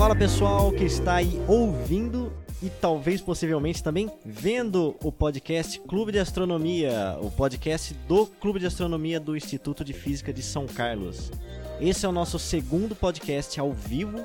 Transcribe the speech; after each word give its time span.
Fala 0.00 0.16
pessoal 0.16 0.72
que 0.72 0.84
está 0.84 1.16
aí 1.16 1.38
ouvindo 1.46 2.32
e 2.62 2.70
talvez 2.70 3.20
possivelmente 3.20 3.82
também 3.82 4.10
vendo 4.24 4.96
o 5.04 5.12
podcast 5.12 5.78
Clube 5.80 6.10
de 6.10 6.18
Astronomia, 6.18 7.18
o 7.20 7.30
podcast 7.30 7.92
do 8.08 8.24
Clube 8.24 8.58
de 8.58 8.64
Astronomia 8.64 9.20
do 9.20 9.36
Instituto 9.36 9.84
de 9.84 9.92
Física 9.92 10.32
de 10.32 10.42
São 10.42 10.66
Carlos. 10.66 11.30
Esse 11.78 12.06
é 12.06 12.08
o 12.08 12.12
nosso 12.12 12.38
segundo 12.38 12.96
podcast 12.96 13.60
ao 13.60 13.74
vivo. 13.74 14.24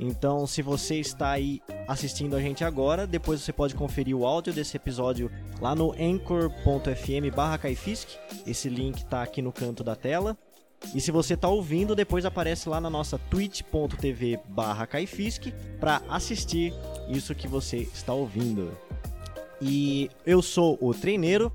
Então, 0.00 0.48
se 0.48 0.62
você 0.62 0.96
está 0.96 1.30
aí 1.30 1.62
assistindo 1.86 2.34
a 2.34 2.40
gente 2.40 2.64
agora, 2.64 3.06
depois 3.06 3.40
você 3.40 3.52
pode 3.52 3.76
conferir 3.76 4.16
o 4.16 4.26
áudio 4.26 4.52
desse 4.52 4.76
episódio 4.76 5.30
lá 5.60 5.76
no 5.76 5.92
anchor.fm/caifisk. 5.92 8.08
Esse 8.44 8.68
link 8.68 8.96
está 8.96 9.22
aqui 9.22 9.40
no 9.40 9.52
canto 9.52 9.84
da 9.84 9.94
tela. 9.94 10.36
E 10.94 11.00
se 11.00 11.10
você 11.10 11.34
está 11.34 11.48
ouvindo, 11.48 11.94
depois 11.94 12.24
aparece 12.24 12.68
lá 12.68 12.80
na 12.80 12.88
nossa 12.88 13.18
twitch.tv 13.18 14.40
barra 14.48 14.86
Caifisk 14.86 15.48
para 15.78 16.00
assistir 16.08 16.72
isso 17.08 17.34
que 17.34 17.46
você 17.46 17.78
está 17.78 18.12
ouvindo. 18.12 18.70
E 19.60 20.08
eu 20.24 20.40
sou 20.40 20.78
o 20.80 20.94
treineiro 20.94 21.52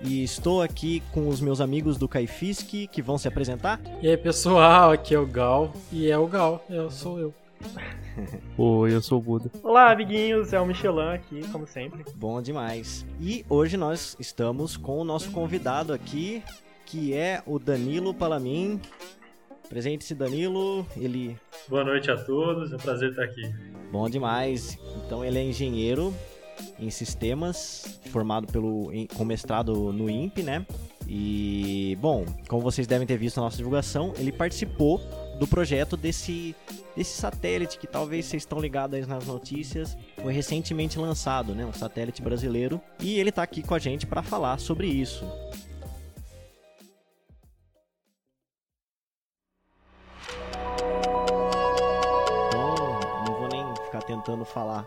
e 0.00 0.22
estou 0.24 0.62
aqui 0.62 1.02
com 1.12 1.28
os 1.28 1.40
meus 1.40 1.60
amigos 1.60 1.96
do 1.96 2.08
Caifisk 2.08 2.88
que 2.90 3.02
vão 3.02 3.18
se 3.18 3.28
apresentar. 3.28 3.80
E 4.02 4.08
aí 4.08 4.16
pessoal, 4.16 4.92
aqui 4.92 5.14
é 5.14 5.18
o 5.18 5.26
Gal 5.26 5.72
e 5.92 6.10
é 6.10 6.18
o 6.18 6.26
Gal, 6.26 6.64
eu 6.68 6.90
sou 6.90 7.18
eu. 7.18 7.34
Oi, 8.58 8.94
eu 8.94 9.02
sou 9.02 9.18
o 9.18 9.22
Buda. 9.22 9.50
Olá, 9.62 9.90
amiguinhos, 9.90 10.52
é 10.52 10.60
o 10.60 10.66
Michelin 10.66 11.14
aqui, 11.14 11.40
como 11.50 11.66
sempre. 11.66 12.04
Bom 12.14 12.40
demais. 12.40 13.04
E 13.20 13.44
hoje 13.48 13.76
nós 13.76 14.16
estamos 14.20 14.76
com 14.76 14.98
o 14.98 15.04
nosso 15.04 15.30
convidado 15.30 15.92
aqui, 15.92 16.42
que 16.94 17.12
é 17.12 17.42
o 17.44 17.58
Danilo 17.58 18.14
Palamin. 18.14 18.80
Presente-se, 19.68 20.14
Danilo. 20.14 20.86
Ele. 20.96 21.36
Boa 21.68 21.82
noite 21.82 22.08
a 22.08 22.16
todos, 22.16 22.72
é 22.72 22.76
um 22.76 22.78
prazer 22.78 23.10
estar 23.10 23.24
aqui. 23.24 23.52
Bom 23.90 24.08
demais. 24.08 24.78
Então, 25.04 25.24
ele 25.24 25.36
é 25.36 25.42
engenheiro 25.42 26.14
em 26.78 26.88
sistemas, 26.90 28.00
formado 28.12 28.46
pelo, 28.46 28.92
com 29.16 29.24
mestrado 29.24 29.92
no 29.92 30.08
INPE, 30.08 30.44
né? 30.44 30.64
E, 31.08 31.98
bom, 32.00 32.24
como 32.46 32.62
vocês 32.62 32.86
devem 32.86 33.08
ter 33.08 33.16
visto 33.16 33.38
na 33.38 33.42
nossa 33.42 33.56
divulgação, 33.56 34.12
ele 34.16 34.30
participou 34.30 35.00
do 35.40 35.48
projeto 35.48 35.96
desse, 35.96 36.54
desse 36.96 37.20
satélite 37.20 37.76
que 37.76 37.88
talvez 37.88 38.26
vocês 38.26 38.42
estão 38.42 38.60
ligados 38.60 38.96
aí 38.96 39.04
nas 39.04 39.26
notícias. 39.26 39.96
Foi 40.22 40.32
recentemente 40.32 40.96
lançado, 40.96 41.56
né? 41.56 41.66
Um 41.66 41.72
satélite 41.72 42.22
brasileiro. 42.22 42.80
E 43.00 43.18
ele 43.18 43.30
está 43.30 43.42
aqui 43.42 43.62
com 43.62 43.74
a 43.74 43.80
gente 43.80 44.06
para 44.06 44.22
falar 44.22 44.60
sobre 44.60 44.86
isso. 44.86 45.24
Tentando 54.02 54.44
falar 54.44 54.86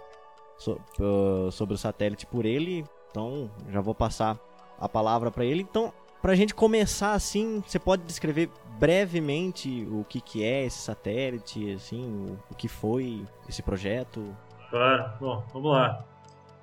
so, 0.58 0.80
uh, 1.00 1.52
sobre 1.52 1.76
o 1.76 1.78
satélite 1.78 2.26
por 2.26 2.46
ele, 2.46 2.86
então 3.10 3.50
já 3.70 3.82
vou 3.82 3.96
passar 3.96 4.38
a 4.80 4.88
palavra 4.88 5.32
para 5.32 5.46
ele. 5.46 5.62
Então, 5.62 5.94
para 6.22 6.34
a 6.34 6.36
gente 6.36 6.54
começar 6.54 7.14
assim, 7.14 7.64
você 7.66 7.80
pode 7.80 8.04
descrever 8.04 8.50
brevemente 8.80 9.88
o 9.92 10.04
que, 10.04 10.22
que 10.22 10.44
é 10.44 10.66
esse 10.66 10.80
satélite, 10.80 11.74
assim, 11.74 12.06
o, 12.06 12.40
o 12.52 12.56
que 12.56 12.68
foi 12.68 13.26
esse 13.48 13.62
projeto? 13.62 14.36
Claro. 14.70 15.12
Bom, 15.20 15.44
vamos 15.54 15.72
lá. 15.72 16.06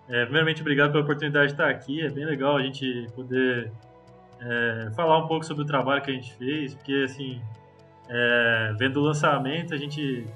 É, 0.09 0.25
primeiramente, 0.25 0.61
obrigado 0.61 0.93
pela 0.93 1.03
oportunidade 1.03 1.47
de 1.47 1.53
estar 1.55 1.69
aqui. 1.69 2.05
É 2.05 2.11
bem 2.11 2.27
legal 2.27 2.57
a 2.57 2.63
gente 2.63 3.09
poder 3.15 3.73
é, 4.41 4.91
falar 4.95 5.19
um 5.19 5.27
pouco 5.27 5.45
sobre 5.45 5.63
o 5.63 5.67
trabalho 5.67 6.03
que 6.03 6.11
a 6.11 6.15
gente 6.15 6.35
fez, 6.35 6.75
porque 6.75 7.05
assim, 7.05 7.41
é, 8.09 8.75
vendo 8.79 9.01
o 9.01 9.03
lançamento, 9.03 9.73
a 9.73 9.77
gente 9.79 10.27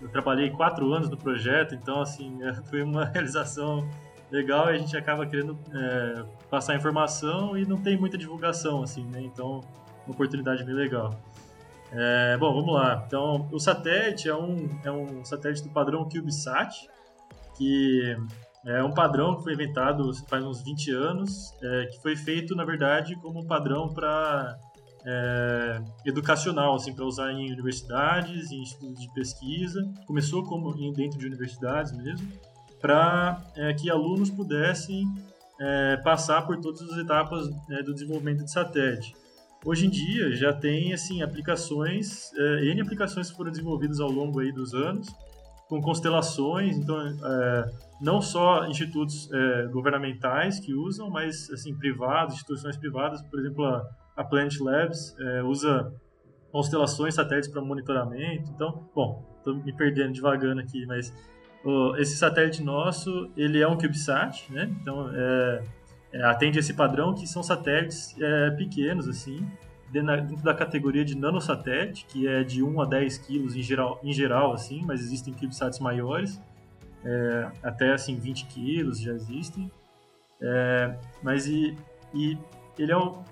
eu 0.00 0.08
trabalhei 0.08 0.50
quatro 0.50 0.92
anos 0.92 1.08
no 1.08 1.16
projeto, 1.16 1.74
então 1.74 2.00
assim 2.00 2.38
foi 2.68 2.82
uma 2.82 3.04
realização 3.04 3.88
legal 4.30 4.70
e 4.70 4.76
a 4.76 4.78
gente 4.78 4.96
acaba 4.96 5.26
querendo 5.26 5.58
é, 5.72 6.24
passar 6.50 6.76
informação 6.76 7.56
e 7.56 7.64
não 7.64 7.78
tem 7.78 7.96
muita 7.96 8.18
divulgação 8.18 8.82
assim, 8.82 9.04
né? 9.04 9.20
Então 9.22 9.60
uma 10.06 10.14
oportunidade 10.14 10.64
bem 10.64 10.74
legal. 10.74 11.14
É, 11.90 12.36
bom, 12.36 12.52
vamos 12.52 12.74
lá. 12.74 13.04
Então 13.06 13.48
o 13.50 13.58
satélite 13.58 14.28
é 14.28 14.34
um 14.34 14.68
é 14.84 14.90
um 14.90 15.24
satélite 15.24 15.62
do 15.62 15.70
padrão 15.70 16.08
CubeSat 16.08 16.88
que 17.56 18.16
é 18.64 18.82
um 18.82 18.92
padrão 18.92 19.36
que 19.36 19.44
foi 19.44 19.54
inventado 19.54 20.12
faz 20.28 20.44
uns 20.44 20.62
20 20.62 20.90
anos, 20.92 21.54
é, 21.62 21.86
que 21.86 22.00
foi 22.00 22.14
feito, 22.16 22.54
na 22.54 22.64
verdade, 22.64 23.16
como 23.16 23.40
um 23.40 23.46
padrão 23.46 23.88
para 23.88 24.58
é, 25.10 25.80
educacional, 26.04 26.74
assim, 26.74 26.92
para 26.92 27.04
usar 27.06 27.32
em 27.32 27.50
universidades, 27.50 28.52
em 28.52 28.60
institutos 28.60 29.00
de 29.00 29.12
pesquisa. 29.14 29.82
Começou 30.06 30.42
como 30.42 30.70
dentro 30.92 31.18
de 31.18 31.26
universidades 31.26 31.92
mesmo, 31.92 32.30
para 32.78 33.42
é, 33.56 33.72
que 33.72 33.88
alunos 33.88 34.28
pudessem 34.28 35.06
é, 35.58 35.96
passar 36.04 36.42
por 36.42 36.60
todas 36.60 36.82
as 36.82 36.98
etapas 36.98 37.48
né, 37.68 37.82
do 37.82 37.94
desenvolvimento 37.94 38.44
de 38.44 38.52
satélite. 38.52 39.14
Hoje 39.64 39.86
em 39.86 39.90
dia 39.90 40.36
já 40.36 40.52
tem 40.52 40.92
assim 40.92 41.22
aplicações, 41.22 42.30
é, 42.34 42.64
n 42.66 42.80
aplicações 42.80 43.30
que 43.30 43.36
foram 43.36 43.50
desenvolvidas 43.50 43.98
ao 43.98 44.10
longo 44.10 44.40
aí 44.40 44.52
dos 44.52 44.74
anos, 44.74 45.08
com 45.68 45.80
constelações, 45.80 46.76
então 46.76 46.96
é, 47.00 47.70
não 48.00 48.20
só 48.20 48.66
institutos 48.66 49.28
é, 49.32 49.66
governamentais 49.66 50.60
que 50.60 50.74
usam, 50.74 51.10
mas 51.10 51.50
assim 51.50 51.76
privados, 51.76 52.34
instituições 52.34 52.76
privadas, 52.76 53.20
por 53.22 53.40
exemplo 53.40 53.64
a 53.64 53.84
a 54.18 54.24
Planet 54.24 54.58
Labs 54.58 55.16
é, 55.18 55.42
usa 55.44 55.92
constelações, 56.50 57.14
satélites 57.14 57.48
para 57.48 57.62
monitoramento. 57.62 58.50
Então, 58.50 58.90
bom, 58.92 59.24
estou 59.38 59.54
me 59.54 59.72
perdendo 59.72 60.12
devagando 60.12 60.60
aqui, 60.60 60.84
mas 60.86 61.14
esse 61.98 62.16
satélite 62.16 62.62
nosso, 62.62 63.30
ele 63.36 63.62
é 63.62 63.68
um 63.68 63.76
CubeSat, 63.76 64.52
né? 64.52 64.68
Então, 64.80 65.08
é, 65.14 65.62
é, 66.14 66.24
atende 66.24 66.58
esse 66.58 66.74
padrão 66.74 67.14
que 67.14 67.26
são 67.26 67.42
satélites 67.42 68.16
é, 68.20 68.50
pequenos, 68.50 69.08
assim, 69.08 69.46
dentro 69.90 70.42
da 70.42 70.54
categoria 70.54 71.04
de 71.04 71.16
nanosatélite, 71.16 72.04
que 72.06 72.26
é 72.26 72.42
de 72.42 72.62
1 72.62 72.80
a 72.80 72.86
10 72.86 73.18
quilos 73.18 73.54
em 73.54 73.62
geral, 73.62 74.00
em 74.02 74.12
geral 74.12 74.52
assim, 74.52 74.82
mas 74.84 75.00
existem 75.00 75.32
CubeSats 75.32 75.78
maiores, 75.78 76.40
é, 77.04 77.50
até 77.62 77.92
assim 77.92 78.18
20 78.18 78.46
quilos 78.46 79.00
já 79.00 79.12
existem. 79.12 79.70
É, 80.40 80.96
mas 81.22 81.46
e, 81.46 81.76
e 82.14 82.38
ele, 82.78 82.92
é 82.92 82.96
um, 82.96 83.22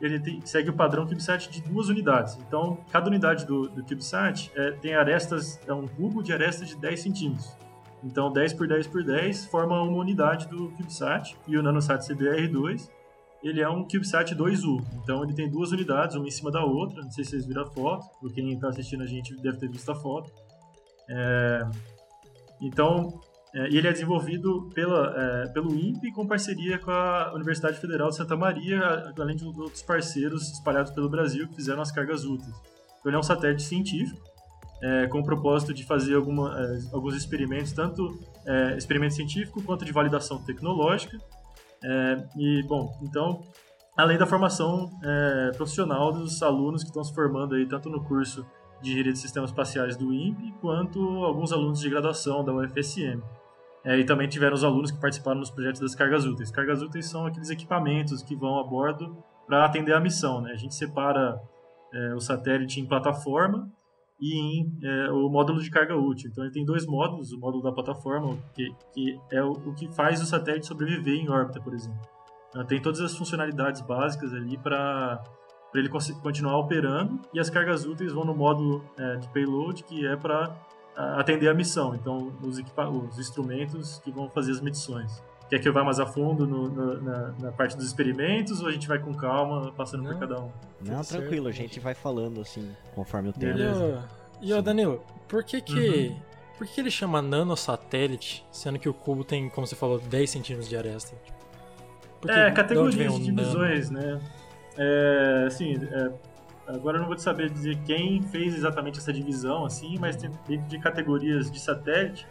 ele 0.00 0.20
tem, 0.20 0.40
segue 0.44 0.70
o 0.70 0.72
padrão 0.72 1.06
CubeSat 1.06 1.50
de 1.50 1.60
duas 1.62 1.88
unidades. 1.88 2.36
Então, 2.46 2.78
cada 2.90 3.08
unidade 3.08 3.44
do, 3.44 3.68
do 3.68 3.82
CubeSat 3.82 4.52
é, 4.54 4.70
tem 4.72 4.94
arestas, 4.94 5.60
é 5.66 5.72
um 5.72 5.86
cubo 5.86 6.22
de 6.22 6.32
arestas 6.32 6.68
de 6.68 6.76
10 6.76 7.00
centímetros. 7.00 7.56
Então, 8.04 8.30
10 8.30 8.52
por 8.52 8.68
10 8.68 8.86
por 8.86 9.02
10 9.02 9.46
forma 9.46 9.80
uma 9.82 9.98
unidade 9.98 10.46
do 10.46 10.70
CubeSat. 10.72 11.36
E 11.48 11.56
o 11.56 11.62
NanoSat 11.62 12.06
CBR2, 12.06 12.88
ele 13.42 13.60
é 13.60 13.68
um 13.68 13.82
CubeSat 13.82 14.34
2U. 14.34 14.84
Então, 15.02 15.24
ele 15.24 15.32
tem 15.32 15.50
duas 15.50 15.72
unidades, 15.72 16.14
uma 16.14 16.28
em 16.28 16.30
cima 16.30 16.50
da 16.50 16.64
outra. 16.64 17.02
Não 17.02 17.10
sei 17.10 17.24
se 17.24 17.30
vocês 17.30 17.46
viram 17.46 17.62
a 17.62 17.66
foto, 17.66 18.06
porque 18.20 18.42
quem 18.42 18.52
está 18.52 18.68
assistindo 18.68 19.02
a 19.02 19.06
gente 19.06 19.34
deve 19.36 19.58
ter 19.58 19.68
visto 19.68 19.90
a 19.90 19.94
foto. 19.94 20.30
É, 21.08 21.66
então, 22.60 23.20
é, 23.54 23.68
e 23.70 23.78
ele 23.78 23.86
é 23.86 23.92
desenvolvido 23.92 24.68
pela, 24.74 25.14
é, 25.16 25.48
pelo 25.48 25.72
INPE 25.74 26.10
com 26.12 26.26
parceria 26.26 26.76
com 26.78 26.90
a 26.90 27.32
Universidade 27.34 27.78
Federal 27.78 28.08
de 28.08 28.16
Santa 28.16 28.36
Maria, 28.36 29.12
além 29.16 29.36
de 29.36 29.44
outros 29.44 29.82
parceiros 29.82 30.50
espalhados 30.50 30.90
pelo 30.90 31.08
Brasil 31.08 31.46
que 31.48 31.54
fizeram 31.54 31.80
as 31.80 31.92
cargas 31.92 32.24
úteis. 32.24 32.56
Então, 32.98 33.10
ele 33.10 33.16
é 33.16 33.18
um 33.18 33.22
satélite 33.22 33.62
científico 33.62 34.20
é, 34.82 35.06
com 35.06 35.20
o 35.20 35.24
propósito 35.24 35.72
de 35.72 35.84
fazer 35.84 36.16
alguma, 36.16 36.60
é, 36.60 36.78
alguns 36.92 37.14
experimentos, 37.14 37.72
tanto 37.72 38.18
é, 38.44 38.76
experimento 38.76 39.14
científico 39.14 39.62
quanto 39.62 39.84
de 39.84 39.92
validação 39.92 40.42
tecnológica. 40.42 41.16
É, 41.82 42.16
e, 42.36 42.62
bom, 42.64 42.92
então, 43.02 43.40
além 43.96 44.18
da 44.18 44.26
formação 44.26 44.90
profissional 45.56 46.12
dos 46.12 46.42
alunos 46.42 46.82
que 46.82 46.88
estão 46.88 47.04
se 47.04 47.14
formando 47.14 47.54
aí, 47.54 47.66
tanto 47.66 47.88
no 47.88 48.02
curso 48.02 48.44
de 48.82 48.90
Engenharia 48.90 49.12
de 49.12 49.18
Sistemas 49.18 49.50
Espaciais 49.50 49.96
do 49.96 50.12
INPE, 50.12 50.52
quanto 50.60 51.00
alguns 51.24 51.52
alunos 51.52 51.78
de 51.78 51.88
graduação 51.88 52.44
da 52.44 52.52
UFSM. 52.52 53.22
É, 53.84 53.98
e 53.98 54.04
também 54.04 54.26
tiveram 54.26 54.54
os 54.54 54.64
alunos 54.64 54.90
que 54.90 54.98
participaram 54.98 55.38
nos 55.38 55.50
projetos 55.50 55.80
das 55.80 55.94
cargas 55.94 56.24
úteis. 56.24 56.50
Cargas 56.50 56.80
úteis 56.80 57.06
são 57.06 57.26
aqueles 57.26 57.50
equipamentos 57.50 58.22
que 58.22 58.34
vão 58.34 58.58
a 58.58 58.64
bordo 58.64 59.16
para 59.46 59.66
atender 59.66 59.92
a 59.92 60.00
missão. 60.00 60.40
Né? 60.40 60.52
A 60.52 60.56
gente 60.56 60.74
separa 60.74 61.38
é, 61.92 62.14
o 62.14 62.20
satélite 62.20 62.80
em 62.80 62.86
plataforma 62.86 63.70
e 64.18 64.34
em 64.34 64.78
é, 64.82 65.10
o 65.10 65.28
módulo 65.28 65.60
de 65.60 65.70
carga 65.70 65.94
útil. 65.96 66.30
Então 66.30 66.44
ele 66.44 66.52
tem 66.52 66.64
dois 66.64 66.86
módulos, 66.86 67.32
o 67.32 67.38
módulo 67.38 67.62
da 67.62 67.72
plataforma, 67.72 68.38
que, 68.54 68.74
que 68.94 69.20
é 69.30 69.42
o, 69.42 69.52
o, 69.52 69.74
que 69.74 69.86
faz 69.94 70.20
o 70.22 70.26
satélite 70.26 70.66
sobreviver 70.66 71.14
em 71.14 71.28
órbita, 71.28 71.60
por 71.60 71.74
exemplo. 71.74 72.00
Então, 72.48 72.64
tem 72.64 72.80
todas 72.80 73.00
as 73.00 73.16
funcionalidades 73.16 73.80
básicas 73.82 74.32
ali 74.32 74.56
para 74.56 75.22
ele 75.74 75.88
continuar 76.22 76.56
operando, 76.58 77.20
e 77.34 77.40
as 77.40 77.50
cargas 77.50 77.84
úteis 77.84 78.12
vão 78.12 78.24
no 78.24 78.32
módulo 78.32 78.84
é, 78.96 79.16
de 79.16 79.28
payload, 79.30 79.82
que 79.82 80.06
é 80.06 80.16
para 80.16 80.56
atender 80.96 81.48
a 81.48 81.54
missão. 81.54 81.94
Então, 81.94 82.32
os, 82.42 82.58
os, 82.58 83.18
instrumentos 83.18 84.00
que 84.04 84.10
vão 84.10 84.28
fazer 84.28 84.52
as 84.52 84.60
medições. 84.60 85.22
Quer 85.48 85.58
que 85.58 85.68
eu 85.68 85.72
vá 85.72 85.84
mais 85.84 86.00
a 86.00 86.06
fundo 86.06 86.46
no, 86.46 86.68
no, 86.68 87.02
na, 87.02 87.34
na, 87.38 87.52
parte 87.52 87.76
dos 87.76 87.86
experimentos 87.86 88.60
ou 88.60 88.68
a 88.68 88.72
gente 88.72 88.88
vai 88.88 88.98
com 88.98 89.14
calma, 89.14 89.72
passando 89.72 90.02
não, 90.02 90.12
por 90.12 90.20
cada 90.20 90.40
um? 90.40 90.50
Não, 90.80 90.96
Tudo 91.02 91.08
tranquilo, 91.08 91.44
certo. 91.44 91.48
a 91.48 91.52
gente 91.52 91.80
vai 91.80 91.94
falando 91.94 92.40
assim, 92.40 92.74
conforme 92.94 93.28
o 93.28 93.32
tempo. 93.32 93.58
E, 94.40 94.52
o, 94.52 94.58
o 94.58 94.62
Danilo, 94.62 95.02
por 95.28 95.44
que 95.44 95.60
que... 95.60 96.08
Uhum. 96.08 96.34
Por 96.56 96.68
que 96.68 96.80
ele 96.80 96.90
chama 96.90 97.20
nanosatélite, 97.20 98.46
sendo 98.52 98.78
que 98.78 98.88
o 98.88 98.94
cubo 98.94 99.24
tem, 99.24 99.48
como 99.48 99.66
você 99.66 99.74
falou, 99.74 99.98
10 99.98 100.30
centímetros 100.30 100.68
de 100.68 100.76
aresta? 100.76 101.16
Por 102.20 102.30
que- 102.30 102.38
É, 102.38 102.50
categorias 102.52 102.94
de 103.18 103.32
nano? 103.32 103.42
divisões, 103.42 103.90
né? 103.90 104.20
É, 104.78 105.44
assim, 105.48 105.74
é, 105.74 106.12
agora 106.66 106.96
eu 106.96 107.00
não 107.00 107.08
vou 107.08 107.18
saber 107.18 107.50
dizer 107.50 107.76
quem 107.84 108.22
fez 108.22 108.54
exatamente 108.54 108.98
essa 108.98 109.12
divisão, 109.12 109.64
assim, 109.64 109.98
mas 109.98 110.16
dentro 110.16 110.38
de 110.48 110.78
categorias 110.78 111.50
de 111.50 111.60
satélite, 111.60 112.26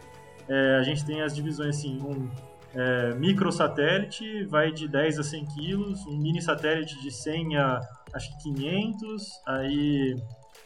é, 0.48 0.76
a 0.76 0.82
gente 0.82 1.04
tem 1.04 1.22
as 1.22 1.34
divisões, 1.34 1.76
assim, 1.78 2.00
um 2.02 2.28
é, 2.74 3.14
microsatélite 3.14 4.44
vai 4.44 4.72
de 4.72 4.88
10 4.88 5.20
a 5.20 5.22
100 5.22 5.44
quilos, 5.46 6.06
um 6.06 6.16
mini 6.16 6.42
satélite 6.42 7.00
de 7.00 7.10
100 7.10 7.56
a, 7.56 7.80
acho 8.12 8.36
que 8.36 8.54
500, 8.54 9.42
aí 9.46 10.16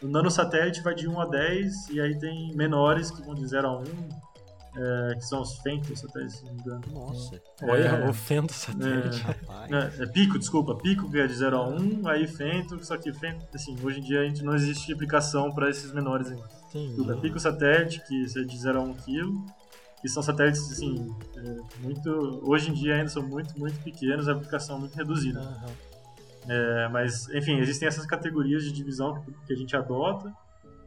o 0.03 0.09
nanosatélite 0.09 0.81
vai 0.83 0.95
de 0.95 1.09
1 1.09 1.21
a 1.21 1.27
10, 1.27 1.89
e 1.91 2.01
aí 2.01 2.19
tem 2.19 2.55
menores 2.55 3.11
que 3.11 3.23
vão 3.23 3.35
de 3.35 3.47
0 3.47 3.69
a 3.69 3.79
1, 3.79 3.85
é, 4.77 5.15
que 5.17 5.25
são 5.25 5.43
os 5.43 5.57
femtosatélites, 5.59 6.37
se 6.37 6.45
não 6.45 6.53
me 6.55 6.61
engano. 6.61 6.81
Nossa, 6.93 7.41
Olha, 7.63 7.89
É. 7.89 8.09
o 8.09 8.13
fento 8.13 8.53
satélite. 8.53 9.21
rapaz. 9.23 9.71
É, 9.73 10.03
é 10.03 10.07
pico, 10.07 10.39
desculpa, 10.39 10.75
pico 10.77 11.11
que 11.11 11.19
é 11.19 11.27
de 11.27 11.35
0 11.35 11.57
a 11.57 11.69
1, 11.69 12.07
aí 12.09 12.27
fento, 12.27 12.83
só 12.85 12.97
que 12.97 13.13
fento, 13.13 13.45
assim, 13.55 13.77
hoje 13.83 14.01
em 14.01 14.03
dia 14.03 14.21
a 14.21 14.25
gente 14.25 14.45
não 14.45 14.55
existe 14.55 14.93
aplicação 14.93 15.51
para 15.53 15.69
esses 15.71 15.93
menores 15.93 16.29
ainda. 16.31 16.49
Desculpa, 16.73 17.13
Entendi. 17.13 17.21
pico 17.23 17.41
satélite, 17.41 18.03
que 18.07 18.25
é 18.39 18.43
de 18.45 18.59
0 18.59 18.79
a 18.79 18.83
1 18.83 18.95
kg, 18.95 19.33
que 20.01 20.09
são 20.09 20.23
satélites, 20.23 20.71
assim, 20.71 21.13
é, 21.37 21.57
muito, 21.81 22.41
hoje 22.45 22.71
em 22.71 22.75
dia 22.75 22.95
ainda 22.97 23.09
são 23.09 23.23
muito, 23.23 23.59
muito 23.59 23.81
pequenos, 23.83 24.29
a 24.29 24.33
aplicação 24.33 24.77
é 24.77 24.81
muito 24.81 24.95
reduzida. 24.95 25.41
Aham. 25.41 25.71
É, 26.51 26.89
mas, 26.89 27.29
enfim, 27.31 27.59
existem 27.59 27.87
essas 27.89 28.07
categorias 28.07 28.63
de 28.65 28.73
divisão 28.73 29.21
que, 29.21 29.33
que 29.47 29.53
a 29.53 29.57
gente 29.57 29.77
adota 29.77 30.33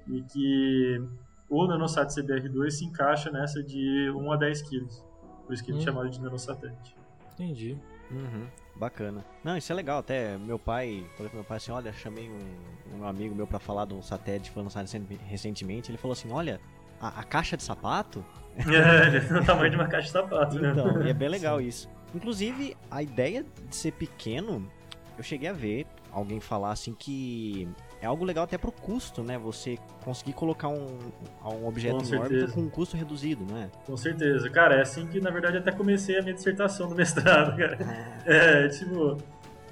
e 0.07 0.21
que 0.23 1.03
o 1.51 1.67
Nanosat 1.67 2.09
CBR2 2.09 2.69
se 2.71 2.85
encaixa 2.85 3.29
nessa 3.29 3.61
de 3.61 4.09
1 4.15 4.31
a 4.31 4.37
10 4.37 4.61
kg, 4.63 4.87
por 5.45 5.53
isso 5.53 5.63
que 5.63 5.71
ele 5.71 5.77
é 5.77 5.81
Hum. 5.81 5.83
chamado 5.85 6.09
de 6.09 6.19
nanosatélite. 6.21 6.95
Entendi. 7.33 7.77
Uhum, 8.09 8.45
bacana. 8.75 9.23
Não, 9.43 9.55
isso 9.57 9.71
é 9.71 9.75
legal. 9.75 9.99
Até 9.99 10.37
meu 10.37 10.57
pai, 10.59 11.05
falei 11.15 11.29
pro 11.29 11.37
meu 11.37 11.43
pai 11.45 11.57
assim: 11.57 11.71
olha, 11.71 11.93
chamei 11.93 12.29
um, 12.29 12.99
um 12.99 13.05
amigo 13.07 13.33
meu 13.35 13.45
pra 13.47 13.57
falar 13.59 13.85
de 13.85 13.93
um 13.93 14.01
satélite 14.01 14.49
que 14.49 14.53
foi 14.53 14.63
lançado 14.63 14.81
recen- 14.83 15.05
recentemente. 15.27 15.89
Ele 15.91 15.97
falou 15.97 16.13
assim: 16.13 16.29
olha, 16.31 16.59
a, 16.99 17.19
a 17.19 17.23
caixa 17.23 17.55
de 17.57 17.63
sapato. 17.63 18.23
É, 18.67 19.17
o 19.39 19.45
tamanho 19.45 19.69
de 19.71 19.77
uma 19.77 19.87
caixa 19.87 20.07
de 20.07 20.11
sapato, 20.11 20.59
né? 20.59 20.71
Então, 20.71 21.01
e 21.05 21.09
é 21.09 21.13
bem 21.13 21.29
legal 21.29 21.61
isso. 21.61 21.89
Inclusive, 22.13 22.75
a 22.91 23.01
ideia 23.01 23.45
de 23.69 23.73
ser 23.75 23.93
pequeno, 23.93 24.69
eu 25.17 25.23
cheguei 25.23 25.47
a 25.47 25.53
ver 25.53 25.87
alguém 26.11 26.41
falar 26.41 26.71
assim 26.71 26.93
que 26.93 27.65
é 28.01 28.07
algo 28.07 28.25
legal 28.25 28.45
até 28.45 28.57
pro 28.57 28.71
custo, 28.71 29.23
né? 29.23 29.37
Você 29.37 29.77
conseguir 30.03 30.33
colocar 30.33 30.67
um, 30.67 30.97
um 31.45 31.67
objeto 31.67 31.97
Com 31.97 32.15
em 32.15 32.17
órbita 32.17 32.51
com 32.51 32.61
um 32.61 32.69
custo 32.69 32.97
reduzido, 32.97 33.45
não 33.47 33.57
é? 33.57 33.69
Com 33.85 33.95
certeza. 33.95 34.49
Cara, 34.49 34.75
é 34.75 34.81
assim 34.81 35.05
que, 35.05 35.21
na 35.21 35.29
verdade, 35.29 35.57
até 35.57 35.71
comecei 35.71 36.17
a 36.17 36.21
minha 36.23 36.33
dissertação 36.33 36.89
do 36.89 36.95
mestrado, 36.97 37.55
cara. 37.55 37.77
É, 38.25 38.67
tipo, 38.69 39.17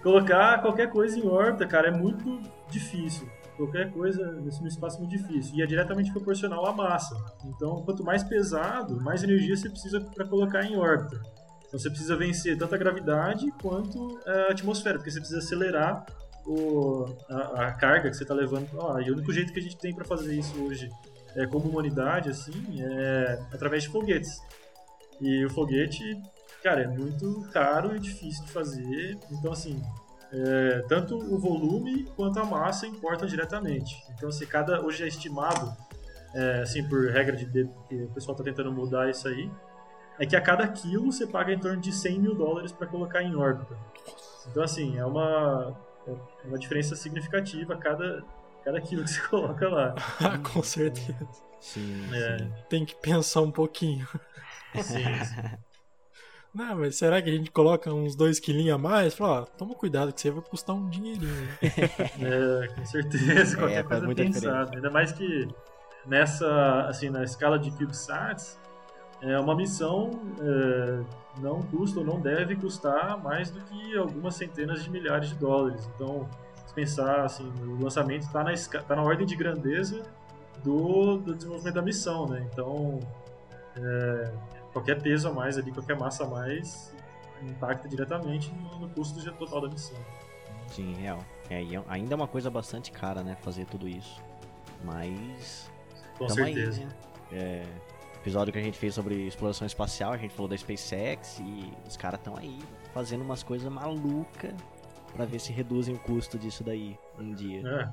colocar 0.04 0.62
qualquer 0.62 0.92
coisa 0.92 1.18
em 1.18 1.28
órbita, 1.28 1.66
cara, 1.66 1.88
é 1.88 1.92
muito 1.92 2.40
difícil. 2.70 3.28
Qualquer 3.58 3.92
coisa 3.92 4.32
nesse 4.34 4.66
espaço 4.66 4.98
é 4.98 5.00
muito 5.00 5.18
difícil. 5.18 5.56
E 5.56 5.64
é 5.64 5.66
diretamente 5.66 6.12
proporcional 6.12 6.66
à 6.68 6.72
massa. 6.72 7.18
Então, 7.44 7.82
quanto 7.82 8.04
mais 8.04 8.24
pesado, 8.24 9.02
mais 9.02 9.24
energia 9.24 9.58
você 9.58 9.70
precisa 9.70 10.00
para 10.00 10.26
colocar 10.26 10.64
em 10.64 10.78
órbita. 10.78 11.20
Então, 11.68 11.80
você 11.80 11.90
precisa 11.90 12.16
vencer 12.16 12.56
tanto 12.58 12.76
a 12.76 12.78
gravidade 12.78 13.52
quanto 13.62 14.20
a 14.26 14.52
atmosfera, 14.52 14.98
porque 14.98 15.10
você 15.10 15.20
precisa 15.20 15.40
acelerar 15.40 16.06
o, 16.50 17.06
a, 17.30 17.68
a 17.68 17.72
carga 17.72 18.10
que 18.10 18.18
você 18.18 18.24
está 18.24 18.34
levando. 18.34 18.68
Ó, 18.74 19.00
e 19.00 19.12
o 19.12 19.14
único 19.14 19.32
jeito 19.32 19.54
que 19.54 19.60
a 19.60 19.62
gente 19.62 19.78
tem 19.78 19.94
para 19.94 20.04
fazer 20.04 20.36
isso 20.36 20.60
hoje, 20.64 20.90
é, 21.36 21.46
como 21.46 21.70
humanidade, 21.70 22.30
assim, 22.30 22.82
é 22.82 23.40
através 23.54 23.84
de 23.84 23.90
foguetes. 23.90 24.42
E 25.22 25.46
o 25.46 25.50
foguete, 25.50 26.04
cara, 26.64 26.82
é 26.82 26.88
muito 26.88 27.48
caro 27.54 27.96
e 27.96 28.00
difícil 28.00 28.44
de 28.46 28.52
fazer. 28.52 29.18
Então, 29.32 29.52
assim, 29.52 29.80
é, 30.34 30.84
tanto 30.88 31.16
o 31.18 31.38
volume 31.38 32.06
quanto 32.16 32.40
a 32.40 32.46
massa 32.46 32.88
importam 32.88 33.28
diretamente. 33.28 33.96
Então, 34.16 34.30
assim, 34.30 34.46
cada, 34.48 34.82
hoje 34.82 35.04
é 35.04 35.08
estimado, 35.08 35.72
é, 36.34 36.62
assim, 36.62 36.88
por 36.88 37.12
regra 37.12 37.36
de, 37.36 37.46
de 37.46 37.70
que 37.88 37.96
o 37.96 38.10
pessoal 38.10 38.34
está 38.34 38.44
tentando 38.44 38.72
mudar 38.72 39.08
isso 39.08 39.28
aí, 39.28 39.52
é 40.18 40.26
que 40.26 40.36
a 40.36 40.42
cada 40.42 40.68
quilo 40.68 41.12
você 41.12 41.28
paga 41.28 41.54
em 41.54 41.60
torno 41.60 41.80
de 41.80 41.94
100 41.94 42.20
mil 42.20 42.36
dólares 42.36 42.72
para 42.72 42.88
colocar 42.88 43.22
em 43.22 43.36
órbita. 43.36 43.78
Então, 44.50 44.64
assim, 44.64 44.98
é 44.98 45.06
uma, 45.06 45.78
é 46.44 46.48
uma 46.48 46.58
diferença 46.60 46.96
significativa 46.96 47.74
a 47.74 47.78
cada, 47.78 48.24
cada 48.64 48.80
quilo 48.82 49.04
que 49.04 49.10
você 49.12 49.22
coloca 49.28 49.68
lá. 49.70 49.96
Ah, 50.24 50.38
com 50.54 50.64
certeza. 50.64 51.28
Sim, 51.60 52.08
É. 52.14 52.38
sim. 52.40 52.54
Tem 52.70 52.86
que 52.86 52.96
pensar 52.96 53.42
um 53.42 53.52
pouquinho. 53.52 54.08
Sim, 54.82 55.04
Não, 56.52 56.78
mas 56.78 56.96
será 56.96 57.22
que 57.22 57.30
a 57.30 57.34
gente 57.34 57.52
coloca 57.52 57.94
uns 57.94 58.16
2 58.16 58.40
quilinhos 58.40 58.74
a 58.74 58.78
mais? 58.78 59.14
Fala, 59.14 59.42
ó, 59.42 59.46
toma 59.46 59.76
cuidado 59.76 60.12
que 60.12 60.20
você 60.20 60.32
vai 60.32 60.42
custar 60.42 60.76
um 60.76 60.90
dinheirinho. 60.90 61.48
É, 61.62 62.68
com 62.74 62.86
certeza, 62.86 63.56
qualquer 63.56 63.88
faz 63.88 64.04
coisa 64.04 64.16
pensada. 64.16 64.72
Ainda 64.76 64.90
mais 64.90 65.12
que 65.12 65.48
nessa, 66.08 66.86
assim, 66.88 67.12
na 67.12 67.24
escala 67.24 67.60
de 67.60 67.70
CubeSats, 67.70 68.60
é 69.22 69.40
uma 69.40 69.56
missão 69.56 70.12
é, 70.40 71.04
não 71.40 71.62
custa 71.64 72.00
ou 72.00 72.06
não 72.06 72.20
deve 72.20 72.56
custar 72.56 73.22
mais 73.22 73.50
do 73.52 73.60
que 73.62 73.98
algumas 73.98 74.36
centenas 74.36 74.84
de 74.84 74.90
milhares 74.90 75.30
de 75.30 75.36
dólares. 75.36 75.90
Então, 75.96 76.28
se 76.66 76.74
pensar 76.74 77.26
assim, 77.26 77.52
o 77.62 77.82
lançamento 77.84 78.24
está 78.24 78.44
na, 78.44 78.52
tá 78.84 78.96
na 78.96 79.02
ordem 79.04 79.26
de 79.26 79.36
grandeza 79.36 80.04
do, 80.64 81.18
do 81.18 81.36
desenvolvimento 81.36 81.76
da 81.76 81.82
missão, 81.82 82.28
né? 82.28 82.48
Então, 82.52 83.00
é, 83.76 84.32
qualquer 84.74 85.02
peso 85.02 85.30
a 85.30 85.34
mais 85.34 85.58
ali, 85.58 85.72
qualquer 85.72 85.98
massa 85.98 86.24
a 86.26 86.28
mais 86.28 86.94
impacta 87.42 87.88
diretamente 87.88 88.52
no, 88.54 88.80
no 88.80 88.90
custo 88.90 89.20
total 89.34 89.62
da 89.62 89.70
missão. 89.70 89.98
Sim, 90.68 90.94
real. 90.94 91.20
É, 91.50 91.64
e 91.64 91.76
é- 91.76 91.84
ainda 91.88 92.14
é 92.14 92.16
uma 92.16 92.28
coisa 92.28 92.50
bastante 92.50 92.92
cara, 92.92 93.24
né? 93.24 93.36
Fazer 93.42 93.66
tudo 93.66 93.88
isso. 93.88 94.22
Mas. 94.84 95.70
Com 96.18 96.30
certeza. 96.30 96.82
Aí, 96.82 96.86
né? 96.86 96.92
É, 97.32 97.66
episódio 98.22 98.52
que 98.54 98.60
a 98.60 98.62
gente 98.62 98.78
fez 98.78 98.94
sobre 98.94 99.28
exploração 99.28 99.66
espacial, 99.66 100.12
a 100.14 100.18
gente 100.18 100.34
falou 100.34 100.48
da 100.48 100.58
SpaceX 100.58 101.40
e 101.40 101.72
os 101.88 101.96
caras 101.98 102.20
estão 102.20 102.36
aí 102.38 102.60
fazendo 102.94 103.22
umas 103.22 103.44
coisas 103.44 103.72
malucas 103.72 104.54
pra 105.16 105.26
ver 105.26 105.40
se 105.40 105.52
reduzem 105.52 105.96
o 105.96 106.00
custo 106.00 106.38
disso 106.38 106.64
daí 106.64 106.98
um 107.18 107.34
dia. 107.34 107.62
É, 107.68 107.90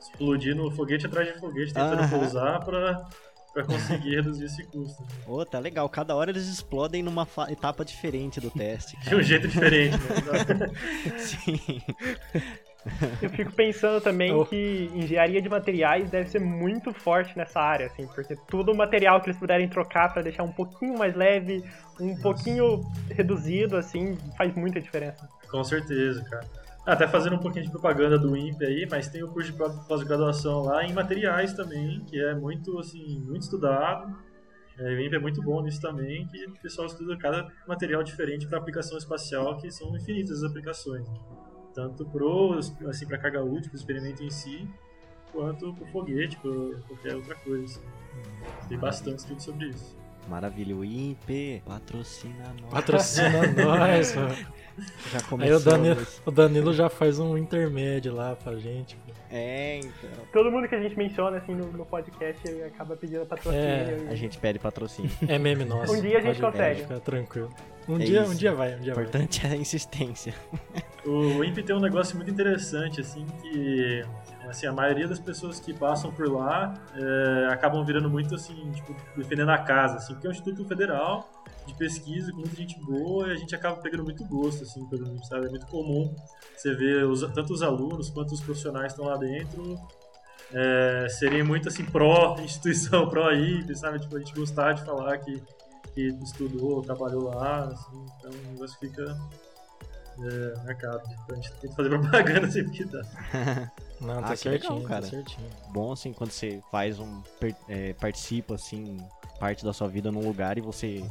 explodindo 0.00 0.70
foguete 0.70 1.06
atrás 1.06 1.32
de 1.32 1.38
foguete, 1.38 1.72
tentando 1.72 2.00
Aham. 2.02 2.18
pousar 2.18 2.64
pra, 2.64 3.08
pra 3.52 3.64
conseguir 3.64 4.16
reduzir 4.16 4.44
esse 4.44 4.64
custo. 4.64 5.02
Ô, 5.26 5.44
tá 5.44 5.58
legal. 5.58 5.88
Cada 5.88 6.14
hora 6.14 6.30
eles 6.30 6.46
explodem 6.46 7.02
numa 7.02 7.26
etapa 7.48 7.84
diferente 7.84 8.40
do 8.40 8.50
teste. 8.50 8.98
De 9.00 9.14
um 9.14 9.22
jeito 9.22 9.48
diferente, 9.48 9.96
né? 9.96 11.18
Sim. 11.18 11.82
Eu 13.22 13.30
fico 13.30 13.52
pensando 13.52 14.00
também 14.00 14.32
Oh. 14.32 14.44
que 14.44 14.90
engenharia 14.94 15.40
de 15.40 15.48
materiais 15.48 16.10
deve 16.10 16.28
ser 16.28 16.40
muito 16.40 16.92
forte 16.92 17.36
nessa 17.36 17.60
área, 17.60 17.86
assim, 17.86 18.06
porque 18.14 18.36
todo 18.36 18.72
o 18.72 18.76
material 18.76 19.20
que 19.20 19.28
eles 19.28 19.38
puderem 19.38 19.68
trocar 19.68 20.12
pra 20.12 20.22
deixar 20.22 20.42
um 20.42 20.52
pouquinho 20.52 20.96
mais 20.98 21.14
leve, 21.14 21.64
um 22.00 22.16
pouquinho 22.16 22.80
reduzido, 23.10 23.76
assim, 23.76 24.16
faz 24.36 24.54
muita 24.54 24.80
diferença. 24.80 25.28
Com 25.50 25.62
certeza, 25.64 26.22
cara. 26.24 26.46
Até 26.86 27.06
fazendo 27.06 27.36
um 27.36 27.38
pouquinho 27.38 27.64
de 27.66 27.70
propaganda 27.70 28.18
do 28.18 28.34
INPE 28.36 28.64
aí, 28.64 28.88
mas 28.90 29.08
tem 29.08 29.22
o 29.22 29.28
curso 29.28 29.52
de 29.52 29.58
pós-graduação 29.86 30.62
lá 30.62 30.84
em 30.84 30.92
materiais 30.94 31.52
também, 31.52 32.00
que 32.06 32.18
é 32.18 32.34
muito, 32.34 32.78
assim, 32.78 33.20
muito 33.26 33.42
estudado. 33.42 34.16
É, 34.78 34.84
o 34.94 35.00
INPE 35.00 35.16
é 35.16 35.18
muito 35.18 35.42
bom 35.42 35.60
nisso 35.60 35.80
também, 35.82 36.26
que 36.28 36.46
o 36.46 36.52
pessoal 36.62 36.86
estuda 36.86 37.16
cada 37.18 37.46
material 37.66 38.02
diferente 38.02 38.46
para 38.46 38.58
aplicação 38.58 38.96
espacial, 38.96 39.58
que 39.58 39.70
são 39.70 39.94
infinitas 39.96 40.42
as 40.42 40.50
aplicações. 40.50 41.06
Tanto 41.74 42.04
pro, 42.06 42.54
assim, 42.54 43.06
para 43.68 43.76
o 43.76 43.76
experimento 43.76 44.22
em 44.22 44.30
si, 44.30 44.68
quanto 45.32 45.72
para 45.74 45.84
o 45.84 45.86
foguete, 45.88 46.36
para 46.36 46.50
qualquer 46.88 47.14
outra 47.16 47.34
coisa. 47.36 47.64
assim. 47.64 48.68
Tem 48.68 48.78
bastante 48.78 49.18
estudo 49.18 49.42
sobre 49.42 49.68
isso. 49.68 49.96
Maravilha. 50.28 50.76
O 50.76 50.84
INPE 50.84 51.62
patrocina 51.66 52.54
nós. 52.60 52.70
Patrocina 52.70 53.46
nós, 53.64 54.14
mano. 54.14 54.34
Já 55.10 55.18
Aí 55.18 55.24
o 55.24 55.28
começou. 55.28 55.60
Danilo, 55.72 56.06
o 56.26 56.30
Danilo 56.30 56.72
já 56.72 56.88
faz 56.88 57.18
um 57.18 57.36
intermédio 57.36 58.14
lá 58.14 58.36
pra 58.36 58.54
gente. 58.56 58.96
É, 59.30 59.78
então. 59.78 60.10
Todo 60.32 60.50
mundo 60.50 60.68
que 60.68 60.74
a 60.74 60.80
gente 60.80 60.96
menciona, 60.96 61.38
assim, 61.38 61.52
no, 61.54 61.66
no 61.72 61.84
podcast 61.84 62.48
acaba 62.62 62.96
pedindo 62.96 63.26
patrocínio. 63.26 63.64
É, 63.64 63.98
e- 64.04 64.08
A 64.08 64.14
gente 64.14 64.38
pede 64.38 64.58
patrocínio. 64.58 65.10
É 65.26 65.38
meme 65.38 65.64
nosso. 65.64 65.92
Um 65.94 66.00
dia 66.00 66.18
a 66.18 66.20
gente 66.20 66.40
Pode- 66.40 66.52
consegue. 66.52 66.82
Fica 66.82 67.00
tranquilo. 67.00 67.50
Um 67.88 67.96
É 67.96 68.04
dia, 68.04 68.22
isso. 68.22 68.30
um 68.32 68.34
dia 68.34 68.54
vai, 68.54 68.74
um 68.76 68.80
dia 68.80 68.92
O 68.92 68.96
vai. 68.96 69.04
importante 69.04 69.46
é 69.46 69.50
a 69.50 69.56
insistência. 69.56 70.34
O 71.04 71.42
INPE 71.42 71.62
tem 71.62 71.74
um 71.74 71.80
negócio 71.80 72.14
muito 72.16 72.30
interessante, 72.30 73.00
assim, 73.00 73.26
que 73.42 74.04
assim, 74.48 74.66
a 74.66 74.72
maioria 74.72 75.06
das 75.06 75.18
pessoas 75.18 75.60
que 75.60 75.72
passam 75.74 76.10
por 76.12 76.28
lá 76.30 76.74
é, 76.94 77.48
acabam 77.52 77.84
virando 77.84 78.08
muito, 78.10 78.34
assim, 78.34 78.70
tipo, 78.72 78.94
defendendo 79.16 79.50
a 79.50 79.58
casa, 79.58 79.96
assim, 79.96 80.12
porque 80.14 80.26
é 80.26 80.30
um 80.30 80.32
instituto 80.32 80.64
federal 80.66 81.30
de 81.66 81.74
pesquisa 81.74 82.32
com 82.32 82.38
muita 82.38 82.56
gente 82.56 82.78
boa 82.80 83.28
e 83.28 83.32
a 83.32 83.36
gente 83.36 83.54
acaba 83.54 83.76
pegando 83.76 84.04
muito 84.04 84.24
gosto, 84.26 84.62
assim, 84.62 84.84
pelo 84.88 85.22
sabe? 85.24 85.46
É 85.46 85.50
muito 85.50 85.66
comum 85.66 86.14
você 86.56 86.74
ver 86.74 87.04
os- 87.04 87.20
tanto 87.32 87.52
os 87.52 87.62
alunos 87.62 88.08
quanto 88.10 88.32
os 88.32 88.40
profissionais 88.40 88.92
estão 88.92 89.04
lá 89.04 89.16
dentro 89.16 89.78
é, 90.50 91.06
serem 91.10 91.42
muito 91.42 91.68
assim 91.68 91.84
pró-instituição, 91.84 93.06
pró-IP, 93.10 93.76
sabe? 93.76 94.00
Tipo, 94.00 94.16
a 94.16 94.18
gente 94.18 94.32
gostar 94.34 94.72
de 94.72 94.82
falar 94.84 95.18
que, 95.18 95.42
que 95.94 96.08
estudou, 96.24 96.80
trabalhou 96.82 97.24
lá, 97.34 97.64
assim, 97.64 98.06
então 98.18 98.30
o 98.30 98.52
negócio 98.52 98.78
fica 98.78 99.02
é, 100.20 100.64
marcado. 100.64 101.02
Então, 101.22 101.32
a 101.32 101.34
gente 101.34 101.52
tem 101.60 101.68
que 101.70 101.76
fazer 101.76 101.88
propaganda 102.00 102.50
sempre 102.50 102.70
que 102.72 102.84
dá. 102.86 103.02
Não, 104.00 104.22
tá 104.22 104.32
Ah, 104.32 104.36
que 104.36 104.48
legal, 104.48 104.68
certinho, 104.70 104.88
cara. 104.88 105.02
tá 105.02 105.08
certinho. 105.08 105.48
Bom, 105.70 105.92
assim, 105.92 106.12
quando 106.12 106.30
você 106.30 106.60
faz 106.70 106.98
um. 107.00 107.20
per- 107.40 107.56
é, 107.68 107.92
participa, 107.94 108.54
assim, 108.54 108.98
parte 109.40 109.64
da 109.64 109.72
sua 109.72 109.88
vida 109.88 110.10
num 110.12 110.24
lugar 110.26 110.56
e 110.58 110.60
você 110.60 111.02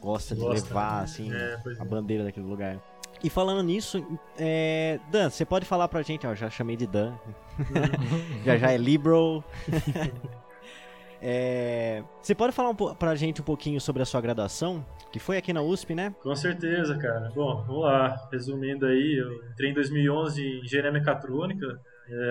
gosta 0.00 0.34
de 0.34 0.40
Gosta, 0.40 0.68
levar, 0.68 0.96
né? 0.98 1.02
assim, 1.04 1.32
É, 1.32 1.60
a 1.78 1.82
é. 1.82 1.84
bandeira 1.86 2.24
daquele 2.24 2.46
lugar. 2.46 2.78
E 3.22 3.30
falando 3.30 3.62
nisso, 3.62 4.04
é, 4.36 4.98
Dan, 5.10 5.30
você 5.30 5.44
pode 5.44 5.64
falar 5.64 5.86
pra 5.86 6.02
gente, 6.02 6.26
ó, 6.26 6.34
já 6.34 6.50
chamei 6.50 6.76
de 6.76 6.86
Dan. 6.88 7.14
já 8.44 8.56
já 8.58 8.72
é 8.72 8.76
Libro. 8.76 9.44
É, 11.24 12.02
você 12.20 12.34
pode 12.34 12.52
falar 12.52 12.70
um, 12.70 12.74
po- 12.74 12.94
pra 12.96 13.14
gente 13.14 13.40
um 13.40 13.44
pouquinho 13.44 13.80
sobre 13.80 14.02
a 14.02 14.04
sua 14.04 14.20
graduação? 14.20 14.84
Que 15.12 15.20
foi 15.20 15.36
aqui 15.36 15.52
na 15.52 15.62
USP, 15.62 15.94
né? 15.94 16.12
Com 16.20 16.34
certeza, 16.34 16.96
cara. 16.98 17.30
Bom, 17.32 17.62
vamos 17.64 17.82
lá. 17.84 18.16
Resumindo 18.32 18.86
aí, 18.86 19.20
eu 19.20 19.32
entrei 19.52 19.70
em 19.70 19.74
2011 19.74 20.42
em 20.42 20.64
Engenharia 20.64 20.90
Mecatrônica, 20.90 21.80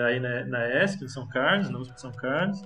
aí 0.06 0.20
na, 0.20 0.44
na 0.44 0.82
ESC, 0.82 1.04
em 1.04 1.08
São 1.08 1.26
Carlos, 1.28 1.70
na 1.70 1.78
USP 1.78 1.94
de 1.94 2.00
São 2.00 2.12
Carlos. 2.12 2.62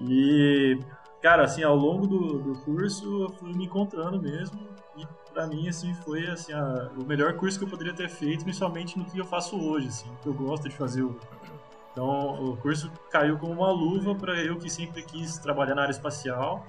E, 0.00 0.78
cara, 1.22 1.44
assim, 1.44 1.62
ao 1.62 1.76
longo 1.76 2.06
do, 2.06 2.38
do 2.38 2.58
curso 2.60 3.22
eu 3.24 3.30
fui 3.30 3.52
me 3.54 3.64
encontrando 3.64 4.20
mesmo. 4.20 4.58
E 4.96 5.06
pra 5.32 5.46
mim, 5.46 5.68
assim, 5.68 5.94
foi 5.94 6.26
assim, 6.26 6.52
a- 6.52 6.90
o 6.96 7.04
melhor 7.04 7.34
curso 7.34 7.58
que 7.58 7.64
eu 7.64 7.68
poderia 7.68 7.92
ter 7.94 8.08
feito, 8.08 8.44
principalmente 8.44 8.98
no 8.98 9.04
que 9.04 9.18
eu 9.18 9.24
faço 9.24 9.58
hoje, 9.58 9.88
assim, 9.88 10.10
que 10.22 10.28
eu 10.28 10.34
gosto 10.34 10.68
de 10.68 10.74
fazer. 10.74 11.06
Então, 11.92 12.44
o 12.44 12.56
curso 12.58 12.90
caiu 13.10 13.38
como 13.38 13.52
uma 13.54 13.70
luva 13.70 14.14
para 14.14 14.34
eu 14.42 14.56
que 14.58 14.68
sempre 14.68 15.02
quis 15.02 15.38
trabalhar 15.38 15.74
na 15.74 15.82
área 15.82 15.92
espacial. 15.92 16.64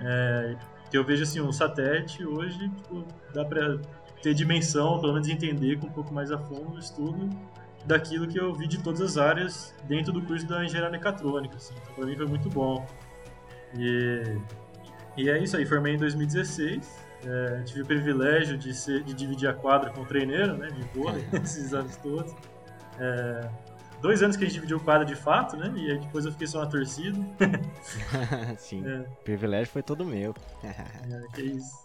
É, 0.00 0.56
que 0.90 0.96
eu 0.98 1.04
vejo 1.04 1.22
assim, 1.22 1.40
um 1.40 1.52
satélite 1.52 2.24
hoje, 2.24 2.68
tipo, 2.68 3.04
dá 3.32 3.44
pra 3.44 3.78
ter 4.22 4.34
dimensão, 4.34 4.98
pelo 5.00 5.12
menos 5.12 5.28
entender 5.28 5.78
com 5.78 5.86
um 5.86 5.92
pouco 5.92 6.12
mais 6.12 6.30
a 6.32 6.38
fundo 6.38 6.76
o 6.76 6.78
estudo 6.78 7.28
daquilo 7.86 8.26
que 8.26 8.38
eu 8.38 8.52
vi 8.54 8.66
de 8.66 8.78
todas 8.82 9.00
as 9.00 9.16
áreas 9.16 9.74
dentro 9.84 10.12
do 10.12 10.20
curso 10.22 10.46
da 10.46 10.64
engenharia 10.64 10.90
mecatrônica, 10.90 11.56
assim. 11.56 11.74
Então, 11.82 11.94
pra 11.94 12.04
mim 12.06 12.16
foi 12.16 12.26
muito 12.26 12.48
bom. 12.50 12.86
E, 13.78 14.22
e 15.16 15.30
é 15.30 15.38
isso 15.42 15.56
aí, 15.56 15.64
formei 15.66 15.94
em 15.94 15.98
2016. 15.98 17.06
é, 17.24 17.62
tive 17.64 17.82
o 17.82 17.86
privilégio 17.86 18.56
de, 18.58 18.74
ser, 18.74 19.02
de 19.02 19.14
dividir 19.14 19.48
a 19.48 19.54
quadra 19.54 19.90
com 19.90 20.02
o 20.02 20.06
treineiro, 20.06 20.56
né, 20.56 20.68
de 20.68 20.82
vôlei, 20.98 21.24
esses 21.42 21.72
anos 21.74 21.96
todos. 21.96 22.34
É, 22.98 23.48
dois 24.00 24.22
anos 24.22 24.36
que 24.36 24.44
a 24.44 24.46
gente 24.46 24.54
dividiu 24.54 24.78
quadra 24.80 25.04
de 25.04 25.14
fato, 25.16 25.56
né, 25.56 25.72
e 25.76 25.90
aí 25.92 25.98
depois 25.98 26.24
eu 26.24 26.32
fiquei 26.32 26.46
só 26.46 26.60
na 26.60 26.66
torcida. 26.66 27.18
Sim, 28.58 28.84
É. 28.86 29.00
o 29.00 29.24
privilégio 29.24 29.72
foi 29.72 29.82
todo 29.82 30.04
meu. 30.04 30.34
É, 30.62 31.34
que 31.34 31.42
isso. 31.42 31.84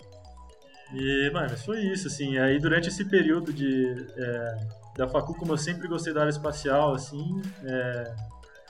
E, 0.93 1.29
mano, 1.34 1.55
foi 1.58 1.79
isso, 1.84 2.08
assim. 2.08 2.38
Aí, 2.38 2.60
durante 2.60 2.89
esse 2.89 3.05
período 3.05 3.53
de, 3.53 4.05
é, 4.17 4.58
da 4.95 5.07
facu, 5.07 5.33
como 5.33 5.53
eu 5.53 5.57
sempre 5.57 5.88
gostei 5.88 6.13
da 6.13 6.21
área 6.21 6.31
espacial, 6.31 6.93
assim, 6.93 7.41
é, 7.63 8.13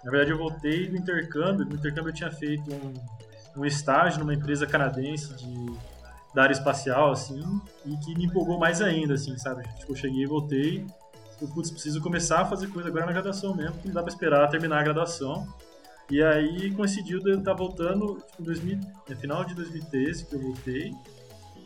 na 0.04 0.12
verdade 0.12 0.32
eu 0.32 0.38
voltei 0.38 0.88
do 0.88 0.98
intercâmbio. 0.98 1.66
No 1.66 1.75
intercâmbio 1.75 2.10
eu 2.10 2.13
tinha 2.13 2.32
feito 2.32 2.72
um, 2.74 2.94
um 3.62 3.66
estágio 3.66 4.20
numa 4.20 4.34
empresa 4.34 4.66
canadense 4.68 5.34
de, 5.36 5.74
da 6.34 6.44
área 6.44 6.54
espacial, 6.54 7.12
assim, 7.12 7.44
e 7.86 7.96
que 7.98 8.16
me 8.16 8.25
empolgou 8.25 8.58
mais 8.60 8.82
ainda, 8.82 9.16
assim, 9.16 9.38
sabe? 9.38 9.63
Tipo, 9.80 9.92
eu 9.92 9.96
cheguei 9.96 10.24
e 10.24 10.28
voltei. 10.28 10.86
Eu, 11.42 11.48
putz, 11.48 11.72
preciso 11.72 12.00
começar 12.01 12.42
a 12.42 12.46
fazer 12.46 12.68
coisa 12.68 12.90
agora 12.90 13.06
na 13.06 13.12
graduação 13.12 13.56
mesmo, 13.56 13.74
porque 13.74 13.88
não 13.88 13.96
dá 13.96 14.04
pra 14.04 14.12
esperar 14.12 14.48
terminar 14.50 14.80
a 14.80 14.84
graduação. 14.84 15.48
E 16.10 16.22
aí 16.22 16.72
coincidiu 16.72 17.20
de 17.20 17.32
eu 17.32 17.40
estar 17.40 17.54
voltando, 17.54 18.22
tipo, 18.28 18.42
em 18.42 18.46
2000, 18.46 18.80
no 19.10 19.16
final 19.16 19.44
de 19.46 19.56
2013 19.56 20.25
que 20.25 20.36
eu 20.36 20.42
voltei, 20.42 20.94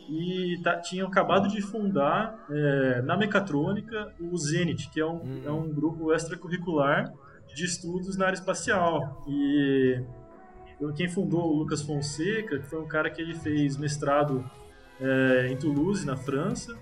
e 0.08 0.60
tá, 0.62 0.76
tinham 0.80 1.06
acabado 1.08 1.48
de 1.48 1.60
fundar 1.62 2.44
é, 2.50 3.02
na 3.02 3.16
mecatrônica 3.16 4.12
o 4.20 4.36
Zenit, 4.38 4.88
que 4.90 5.00
é 5.00 5.06
um, 5.06 5.16
Hum. 5.16 5.42
é 5.44 5.50
um 5.50 5.68
grupo 5.72 6.12
extracurricular 6.12 7.12
de 7.54 7.64
estudos 7.64 8.16
na 8.16 8.26
área 8.26 8.36
espacial. 8.36 9.22
E 9.28 10.00
eu- 10.80 10.92
quem 10.92 11.08
fundou 11.08 11.52
o 11.52 11.58
Lucas 11.58 11.82
Fonseca, 11.82 12.58
que 12.58 12.66
foi 12.66 12.80
um 12.80 12.86
cara 12.86 13.08
que 13.10 13.20
ele 13.22 13.34
fez 13.34 13.76
mestrado 13.76 14.44
é, 15.00 15.48
em 15.50 15.56
Toulouse, 15.56 16.06
na 16.06 16.16
França, 16.16 16.74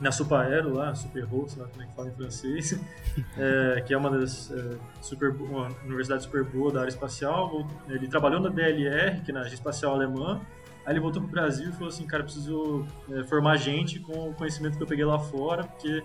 na 0.00 0.10
Supaero 0.12 0.74
lá, 0.74 0.94
sei 0.94 1.10
lá 1.22 1.26
como 1.68 1.82
é 1.82 1.86
que 1.86 1.94
fala 1.94 2.08
em 2.08 2.12
francês, 2.12 2.78
é, 3.38 3.80
que 3.86 3.94
é 3.94 3.96
uma 3.96 4.10
das 4.10 4.50
é, 4.50 4.76
super, 5.00 5.30
uma 5.30 5.68
universidade 5.84 6.24
super 6.24 6.44
boa 6.44 6.72
da 6.72 6.80
área 6.80 6.90
espacial. 6.90 7.66
Ele 7.88 8.06
trabalhou 8.08 8.40
na 8.40 8.48
DLR, 8.50 9.20
que 9.22 9.30
é 9.30 9.34
na 9.34 9.40
Agência 9.40 9.54
Espacial 9.56 9.94
Alemã. 9.94 10.40
Aí 10.86 10.92
ele 10.92 11.00
voltou 11.00 11.20
pro 11.20 11.30
Brasil 11.30 11.68
e 11.68 11.72
falou 11.72 11.88
assim, 11.88 12.06
cara, 12.06 12.22
preciso 12.22 12.86
é, 13.10 13.24
formar 13.24 13.56
gente 13.56 13.98
com 13.98 14.30
o 14.30 14.34
conhecimento 14.34 14.76
que 14.76 14.82
eu 14.82 14.86
peguei 14.86 15.04
lá 15.04 15.18
fora, 15.18 15.64
porque 15.64 16.02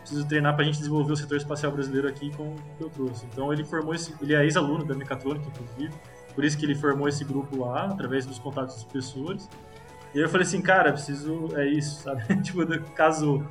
preciso 0.00 0.26
treinar 0.26 0.54
pra 0.54 0.64
gente 0.64 0.78
desenvolver 0.78 1.12
o 1.12 1.16
setor 1.16 1.38
espacial 1.38 1.70
brasileiro 1.70 2.08
aqui 2.08 2.30
com 2.36 2.54
o 2.54 2.56
que 2.76 2.84
eu 2.84 2.90
trouxe. 2.90 3.24
Então 3.26 3.52
ele 3.52 3.64
formou 3.64 3.94
esse, 3.94 4.12
ele 4.20 4.34
é 4.34 4.44
ex-aluno 4.44 4.84
da 4.84 4.94
mecatrônica, 4.94 5.46
inclusive, 5.48 5.94
por 6.34 6.44
isso 6.44 6.58
que 6.58 6.66
ele 6.66 6.74
formou 6.74 7.08
esse 7.08 7.24
grupo 7.24 7.64
lá, 7.64 7.86
através 7.86 8.26
dos 8.26 8.38
contatos 8.38 8.74
dos 8.74 8.84
professores. 8.84 9.48
E 10.12 10.18
eu 10.18 10.28
falei 10.28 10.46
assim, 10.46 10.60
cara, 10.60 10.92
preciso, 10.92 11.48
é 11.56 11.66
isso, 11.66 12.02
sabe? 12.02 12.22
tipo, 12.42 12.66
casou. 12.92 13.46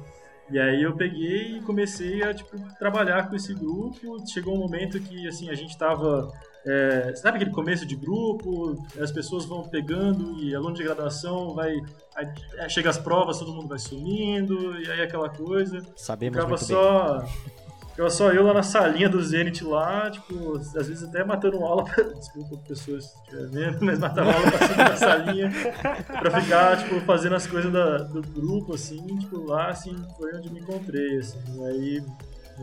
E 0.50 0.60
aí 0.60 0.84
eu 0.84 0.94
peguei 0.96 1.58
e 1.58 1.62
comecei 1.62 2.22
a, 2.22 2.34
tipo, 2.34 2.58
trabalhar 2.78 3.30
com 3.30 3.36
esse 3.36 3.54
grupo. 3.54 4.18
Chegou 4.28 4.56
um 4.56 4.60
momento 4.60 5.00
que, 5.00 5.28
assim, 5.28 5.50
a 5.50 5.56
gente 5.56 5.78
tava... 5.78 6.32
é, 6.66 7.14
sabe 7.16 7.38
aquele 7.38 7.52
começo 7.52 7.86
de 7.86 7.96
grupo? 7.96 8.78
As 9.00 9.12
pessoas 9.12 9.46
vão 9.46 9.64
pegando 9.68 10.40
e 10.40 10.56
aluno 10.56 10.74
de 10.76 10.84
graduação 10.84 11.54
vai... 11.54 11.76
aí, 12.16 12.28
chega 12.70 12.90
as 12.90 12.98
provas, 12.98 13.38
todo 13.40 13.54
mundo 13.54 13.68
vai 13.68 13.80
sumindo, 13.80 14.80
e 14.80 14.90
aí 14.90 15.02
aquela 15.02 15.30
coisa. 15.30 15.82
Sabemos 15.96 16.36
Ficava 16.38 16.50
muito 16.50 16.66
bem. 16.68 16.76
só... 16.78 17.54
Ficava 17.90 18.10
só 18.10 18.32
eu 18.32 18.42
lá 18.44 18.56
na 18.56 18.64
salinha 18.64 19.08
do 19.08 19.22
Zenit 19.22 19.64
lá, 19.64 20.10
tipo, 20.10 20.58
às 20.58 20.88
vezes 20.88 21.04
até 21.04 21.24
matando 21.24 21.64
aula, 21.64 21.84
pra... 21.84 22.02
desculpa 22.18 22.58
pessoas 22.68 23.04
se 23.06 23.18
estiver 23.20 23.48
vendo, 23.50 23.86
mas 23.86 24.00
matava 24.00 24.32
aula 24.34 24.50
cima 24.68 24.84
da 24.86 24.96
salinha 24.98 25.52
pra 26.08 26.42
ficar, 26.42 26.78
tipo, 26.78 27.00
fazendo 27.02 27.36
as 27.36 27.46
coisas 27.46 27.72
da- 27.72 28.00
do 28.00 28.24
grupo, 28.24 28.74
assim, 28.74 29.06
tipo, 29.20 29.46
lá, 29.46 29.68
assim, 29.68 29.96
foi 30.18 30.34
onde 30.36 30.52
me 30.52 30.62
encontrei, 30.62 31.20
assim, 31.20 31.38
e 31.56 31.66
aí 31.66 32.04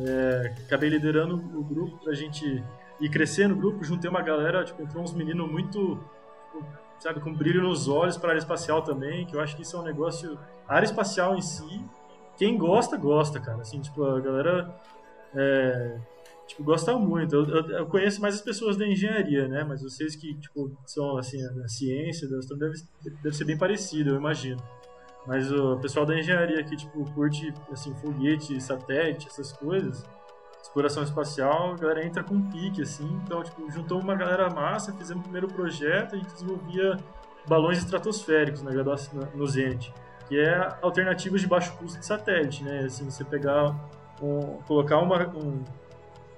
é, 0.05 0.53
acabei 0.67 0.89
liderando 0.91 1.37
o 1.37 1.63
grupo 1.63 1.99
pra 2.03 2.13
gente 2.13 2.61
ir 3.01 3.09
crescendo 3.11 3.55
o 3.55 3.57
grupo, 3.57 3.83
juntei 3.85 4.09
uma 4.11 4.23
galera, 4.23 4.65
tipo, 4.65 4.83
entrou 4.83 5.03
uns 5.03 5.13
meninos 5.15 5.51
muito, 5.51 5.97
tipo, 6.53 6.67
sabe, 6.99 7.21
com 7.21 7.33
brilho 7.33 7.63
nos 7.63 7.89
olhos 7.89 8.17
pra 8.17 8.31
área 8.31 8.39
espacial 8.39 8.83
também, 8.83 9.27
que 9.27 9.35
eu 9.35 9.41
acho 9.41 9.57
que 9.57 9.63
isso 9.63 9.77
é 9.77 9.81
um 9.81 9.85
negócio, 9.85 10.39
a 10.69 10.75
área 10.75 10.85
espacial 10.87 11.35
em 11.37 11.43
si, 11.43 11.85
quem 12.37 12.57
gosta, 12.59 12.97
gosta, 12.97 13.41
cara, 13.41 13.61
assim, 13.63 13.81
tipo, 13.81 14.03
a 14.05 14.21
galera 14.21 14.75
é, 15.35 15.99
tipo, 16.47 16.65
gosta 16.65 16.97
muito. 16.99 17.35
Eu, 17.37 17.45
eu- 17.49 17.71
eu 17.79 17.87
conheço 17.87 18.21
mais 18.21 18.35
as 18.35 18.41
pessoas 18.43 18.77
da 18.77 18.87
engenharia, 18.87 19.47
né? 19.47 19.63
Mas 19.63 19.83
vocês 19.83 20.17
que, 20.17 20.35
tipo, 20.41 20.73
são, 20.87 21.17
assim, 21.19 21.39
da 21.55 21.69
ciência, 21.69 22.29
da 22.29 22.39
deve, 22.57 22.75
deve 23.23 23.37
ser 23.37 23.45
bem 23.45 23.57
parecido, 23.57 24.11
eu 24.11 24.17
imagino. 24.17 24.61
Mas 25.27 25.53
o 25.53 25.77
pessoal 25.79 26.05
da 26.07 26.19
engenharia 26.19 26.63
que, 26.65 26.75
tipo, 26.77 27.05
curte, 27.13 27.53
assim, 27.71 27.95
foguete, 27.97 28.61
satélite, 28.61 29.29
essas 29.29 29.53
coisas, 29.53 30.05
exploração 30.71 31.03
espacial, 31.03 31.73
a 31.73 31.77
galera 31.77 32.07
entra 32.07 32.23
com 32.23 32.41
pique, 32.41 32.83
assim. 32.83 33.21
Então, 33.25 33.43
tipo, 33.43 33.69
juntou 33.71 34.01
uma 34.01 34.15
galera 34.15 34.49
massa, 34.49 34.93
fizemos 34.93 35.21
o 35.21 35.25
primeiro 35.25 35.49
projeto, 35.49 36.15
a 36.15 36.19
gente 36.19 36.33
desenvolvia 36.33 36.97
balões 37.49 37.79
estratosféricos 37.79 38.63
na 38.63 38.71
graduação, 38.71 39.29
no 39.35 39.47
Zenit, 39.47 39.93
que 40.29 40.39
é 40.39 40.77
alternativas 40.81 41.41
de 41.41 41.49
baixo 41.49 41.77
custo 41.77 41.99
de 41.99 42.07
satélite, 42.07 42.63
né? 42.63 42.85
Assim, 42.85 43.05
você 43.05 43.25
pegar, 43.25 43.75
um, 44.23 44.59
colocar 44.67 44.99
uma, 44.99 45.27
um, 45.37 45.65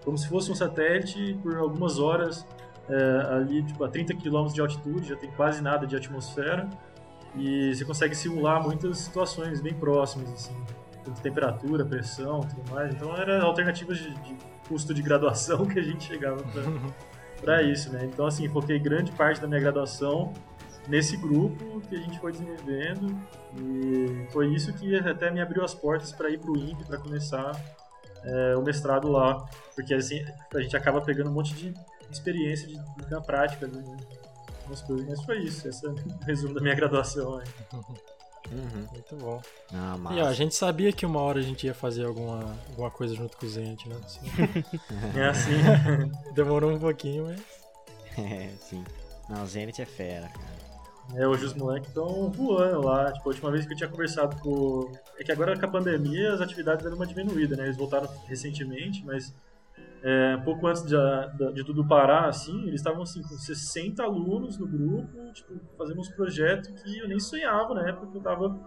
como 0.02 0.16
se 0.16 0.28
fosse 0.28 0.50
um 0.50 0.54
satélite 0.54 1.38
por 1.42 1.54
algumas 1.56 1.98
horas 1.98 2.46
é, 2.88 3.34
ali, 3.34 3.62
tipo, 3.62 3.84
a 3.84 3.88
30 3.88 4.14
km 4.14 4.46
de 4.46 4.60
altitude, 4.62 5.10
já 5.10 5.16
tem 5.16 5.30
quase 5.32 5.62
nada 5.62 5.86
de 5.86 5.94
atmosfera, 5.94 6.68
e 7.36 7.74
você 7.74 7.84
consegue 7.84 8.14
simular 8.14 8.62
muitas 8.62 8.98
situações 8.98 9.60
bem 9.60 9.74
próximas, 9.74 10.32
assim, 10.32 10.56
tanto 11.04 11.21
temperatura, 11.21 11.85
pressão, 11.85 12.40
tudo 12.40 12.71
mais. 12.71 12.94
Então, 12.94 13.16
eram 13.16 13.47
alternativas 13.47 13.99
de, 13.99 14.11
de 14.11 14.37
custo 14.68 14.94
de 14.94 15.02
graduação 15.02 15.64
que 15.66 15.78
a 15.78 15.82
gente 15.82 16.04
chegava 16.04 16.42
para 17.40 17.62
isso, 17.62 17.92
né? 17.92 18.04
Então, 18.04 18.26
assim, 18.26 18.49
foquei 18.49 18.78
grande 18.78 19.12
parte 19.12 19.40
da 19.40 19.47
minha 19.47 19.61
graduação 19.61 20.32
nesse 20.88 21.16
grupo 21.16 21.80
que 21.82 21.97
a 21.97 22.00
gente 22.00 22.18
foi 22.18 22.32
desenvolvendo 22.32 23.16
e 23.56 24.26
foi 24.32 24.49
isso 24.49 24.73
que 24.73 24.97
até 24.97 25.30
me 25.30 25.40
abriu 25.40 25.64
as 25.64 25.75
portas 25.75 26.12
para 26.12 26.28
ir 26.30 26.38
para 26.38 26.50
o 26.50 26.56
INPE 26.56 26.85
para 26.85 26.99
começar 26.99 27.52
é, 28.25 28.56
o 28.56 28.62
mestrado 28.62 29.09
lá, 29.09 29.44
porque 29.75 29.94
assim 29.94 30.25
a 30.54 30.61
gente 30.61 30.76
acaba 30.76 31.00
pegando 31.00 31.30
um 31.30 31.32
monte 31.32 31.54
de 31.54 31.75
experiência 32.11 32.66
de, 32.66 32.80
na 33.11 33.21
prática, 33.21 33.66
né? 33.66 33.82
Mas 34.68 34.80
foi 35.23 35.40
isso, 35.40 35.68
esse 35.68 35.85
é 35.87 35.90
o 35.90 35.94
resumo 36.25 36.54
da 36.54 36.61
minha 36.61 36.75
graduação. 36.75 37.40
Uhum. 38.50 38.87
Muito 38.92 39.16
bom. 39.16 39.40
Ah, 39.72 39.96
E 40.14 40.20
ó, 40.20 40.26
a 40.26 40.32
gente 40.32 40.54
sabia 40.54 40.92
que 40.92 41.06
uma 41.06 41.20
hora 41.20 41.38
a 41.38 41.42
gente 41.42 41.66
ia 41.66 41.75
fazer 41.75 42.04
alguma, 42.04 42.56
alguma 42.70 42.90
coisa 42.90 43.14
junto 43.14 43.37
com 43.37 43.46
o 43.46 43.49
Zente, 43.49 43.88
né? 43.88 43.96
Assim, 44.04 44.20
É 45.18 45.25
assim. 45.28 45.52
Demorou 46.34 46.72
um 46.72 46.78
pouquinho, 46.78 47.26
mas. 47.26 47.40
É, 48.18 48.50
sim. 48.61 48.84
Não, 49.26 49.46
Zenith 49.46 49.78
é 49.80 49.87
fera, 49.87 50.28
cara. 50.28 50.62
É, 51.14 51.26
hoje 51.26 51.46
os 51.46 51.54
moleques 51.54 51.88
estão 51.88 52.30
voando 52.30 52.82
lá. 52.82 53.11
Tipo, 53.11 53.28
a 53.30 53.32
última 53.32 53.50
vez 53.50 53.64
que 53.66 53.72
eu 53.72 53.76
tinha 53.76 53.88
conversado 53.88 54.37
com. 54.40 54.92
É 55.18 55.25
que 55.25 55.32
agora 55.32 55.58
com 55.58 55.64
a 55.64 55.68
pandemia 55.68 56.34
as 56.34 56.40
atividades 56.42 56.82
deram 56.82 56.96
uma 56.96 57.06
diminuída, 57.06 57.56
né? 57.56 57.64
Eles 57.64 57.76
voltaram 57.76 58.06
recentemente, 58.26 59.02
mas 59.04 59.32
é, 60.02 60.37
pouco 60.38 60.66
antes 60.66 60.82
de, 60.85 60.97
de- 61.54 61.64
tudo 61.64 61.87
parar, 61.87 62.28
assim, 62.28 62.62
eles 62.66 62.80
estavam 62.80 63.02
assim, 63.02 63.23
com 63.23 63.37
60 63.37 64.02
alunos 64.02 64.59
no 64.59 64.66
grupo, 64.66 65.32
tipo, 65.32 65.54
fazendo 65.78 66.00
uns 66.00 66.09
projetos 66.09 66.68
que 66.82 66.99
eu 66.99 67.09
nem 67.09 67.21
sonhava 67.21 67.75
na 67.75 67.88
época 67.88 68.09
que 68.09 68.16
eu 68.18 68.23
tava 68.23 68.59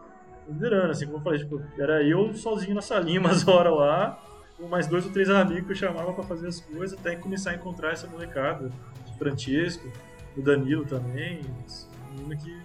liderando, 0.47 0.91
assim, 0.91 1.05
como 1.05 1.17
eu 1.17 1.21
falei, 1.21 1.39
tipo, 1.39 1.61
era 1.77 2.03
eu 2.03 2.33
sozinho 2.33 2.75
na 2.75 2.81
salinha 2.81 3.19
umas 3.21 3.45
horas 3.47 3.73
lá, 3.75 4.17
com 4.57 4.67
mais 4.67 4.87
dois 4.87 5.05
ou 5.05 5.11
três 5.11 5.29
amigos 5.29 5.65
que 5.65 5.71
eu 5.73 5.75
chamava 5.75 6.13
pra 6.13 6.23
fazer 6.23 6.47
as 6.47 6.61
coisas, 6.61 6.97
até 6.97 7.15
começar 7.17 7.51
a 7.51 7.55
encontrar 7.55 7.91
essa 7.91 8.07
molecada, 8.07 8.71
o 9.13 9.17
Francesco, 9.17 9.91
o 10.37 10.41
Danilo 10.41 10.85
também, 10.85 11.41
os 11.67 11.87
meninos 12.11 12.43
que 12.43 12.61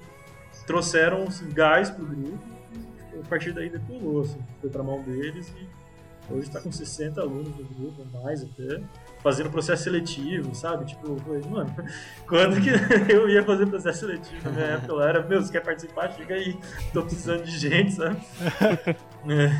trouxeram 0.67 1.25
assim, 1.25 1.50
gás 1.53 1.91
pro 1.91 2.05
grupo, 2.07 2.39
e 2.73 2.79
tipo, 2.79 3.21
a 3.21 3.29
partir 3.29 3.53
daí 3.53 3.69
decolou, 3.69 4.21
assim, 4.21 4.41
foi 4.61 4.71
pra 4.71 4.83
mão 4.83 5.03
deles 5.03 5.53
e 5.59 5.80
Hoje 6.31 6.47
está 6.49 6.61
com 6.61 6.71
60 6.71 7.21
alunos 7.21 7.49
no 7.57 7.65
grupo, 7.65 8.07
mais 8.23 8.43
até, 8.43 8.81
fazendo 9.23 9.51
processo 9.51 9.83
seletivo, 9.85 10.55
sabe? 10.55 10.85
Tipo, 10.87 11.09
eu 11.09 11.51
mano, 11.51 11.75
quando 12.29 12.61
que 12.61 12.71
eu 13.13 13.29
ia 13.29 13.45
fazer 13.45 13.67
processo 13.67 14.01
seletivo 14.01 14.45
na 14.45 14.51
minha 14.53 14.67
época 14.77 14.93
lá? 14.95 15.09
Era, 15.09 15.23
meu, 15.27 15.43
você 15.43 15.51
quer 15.53 15.63
participar? 15.63 16.13
Chega 16.13 16.35
aí, 16.35 16.57
tô 16.93 17.03
precisando 17.03 17.43
de 17.43 17.59
gente, 17.59 17.93
sabe? 17.93 18.17
É, 19.29 19.51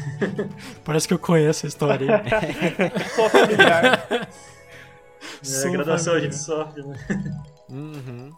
Parece 0.85 1.09
que 1.09 1.15
eu 1.15 1.19
conheço 1.19 1.67
a 1.67 1.69
história. 1.69 2.23
aí. 2.25 3.09
Sou 3.15 3.29
familiar. 3.29 4.07
é, 4.11 4.27
Sou 5.43 5.73
graduação 5.73 6.15
a 6.15 6.21
gente 6.21 6.37
sofre, 6.37 6.83
né? 6.83 6.97
Uhum. 7.69 8.31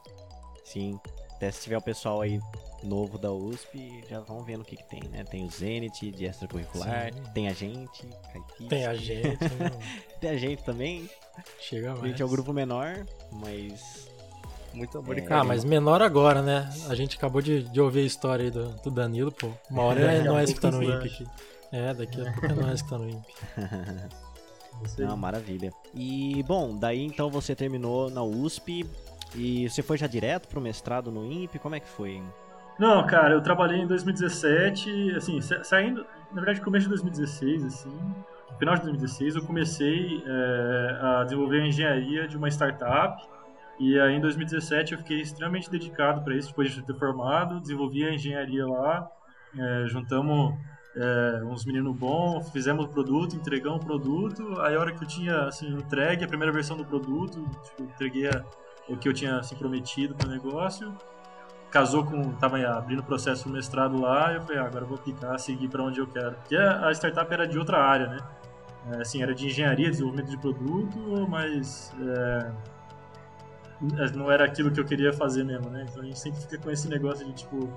Sim. 0.65 0.99
Até 1.37 1.51
se 1.51 1.62
tiver 1.65 1.77
o 1.77 1.83
pessoal 1.83 2.21
aí 2.23 2.41
novo 2.83 3.19
da 3.19 3.33
USP, 3.33 4.05
já 4.09 4.21
vão 4.21 4.43
vendo 4.43 4.62
o 4.62 4.65
que, 4.65 4.77
que 4.77 4.85
tem, 4.85 5.03
né? 5.11 5.25
Tem 5.25 5.45
o 5.45 5.51
Zenith 5.51 6.01
de 6.01 6.25
extracurricular, 6.25 7.12
Sim. 7.12 7.23
tem 7.35 7.49
a 7.49 7.53
gente, 7.53 8.07
Tem 8.69 8.87
a 8.87 8.95
gente, 8.95 9.43
né? 9.55 9.71
tem 10.21 10.31
a 10.31 10.37
gente 10.37 10.62
também. 10.62 11.09
Chega 11.61 11.93
A 11.93 11.97
mais. 11.97 12.09
gente 12.09 12.23
é 12.23 12.25
o 12.25 12.29
grupo 12.29 12.53
menor, 12.53 13.07
mas. 13.31 14.11
Muito 14.75 14.99
amor 14.99 15.19
É. 15.19 15.27
Ah, 15.29 15.45
mas 15.45 15.65
menor 15.65 16.01
agora, 16.03 16.41
né? 16.41 16.71
A 16.89 16.95
gente 16.95 17.17
acabou 17.17 17.43
de, 17.43 17.62
de 17.65 17.81
ouvir 17.81 18.01
a 18.01 18.07
história 18.07 18.47
aí 18.47 18.51
do, 18.51 18.69
do 18.83 18.91
Danilo, 18.91 19.31
pô. 19.31 19.51
Uma 19.71 19.83
hora 19.83 20.01
é 20.12 20.21
a 20.21 20.25
nós 20.25 20.53
que 20.53 20.61
tá 20.61 20.71
no. 20.71 20.83
IMP 20.83 21.07
aqui. 21.07 21.27
É, 21.71 21.95
daqui 21.95 22.21
a 22.21 22.33
pouco 22.33 22.47
é 22.47 22.55
nós 22.55 22.83
que 22.83 22.89
tá 22.89 22.99
no 22.99 23.09
IMP. 23.09 23.27
Não, 24.99 25.17
maravilha. 25.17 25.73
E, 25.95 26.43
bom, 26.43 26.75
daí 26.77 27.05
então 27.05 27.31
você 27.31 27.55
terminou 27.55 28.11
na 28.11 28.23
USP 28.23 28.85
e 29.35 29.69
você 29.69 29.83
foi 29.83 29.97
já 29.97 30.07
direto 30.07 30.49
pro 30.49 30.61
mestrado 30.61 31.11
no 31.11 31.25
INPE? 31.31 31.59
Como 31.59 31.75
é 31.75 31.81
que 31.81 31.89
foi? 31.89 32.23
Não, 32.83 33.07
cara, 33.07 33.33
eu 33.35 33.41
trabalhei 33.41 33.79
em 33.79 33.87
2017, 33.87 35.15
assim, 35.15 35.41
sa- 35.41 35.62
saindo, 35.62 36.05
na 36.33 36.41
verdade, 36.41 36.61
começo 36.61 36.87
de 36.87 36.89
2016, 36.89 37.65
assim, 37.65 37.97
final 38.59 38.75
de 38.75 38.81
2016, 38.81 39.37
eu 39.37 39.43
comecei 39.47 40.21
é, 40.27 40.99
a 41.01 41.23
desenvolver 41.23 41.62
a 41.62 41.67
engenharia 41.69 42.27
de 42.27 42.37
uma 42.37 42.49
startup. 42.49 43.23
E 43.79 44.01
aí, 44.01 44.17
em 44.17 44.21
2017, 44.21 44.95
eu 44.95 44.99
fiquei 44.99 45.21
extremamente 45.21 45.71
dedicado 45.71 46.23
para 46.25 46.35
isso, 46.35 46.49
depois 46.49 46.73
de 46.73 46.83
ter 46.83 46.95
formado, 46.97 47.61
desenvolvi 47.61 48.05
a 48.05 48.12
engenharia 48.12 48.67
lá, 48.67 49.09
é, 49.57 49.87
juntamos 49.87 50.59
é, 50.97 51.45
uns 51.45 51.65
meninos 51.65 51.97
bons, 51.97 52.51
fizemos 52.51 52.87
o 52.87 52.89
produto, 52.89 53.37
entregamos 53.37 53.81
o 53.81 53.87
produto. 53.87 54.61
Aí, 54.61 54.75
a 54.75 54.81
hora 54.81 54.91
que 54.91 55.05
eu 55.05 55.07
tinha 55.07 55.45
assim, 55.45 55.69
entregue 55.73 56.25
a 56.25 56.29
primeira 56.29 56.53
versão 56.53 56.77
do 56.77 56.85
produto, 56.85 57.49
tipo, 57.62 57.85
entreguei 57.85 58.27
a- 58.27 58.45
o 58.89 58.97
que 58.97 59.09
eu 59.09 59.12
tinha 59.12 59.37
assim, 59.39 59.55
prometido 59.55 60.17
para 60.17 60.27
o 60.27 60.31
negócio 60.33 60.93
casou 61.73 62.05
com. 62.05 62.33
Tava 62.35 62.59
abrindo 62.69 63.00
o 63.00 63.02
processo 63.02 63.49
do 63.49 63.55
mestrado 63.55 63.99
lá, 64.00 64.32
e 64.32 64.37
eu 64.37 64.43
falei, 64.43 64.58
ah, 64.58 64.67
agora 64.67 64.85
eu 64.85 64.89
vou 64.89 64.99
aplicar, 64.99 65.37
seguir 65.39 65.69
para 65.69 65.82
onde 65.82 65.99
eu 65.99 66.06
quero. 66.06 66.37
Porque 66.37 66.54
a 66.54 66.87
a 66.87 66.93
startup 66.93 67.32
era 67.32 67.49
de 67.49 67.58
outra 67.58 67.78
área, 67.82 68.06
né? 68.08 68.19
É, 68.93 69.00
assim, 69.02 69.23
era 69.23 69.35
de 69.35 69.47
engenharia, 69.47 69.91
desenvolvimento 69.91 70.28
de 70.30 70.39
produto, 70.39 70.99
mas 71.28 71.93
é, 72.00 72.50
não 74.15 74.30
era 74.30 74.45
aquilo 74.45 74.71
que 74.71 74.78
eu 74.80 74.85
queria 74.85 75.13
fazer 75.13 75.45
mesmo, 75.45 75.71
né? 75.71 75.87
Então 75.89 76.02
a 76.02 76.06
gente 76.06 76.19
sempre 76.19 76.41
fica 76.41 76.58
com 76.58 76.71
esse 76.71 76.89
negócio 76.89 77.25
de 77.26 77.32
tipo. 77.32 77.69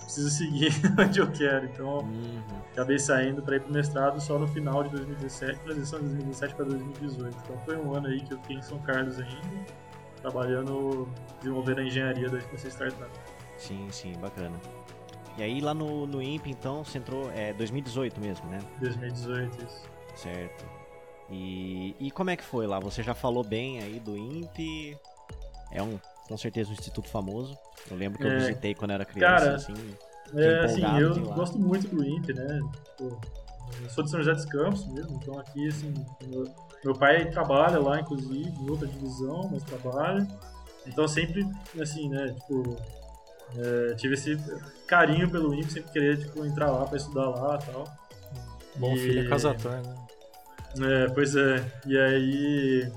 Preciso 0.00 0.30
seguir 0.30 0.72
onde 0.98 1.18
eu 1.20 1.30
quero. 1.30 1.66
Então 1.66 1.98
Uhum. 1.98 2.40
acabei 2.72 2.98
saindo 2.98 3.42
para 3.42 3.56
ir 3.56 3.60
pro 3.60 3.72
mestrado 3.72 4.18
só 4.20 4.38
no 4.38 4.46
final 4.48 4.82
de 4.82 4.90
2017, 4.90 5.60
transição 5.60 5.98
de 5.98 6.06
2017 6.06 6.54
para 6.54 6.64
2018. 6.64 7.36
Então 7.44 7.58
foi 7.66 7.76
um 7.76 7.94
ano 7.94 8.06
aí 8.06 8.20
que 8.20 8.32
eu 8.32 8.38
fiquei 8.38 8.56
em 8.56 8.62
São 8.62 8.78
Carlos 8.78 9.18
ainda, 9.18 9.66
trabalhando, 10.20 11.08
desenvolvendo 11.40 11.78
a 11.80 11.84
engenharia 11.84 12.28
dessa 12.28 12.68
startup. 12.68 13.10
Sim, 13.56 13.88
sim, 13.90 14.12
bacana. 14.20 14.56
E 15.36 15.42
aí 15.42 15.60
lá 15.60 15.72
no, 15.72 16.06
no 16.06 16.20
INPE, 16.22 16.50
então, 16.50 16.82
você 16.84 16.98
entrou. 16.98 17.30
É 17.32 17.52
2018 17.52 18.20
mesmo, 18.20 18.48
né? 18.48 18.58
2018, 18.80 19.64
isso. 19.64 19.82
Certo. 20.16 20.64
E, 21.30 21.94
e 22.00 22.10
como 22.10 22.30
é 22.30 22.36
que 22.36 22.44
foi 22.44 22.66
lá? 22.66 22.80
Você 22.80 23.02
já 23.02 23.14
falou 23.14 23.44
bem 23.44 23.80
aí 23.82 24.00
do 24.00 24.16
INPE. 24.16 24.96
É 25.70 25.82
um, 25.82 25.98
com 26.26 26.36
certeza, 26.36 26.70
um 26.70 26.72
instituto 26.72 27.08
famoso. 27.08 27.56
Eu 27.90 27.96
lembro 27.96 28.18
que 28.18 28.26
eu 28.26 28.30
É. 28.30 28.38
visitei 28.38 28.74
quando 28.74 28.92
era 28.92 29.04
criança, 29.04 29.44
Cara, 29.44 29.56
assim. 29.56 29.74
É, 30.34 30.64
assim, 30.64 30.98
eu 30.98 31.14
gosto 31.32 31.58
muito 31.58 31.88
do 31.88 32.04
INPE, 32.04 32.32
né? 32.34 32.60
Tipo, 32.84 33.20
eu 33.82 33.90
sou 33.90 34.02
de 34.04 34.10
São 34.10 34.20
José 34.20 34.32
dos 34.34 34.44
Campos 34.46 34.86
mesmo, 34.88 35.16
então 35.22 35.38
aqui, 35.38 35.68
assim, 35.68 35.94
meu 36.84 36.94
pai 36.94 37.30
trabalha 37.30 37.78
lá, 37.78 38.00
inclusive, 38.00 38.50
em 38.60 38.70
outra 38.70 38.86
divisão, 38.86 39.48
mas 39.50 39.62
trabalha. 39.62 40.26
Então 40.86 41.06
sempre, 41.06 41.46
assim, 41.80 42.08
né, 42.08 42.34
tipo, 42.34 42.76
é, 43.56 43.94
tive 43.94 44.14
esse 44.14 44.38
carinho 44.86 45.30
pelo 45.30 45.54
INPE, 45.54 45.72
sempre 45.72 45.92
querer, 45.92 46.18
tipo, 46.18 46.44
entrar 46.44 46.70
lá 46.70 46.84
pra 46.86 46.96
estudar 46.96 47.28
lá 47.28 47.58
e 47.60 47.66
tal. 47.66 47.84
Bom 48.76 48.94
E- 48.94 48.98
filho 48.98 49.26
é 49.26 49.28
casator, 49.28 49.72
né? 49.72 49.94
É, 50.80 51.08
pois 51.08 51.34
é. 51.34 51.64
E 51.86 51.98
aí, 51.98 52.92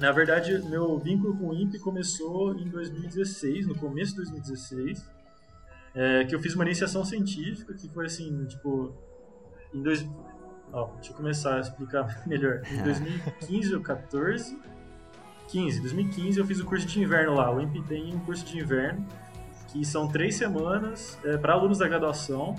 na 0.00 0.10
verdade, 0.10 0.58
meu 0.68 0.98
vínculo 0.98 1.36
com 1.36 1.48
o 1.48 1.54
INPE 1.54 1.78
começou 1.78 2.54
em 2.58 2.68
2016, 2.68 3.66
no 3.66 3.74
começo 3.76 4.12
de 4.12 4.16
2016, 4.18 5.04
é, 5.94 6.24
que 6.24 6.34
eu 6.34 6.40
fiz 6.40 6.54
uma 6.54 6.64
iniciação 6.64 7.04
científica, 7.04 7.74
que 7.74 7.88
foi 7.88 8.06
assim, 8.06 8.44
tipo, 8.46 8.92
em 9.72 9.82
dois... 9.82 10.04
Ó, 10.72 10.90
deixa 10.96 11.12
eu 11.12 11.16
começar 11.16 11.56
a 11.56 11.60
explicar 11.60 12.22
melhor. 12.26 12.62
Em 12.70 12.82
2015 12.82 13.74
ou 13.74 13.80
14, 13.80 14.58
15, 15.48 15.80
2015 15.80 16.38
eu 16.38 16.46
fiz 16.46 16.60
o 16.60 16.64
curso 16.64 16.86
de 16.86 17.00
inverno 17.00 17.34
lá. 17.34 17.50
O 17.54 17.60
INPE 17.60 17.82
tem 17.82 18.14
um 18.14 18.18
curso 18.20 18.44
de 18.44 18.58
inverno, 18.58 19.04
que 19.68 19.84
são 19.84 20.08
três 20.08 20.36
semanas 20.36 21.18
para 21.40 21.54
alunos 21.54 21.78
da 21.78 21.88
graduação, 21.88 22.54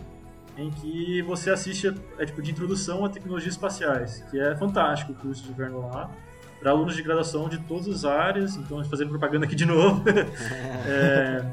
em 0.58 0.70
que 0.72 1.22
você 1.22 1.50
assiste 1.52 1.94
é, 2.18 2.26
tipo, 2.26 2.42
de 2.42 2.52
introdução 2.52 3.06
a 3.06 3.10
tecnologias 3.10 3.54
espaciais, 3.54 4.24
que 4.30 4.40
é 4.40 4.56
fantástico 4.56 5.14
o 5.14 5.16
curso 5.16 5.44
de 5.44 5.52
inverno 5.52 5.88
lá, 5.88 6.12
para 6.60 6.72
alunos 6.72 6.96
de 6.96 7.02
graduação 7.02 7.48
de 7.48 7.58
todas 7.60 7.88
as 7.88 8.04
áreas, 8.04 8.56
então 8.58 8.84
fazendo 8.84 9.10
propaganda 9.10 9.46
aqui 9.46 9.56
de 9.56 9.66
novo, 9.66 10.04
é, 10.86 11.46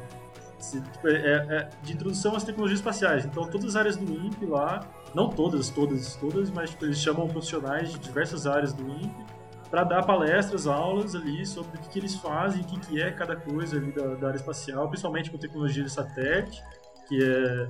é- 1.05 1.47
é 1.57 1.69
de 1.83 1.93
introdução 1.93 2.35
às 2.35 2.45
tecnologias 2.45 2.81
espaciais, 2.81 3.25
então 3.25 3.47
todas 3.47 3.71
as 3.71 3.77
áreas 3.77 3.97
do 3.97 4.13
INPE 4.13 4.47
lá, 4.47 4.87
não 5.15 5.29
todas, 5.29 5.71
todas, 5.71 6.17
todas, 6.17 6.51
mas 6.51 6.71
tipo, 6.71 6.85
eles 6.85 6.99
chamam 6.99 7.27
profissionais 7.29 7.91
de 7.93 7.99
diversas 7.99 8.47
áreas 8.47 8.73
do 8.73 8.83
INPE 8.83 9.27
para 9.71 9.83
dar 9.85 10.03
palestras, 10.05 10.67
aulas 10.67 11.15
ali 11.15 11.45
sobre 11.45 11.77
o 11.77 11.81
que, 11.81 11.89
que 11.89 11.99
eles 11.99 12.15
fazem, 12.15 12.63
o 12.63 12.65
que, 12.65 12.79
que 12.81 13.03
é 13.03 13.11
cada 13.11 13.35
coisa 13.35 13.77
ali 13.77 13.93
da, 13.93 14.15
da 14.15 14.29
área 14.29 14.39
espacial, 14.39 14.89
principalmente 14.89 15.31
com 15.31 15.39
tecnologia 15.39 15.83
de 15.83 15.91
satélite, 15.91 16.63
que 17.09 17.23
é 17.23 17.69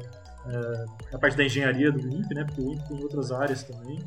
a 1.13 1.19
parte 1.19 1.37
da 1.37 1.45
engenharia 1.45 1.91
do 1.91 2.01
INPE, 2.01 2.35
né? 2.35 2.45
Porque 2.45 2.61
o 2.61 2.73
INPE 2.73 2.89
tem 2.89 3.03
outras 3.03 3.33
áreas 3.33 3.63
também, 3.63 3.99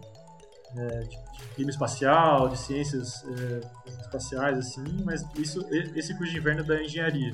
né, 0.74 0.88
de, 1.00 1.10
de 1.10 1.48
clima 1.56 1.72
espacial, 1.72 2.48
de 2.48 2.58
ciências 2.58 3.24
é, 3.26 3.92
espaciais, 4.02 4.58
assim, 4.58 5.04
mas 5.04 5.26
isso, 5.38 5.66
esse 5.72 6.16
curso 6.16 6.32
de 6.32 6.38
inverno 6.40 6.62
é 6.62 6.64
da 6.64 6.82
engenharia. 6.82 7.32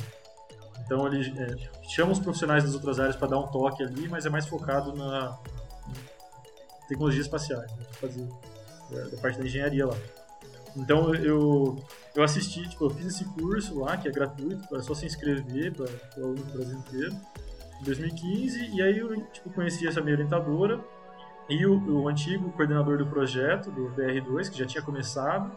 Então 0.86 1.08
ele 1.08 1.34
é, 1.40 1.56
chama 1.90 2.12
os 2.12 2.20
profissionais 2.20 2.64
das 2.64 2.74
outras 2.74 3.00
áreas 3.00 3.16
para 3.16 3.28
dar 3.28 3.40
um 3.40 3.48
toque 3.48 3.84
ali, 3.84 4.08
mas 4.08 4.26
é 4.26 4.30
mais 4.30 4.48
focado 4.48 4.96
na 4.96 5.38
em 6.84 6.88
tecnologias 6.88 7.26
espaciais, 7.26 7.72
né, 7.76 7.84
fazer 8.00 8.28
da, 8.92 9.10
da 9.10 9.18
parte 9.18 9.40
da 9.40 9.46
engenharia 9.46 9.88
lá. 9.88 9.96
Então 10.78 11.14
eu 11.16 11.84
eu 12.16 12.24
assisti, 12.24 12.68
tipo, 12.70 12.86
eu 12.86 12.90
fiz 12.92 13.08
esse 13.08 13.26
curso 13.26 13.80
lá 13.80 13.98
que 13.98 14.08
é 14.08 14.12
gratuito, 14.12 14.76
é 14.76 14.82
só 14.82 14.94
se 14.94 15.06
inscrever 15.06 15.74
para 15.74 15.86
o 16.24 16.34
Brasil 16.54 16.78
inteiro 16.78 17.16
em 17.82 17.84
2015, 17.84 18.70
e 18.74 18.82
aí 18.82 19.00
eu 19.00 19.22
tipo, 19.32 19.50
conheci 19.50 19.88
essa 19.88 20.00
minha 20.02 20.14
orientadora 20.14 20.80
e 21.50 21.66
o, 21.66 22.04
o 22.04 22.08
antigo 22.08 22.52
coordenador 22.52 22.98
do 22.98 23.06
projeto, 23.06 23.72
do 23.72 23.90
BR2, 23.92 24.50
que 24.50 24.58
já 24.58 24.66
tinha 24.66 24.84
começado, 24.84 25.52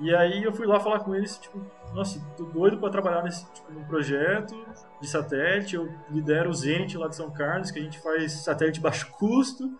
E 0.00 0.14
aí 0.14 0.42
eu 0.42 0.52
fui 0.52 0.66
lá 0.66 0.80
falar 0.80 1.00
com 1.00 1.14
eles, 1.14 1.38
tipo, 1.38 1.60
nossa, 1.94 2.20
tô 2.36 2.44
doido 2.44 2.78
para 2.78 2.90
trabalhar 2.90 3.22
nesse 3.22 3.44
tipo, 3.52 3.72
num 3.72 3.84
projeto 3.84 4.54
de 5.00 5.06
satélite. 5.06 5.76
Eu 5.76 5.88
lidero 6.10 6.50
o 6.50 6.54
Zenit 6.54 6.96
lá 6.96 7.08
de 7.08 7.16
São 7.16 7.30
Carlos, 7.30 7.70
que 7.70 7.78
a 7.78 7.82
gente 7.82 7.98
faz 8.00 8.32
satélite 8.32 8.80
baixo 8.80 9.10
custo. 9.12 9.70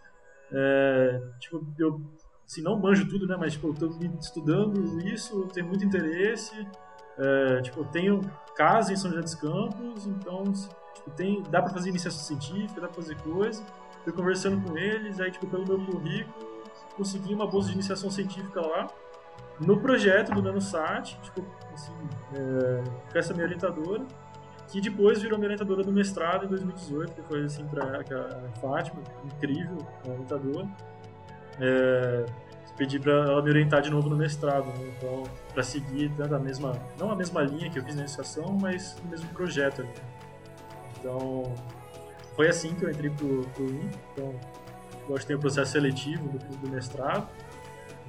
É, 0.52 1.20
tipo, 1.40 1.66
eu 1.78 2.00
assim, 2.46 2.62
não 2.62 2.78
manjo 2.78 3.08
tudo, 3.08 3.26
né? 3.26 3.36
Mas 3.38 3.54
tipo, 3.54 3.68
eu 3.68 3.74
tô 3.74 3.88
estudando 4.20 5.00
isso, 5.06 5.48
tenho 5.52 5.66
muito 5.66 5.84
interesse. 5.84 6.66
É, 7.18 7.62
tipo, 7.62 7.80
eu 7.80 7.84
tenho 7.86 8.20
casa 8.54 8.92
em 8.92 8.96
São 8.96 9.10
José 9.10 9.22
dos 9.22 9.34
Campos, 9.34 10.06
então 10.06 10.44
tipo, 10.94 11.10
tem, 11.16 11.42
dá 11.44 11.62
para 11.62 11.72
fazer 11.72 11.88
iniciação 11.88 12.20
científica, 12.20 12.80
dá 12.80 12.88
para 12.88 12.96
fazer 12.96 13.16
coisa. 13.22 13.64
Fui 14.04 14.12
conversando 14.12 14.60
com 14.68 14.76
eles, 14.76 15.18
aí 15.20 15.30
tipo, 15.30 15.46
pelo 15.46 15.66
meu 15.66 15.78
currículo, 15.86 16.64
consegui 16.96 17.32
uma 17.32 17.46
bolsa 17.46 17.68
de 17.68 17.74
iniciação 17.74 18.10
científica 18.10 18.60
lá 18.60 18.88
no 19.60 19.78
projeto 19.80 20.32
do 20.32 20.42
NanoSat, 20.42 21.18
tipo, 21.20 21.44
assim, 21.72 21.92
é, 22.34 22.84
com 23.12 23.18
essa 23.18 23.32
minha 23.32 23.44
orientadora, 23.46 24.04
que 24.68 24.80
depois 24.80 25.20
virou 25.20 25.38
minha 25.38 25.48
orientadora 25.48 25.82
do 25.82 25.92
mestrado 25.92 26.46
em 26.46 26.48
2018, 26.48 27.12
que 27.12 27.22
foi 27.22 27.44
assim 27.44 27.66
para 27.66 28.00
a 28.00 28.60
Fátima, 28.60 29.02
incrível, 29.24 29.78
orientadora. 30.06 30.66
É, 31.60 32.26
pedi 32.76 32.98
para 32.98 33.12
ela 33.12 33.42
me 33.42 33.50
orientar 33.50 33.82
de 33.82 33.90
novo 33.90 34.08
no 34.08 34.16
mestrado, 34.16 34.66
né? 34.66 34.94
então 34.96 35.24
para 35.52 35.62
seguir 35.62 36.10
tanto 36.16 36.34
a 36.34 36.38
mesma, 36.38 36.72
não 36.98 37.10
a 37.10 37.14
mesma 37.14 37.42
linha 37.42 37.70
que 37.70 37.78
eu 37.78 37.84
fiz 37.84 37.94
na 37.94 38.02
iniciação, 38.02 38.56
mas 38.60 38.96
o 39.04 39.08
mesmo 39.08 39.28
projeto. 39.28 39.82
Ali. 39.82 39.90
Então 40.98 41.54
foi 42.34 42.48
assim 42.48 42.74
que 42.74 42.84
eu 42.84 42.90
entrei 42.90 43.10
pro, 43.10 43.42
pro 43.48 43.64
IN. 43.64 43.90
Então, 44.12 44.34
gosto 45.06 45.26
tem 45.26 45.36
o 45.36 45.38
processo 45.38 45.72
seletivo 45.72 46.28
do, 46.28 46.38
do 46.38 46.70
mestrado 46.70 47.28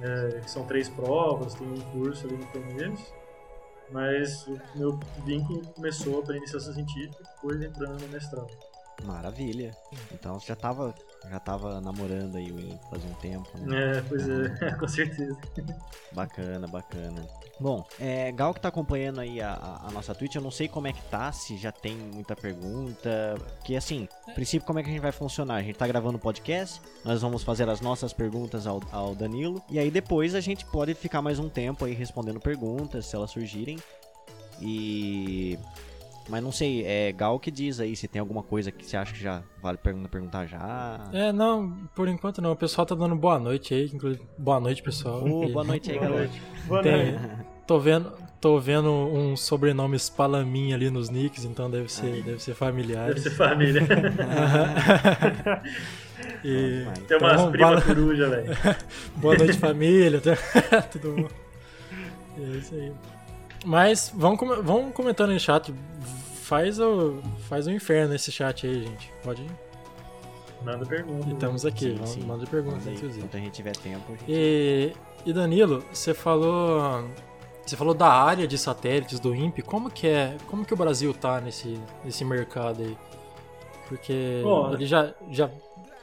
é, 0.00 0.42
são 0.46 0.64
três 0.66 0.88
provas, 0.88 1.54
tem 1.54 1.66
um 1.66 1.80
curso 1.92 2.26
ali 2.26 2.36
no 2.36 2.46
começo. 2.46 3.12
Mas 3.90 4.46
o 4.46 4.58
meu 4.74 4.98
vínculo 5.24 5.60
começou 5.74 6.22
para 6.22 6.36
iniciação 6.36 6.72
científica, 6.72 7.22
depois 7.34 7.62
entrando 7.62 8.00
no 8.00 8.08
mestrado. 8.08 8.50
Maravilha. 9.02 9.76
Então 10.12 10.38
você 10.38 10.46
já 10.46 10.54
estava 10.54 10.94
já 11.30 11.40
tava 11.40 11.80
namorando 11.80 12.36
aí 12.36 12.52
o 12.52 12.60
IN 12.60 12.78
faz 12.90 13.04
um 13.04 13.14
tempo, 13.14 13.48
né? 13.58 13.98
É, 13.98 14.02
pois 14.02 14.28
é, 14.28 14.70
com 14.78 14.88
certeza. 14.88 15.36
Bacana, 16.12 16.66
bacana. 16.66 17.26
Bom, 17.58 17.86
é, 18.00 18.30
Gal 18.32 18.52
que 18.52 18.60
tá 18.60 18.68
acompanhando 18.68 19.20
aí 19.20 19.40
a, 19.40 19.80
a, 19.84 19.90
nossa 19.90 20.14
Twitch, 20.14 20.34
eu 20.34 20.42
não 20.42 20.50
sei 20.50 20.68
como 20.68 20.86
é 20.86 20.92
que 20.92 21.02
tá, 21.04 21.30
se 21.32 21.56
já 21.56 21.72
tem 21.72 21.96
muita 21.96 22.34
pergunta. 22.36 23.36
Que 23.64 23.76
assim, 23.76 24.08
princípio, 24.34 24.66
como 24.66 24.78
é 24.78 24.82
que 24.82 24.90
a 24.90 24.92
gente 24.92 25.02
vai 25.02 25.12
funcionar? 25.12 25.56
A 25.56 25.62
gente 25.62 25.76
tá 25.76 25.86
gravando 25.86 26.16
o 26.18 26.20
podcast, 26.20 26.80
nós 27.04 27.22
vamos 27.22 27.42
fazer 27.42 27.68
as 27.68 27.80
nossas 27.80 28.12
perguntas 28.12 28.66
ao, 28.66 28.80
ao 28.92 29.14
Danilo, 29.14 29.62
e 29.70 29.78
aí 29.78 29.90
depois 29.90 30.34
a 30.34 30.40
gente 30.40 30.64
pode 30.66 30.94
ficar 30.94 31.22
mais 31.22 31.38
um 31.38 31.48
tempo 31.48 31.84
aí 31.84 31.94
respondendo 31.94 32.40
perguntas, 32.40 33.06
se 33.06 33.16
elas 33.16 33.30
surgirem. 33.30 33.78
E 34.60 35.58
mas 36.28 36.42
não 36.42 36.50
sei, 36.50 36.84
é 36.84 37.12
Gal 37.12 37.38
que 37.38 37.50
diz 37.50 37.80
aí 37.80 37.94
se 37.94 38.08
tem 38.08 38.20
alguma 38.20 38.42
coisa 38.42 38.72
que 38.72 38.84
você 38.84 38.96
acha 38.96 39.12
que 39.12 39.20
já 39.22 39.42
vale 39.62 39.76
perguntar, 39.76 40.08
perguntar 40.08 40.46
já. 40.46 41.10
É, 41.12 41.32
não, 41.32 41.70
por 41.94 42.08
enquanto 42.08 42.40
não. 42.40 42.52
O 42.52 42.56
pessoal 42.56 42.86
tá 42.86 42.94
dando 42.94 43.14
boa 43.14 43.38
noite 43.38 43.74
aí, 43.74 43.90
inclusive. 43.92 44.24
Boa 44.38 44.58
noite, 44.58 44.82
pessoal. 44.82 45.22
Oh, 45.24 45.48
boa 45.48 45.64
noite 45.64 45.90
aí, 45.90 45.98
galera. 45.98 46.30
Boa 46.66 46.82
tem, 46.82 47.12
noite. 47.12 47.44
Tô 47.66 47.78
vendo, 47.78 48.12
tô 48.40 48.58
vendo 48.58 48.90
um 48.90 49.36
sobrenome 49.36 49.98
Spalamin 49.98 50.72
ali 50.72 50.90
nos 50.90 51.10
nicks, 51.10 51.44
então 51.44 51.70
deve 51.70 51.90
ser, 51.92 52.22
deve 52.22 52.42
ser 52.42 52.54
familiar. 52.54 53.08
Deve 53.08 53.20
ser 53.20 53.30
família. 53.30 53.82
e, 56.44 56.86
tem 57.06 57.18
umas 57.18 57.40
então, 57.40 57.50
primas 57.52 57.84
boa... 57.84 57.94
coruja, 57.94 58.28
velho. 58.30 58.56
boa 59.16 59.36
noite, 59.36 59.56
família. 59.58 60.20
Tudo 60.90 61.22
bom. 61.22 61.28
É 62.38 62.56
isso 62.56 62.74
aí. 62.74 62.92
Mas 63.64 64.12
vamos, 64.14 64.38
vamos 64.64 64.94
comentando 64.94 65.32
no 65.32 65.40
chat. 65.40 65.72
Faz 66.42 66.78
o, 66.78 67.20
faz 67.48 67.66
o 67.66 67.70
inferno 67.70 68.12
nesse 68.12 68.30
chat 68.30 68.66
aí, 68.66 68.84
gente. 68.84 69.10
Pode 69.22 69.42
ir. 69.42 69.50
Manda 70.62 70.84
pergunta. 70.86 71.28
Estamos 71.30 71.64
aqui, 71.66 71.86
Sim, 71.90 71.94
vamos, 71.94 72.10
sim. 72.10 72.20
manda 72.22 72.46
perguntas, 72.46 72.86
aí, 72.86 72.94
inclusive. 72.94 73.18
Enquanto 73.20 73.36
a 73.36 73.40
gente 73.40 73.52
tiver 73.52 73.76
tempo. 73.76 74.12
gente- 74.12 74.24
E, 74.28 74.92
e 75.26 75.32
Danilo, 75.32 75.84
você 75.92 76.12
falou, 76.14 77.04
você 77.64 77.76
falou 77.76 77.94
da 77.94 78.08
área 78.08 78.46
de 78.46 78.56
satélites 78.58 79.18
do 79.20 79.34
INPE. 79.34 79.62
Como 79.62 79.90
que 79.90 80.06
é, 80.06 80.36
como 80.46 80.64
que 80.64 80.72
o 80.72 80.76
Brasil 80.76 81.12
tá 81.14 81.40
nesse, 81.40 81.78
nesse 82.04 82.24
mercado 82.24 82.82
aí? 82.82 82.96
Porque 83.88 84.40
Bom, 84.42 84.72
ele 84.72 84.86
já, 84.86 85.12
já 85.30 85.50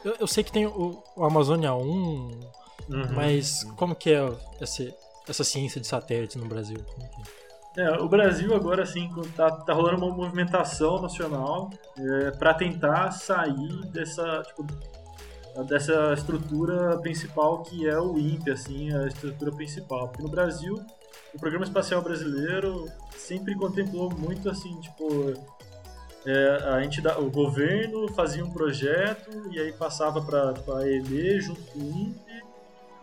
eu, 0.06 0.16
eu 0.20 0.28
sei 0.28 0.44
que 0.44 0.52
tem 0.52 0.66
o, 0.68 1.02
o 1.16 1.24
Amazônia 1.24 1.74
1, 1.74 2.52
Uhum. 2.90 3.14
mas 3.14 3.64
como 3.78 3.96
que 3.96 4.10
é 4.12 4.28
essa, 4.60 4.94
essa 5.28 5.44
ciência 5.44 5.80
de 5.80 5.88
satélites 5.88 6.36
no 6.36 6.46
Brasil? 6.48 6.78
Como 6.96 7.08
que 7.10 7.22
é? 7.22 7.41
É, 7.78 7.90
o 8.00 8.08
Brasil 8.10 8.54
agora 8.54 8.84
assim 8.84 9.10
tá, 9.36 9.50
tá 9.50 9.74
rolando 9.74 10.06
uma 10.06 10.14
movimentação 10.14 11.02
nacional 11.02 11.70
é, 11.98 12.32
para 12.32 12.54
tentar 12.54 13.12
sair 13.12 13.86
dessa 13.92 14.44
tipo, 14.46 14.68
dessa 15.68 16.14
estrutura 16.14 16.98
principal 17.00 17.64
que 17.64 17.88
é 17.88 17.98
o 18.00 18.18
INPE, 18.18 18.52
assim, 18.52 18.94
a 18.94 19.08
estrutura 19.08 19.52
principal. 19.52 20.08
Porque 20.10 20.24
no 20.24 20.30
Brasil, 20.30 20.76
o 21.34 21.40
Programa 21.40 21.66
Espacial 21.66 22.02
Brasileiro 22.02 22.90
sempre 23.18 23.56
contemplou 23.56 24.10
muito 24.12 24.50
assim, 24.50 24.80
tipo, 24.80 25.34
é, 26.26 26.64
a 26.74 26.84
entidade, 26.84 27.20
o 27.22 27.30
governo 27.30 28.08
fazia 28.10 28.44
um 28.44 28.52
projeto 28.52 29.50
e 29.52 29.60
aí 29.60 29.72
passava 29.74 30.22
para 30.22 30.54
a 30.78 30.90
EB 30.90 31.40
junto 31.42 31.62
com 31.72 31.80
o 31.80 31.90
INPE 31.90 32.51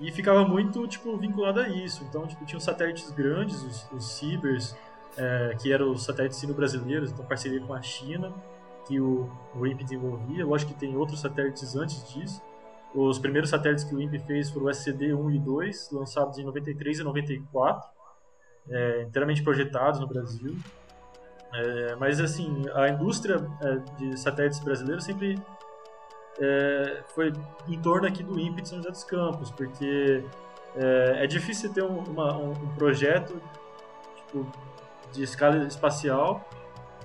e 0.01 0.13
ficava 0.13 0.45
muito 0.45 0.87
tipo 0.87 1.17
vinculado 1.17 1.61
a 1.61 1.69
isso. 1.69 2.05
Então, 2.09 2.27
tipo, 2.27 2.45
tinha 2.45 2.59
os 2.59 2.65
satélites 2.65 3.11
grandes, 3.11 3.63
os, 3.63 3.91
os 3.93 4.13
Cibers, 4.13 4.77
é, 5.17 5.57
que 5.61 5.73
eram 5.73 5.91
os 5.91 6.05
satélites 6.05 6.39
sino-brasileiros, 6.39 7.11
então 7.11 7.25
parceria 7.25 7.61
com 7.61 7.75
a 7.75 7.83
China, 7.83 8.33
que 8.87 9.01
o, 9.01 9.31
o 9.55 9.67
INPE 9.67 9.85
desenvolvia. 9.85 10.47
Lógico 10.47 10.73
que 10.73 10.79
tem 10.79 10.97
outros 10.97 11.21
satélites 11.21 11.75
antes 11.75 12.09
disso. 12.13 12.43
Os 12.95 13.19
primeiros 13.19 13.51
satélites 13.51 13.85
que 13.85 13.95
o 13.95 14.01
INPE 14.01 14.19
fez 14.21 14.51
foram 14.51 14.67
o 14.67 14.71
SCD-1 14.71 15.35
e 15.35 15.39
2, 15.39 15.91
lançados 15.93 16.39
em 16.39 16.45
93 16.45 17.01
e 17.01 17.05
94, 17.05 17.91
é, 18.71 19.03
inteiramente 19.03 19.43
projetados 19.43 20.01
no 20.01 20.07
Brasil. 20.07 20.57
É, 21.53 21.97
mas 21.97 22.21
assim, 22.21 22.63
a 22.75 22.89
indústria 22.89 23.47
é, 23.61 23.77
de 23.97 24.19
satélites 24.19 24.61
brasileiros 24.61 25.05
sempre 25.05 25.39
é, 26.41 27.03
foi 27.15 27.33
em 27.69 27.81
torno 27.81 28.07
aqui 28.07 28.23
do 28.23 28.39
INPE 28.39 28.63
de 28.63 28.69
São 28.69 28.79
José 28.79 28.91
dos 28.91 29.05
Campos, 29.05 29.51
porque 29.51 30.25
é, 30.77 31.25
é 31.25 31.27
difícil 31.27 31.73
ter 31.73 31.83
um, 31.83 31.99
uma, 32.05 32.37
um, 32.37 32.55
projeto 32.75 33.41
tipo, 34.17 34.47
de 35.13 35.23
escala 35.23 35.67
espacial 35.67 36.49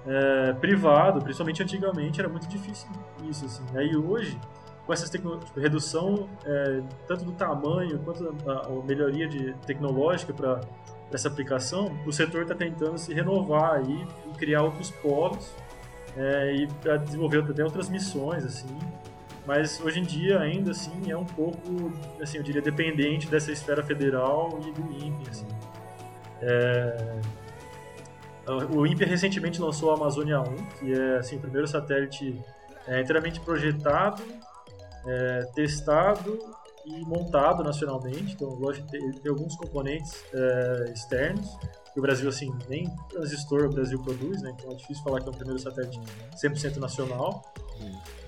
é, 0.06 0.54
privado, 0.54 1.22
principalmente 1.22 1.64
antigamente 1.64 2.20
era 2.20 2.30
muito 2.30 2.48
difícil 2.48 2.88
isso. 3.30 3.46
Assim. 3.46 3.64
Hoje, 3.98 4.40
com 4.86 4.94
essa 4.94 5.10
tipo, 5.10 5.40
redução 5.56 6.30
é, 6.46 6.82
tanto 7.08 7.26
do 7.26 7.32
tamanho 7.32 8.00
quanto 8.00 8.36
a, 8.48 8.68
a 8.68 8.86
melhoria 8.86 9.28
de, 9.28 9.54
tecnológica 9.66 10.34
para 10.34 10.62
essa 11.12 11.28
aplicação, 11.28 11.96
o 12.06 12.12
setor 12.12 12.44
está 12.44 12.56
tentando 12.56 12.98
se 12.98 13.14
renovar 13.14 13.76
aí 13.76 14.08
e 14.28 14.38
criar 14.38 14.64
outros 14.64 14.92
polos 14.92 15.54
é, 16.18 16.56
e 16.56 16.68
para 16.68 16.98
desenvolver 16.98 17.44
até 17.50 17.64
outras 17.64 17.90
missões 17.90 18.44
assim 18.44 18.78
mas 19.46 19.80
hoje 19.82 20.00
em 20.00 20.04
dia 20.04 20.40
ainda 20.40 20.72
assim 20.72 21.12
é 21.12 21.18
um 21.18 21.26
pouco 21.26 21.92
assim 22.22 22.38
eu 22.38 22.44
diria 22.44 22.62
dependente 22.62 23.28
dessa 23.28 23.52
esfera 23.52 23.84
federal 23.84 24.60
e 24.66 24.72
do 24.72 25.06
INPE 25.06 25.30
assim. 25.30 25.48
é... 26.42 27.20
o 28.48 28.86
INPE 28.88 29.06
recentemente 29.06 29.62
lançou 29.62 29.92
a 29.92 29.96
Amazônia 29.96 30.40
1 30.40 30.56
que 30.80 30.94
é 30.94 31.18
assim 31.18 31.36
o 31.38 31.40
primeiro 31.40 31.68
satélite 31.68 32.40
é, 32.88 33.02
inteiramente 33.02 33.40
projetado 33.40 34.24
é, 35.06 35.48
testado 35.54 36.40
e 36.86 37.06
montado 37.06 37.64
nacionalmente 37.64 38.34
então 38.34 38.50
lógico 38.50 38.88
tem, 38.90 39.12
tem 39.12 39.32
alguns 39.32 39.56
componentes 39.56 40.24
é, 40.34 40.92
externos 40.94 41.58
que 41.94 42.00
o 42.00 42.02
Brasil 42.02 42.28
assim 42.28 42.54
nem 42.68 42.90
transistor 43.10 43.66
o 43.66 43.70
Brasil 43.70 44.00
produz 44.02 44.42
né 44.42 44.54
então 44.58 44.72
é 44.72 44.76
difícil 44.76 45.04
falar 45.04 45.22
que 45.22 45.28
é 45.28 45.32
o 45.32 45.36
primeiro 45.36 45.60
satélite 45.60 46.00
100% 46.36 46.78
nacional 46.78 47.42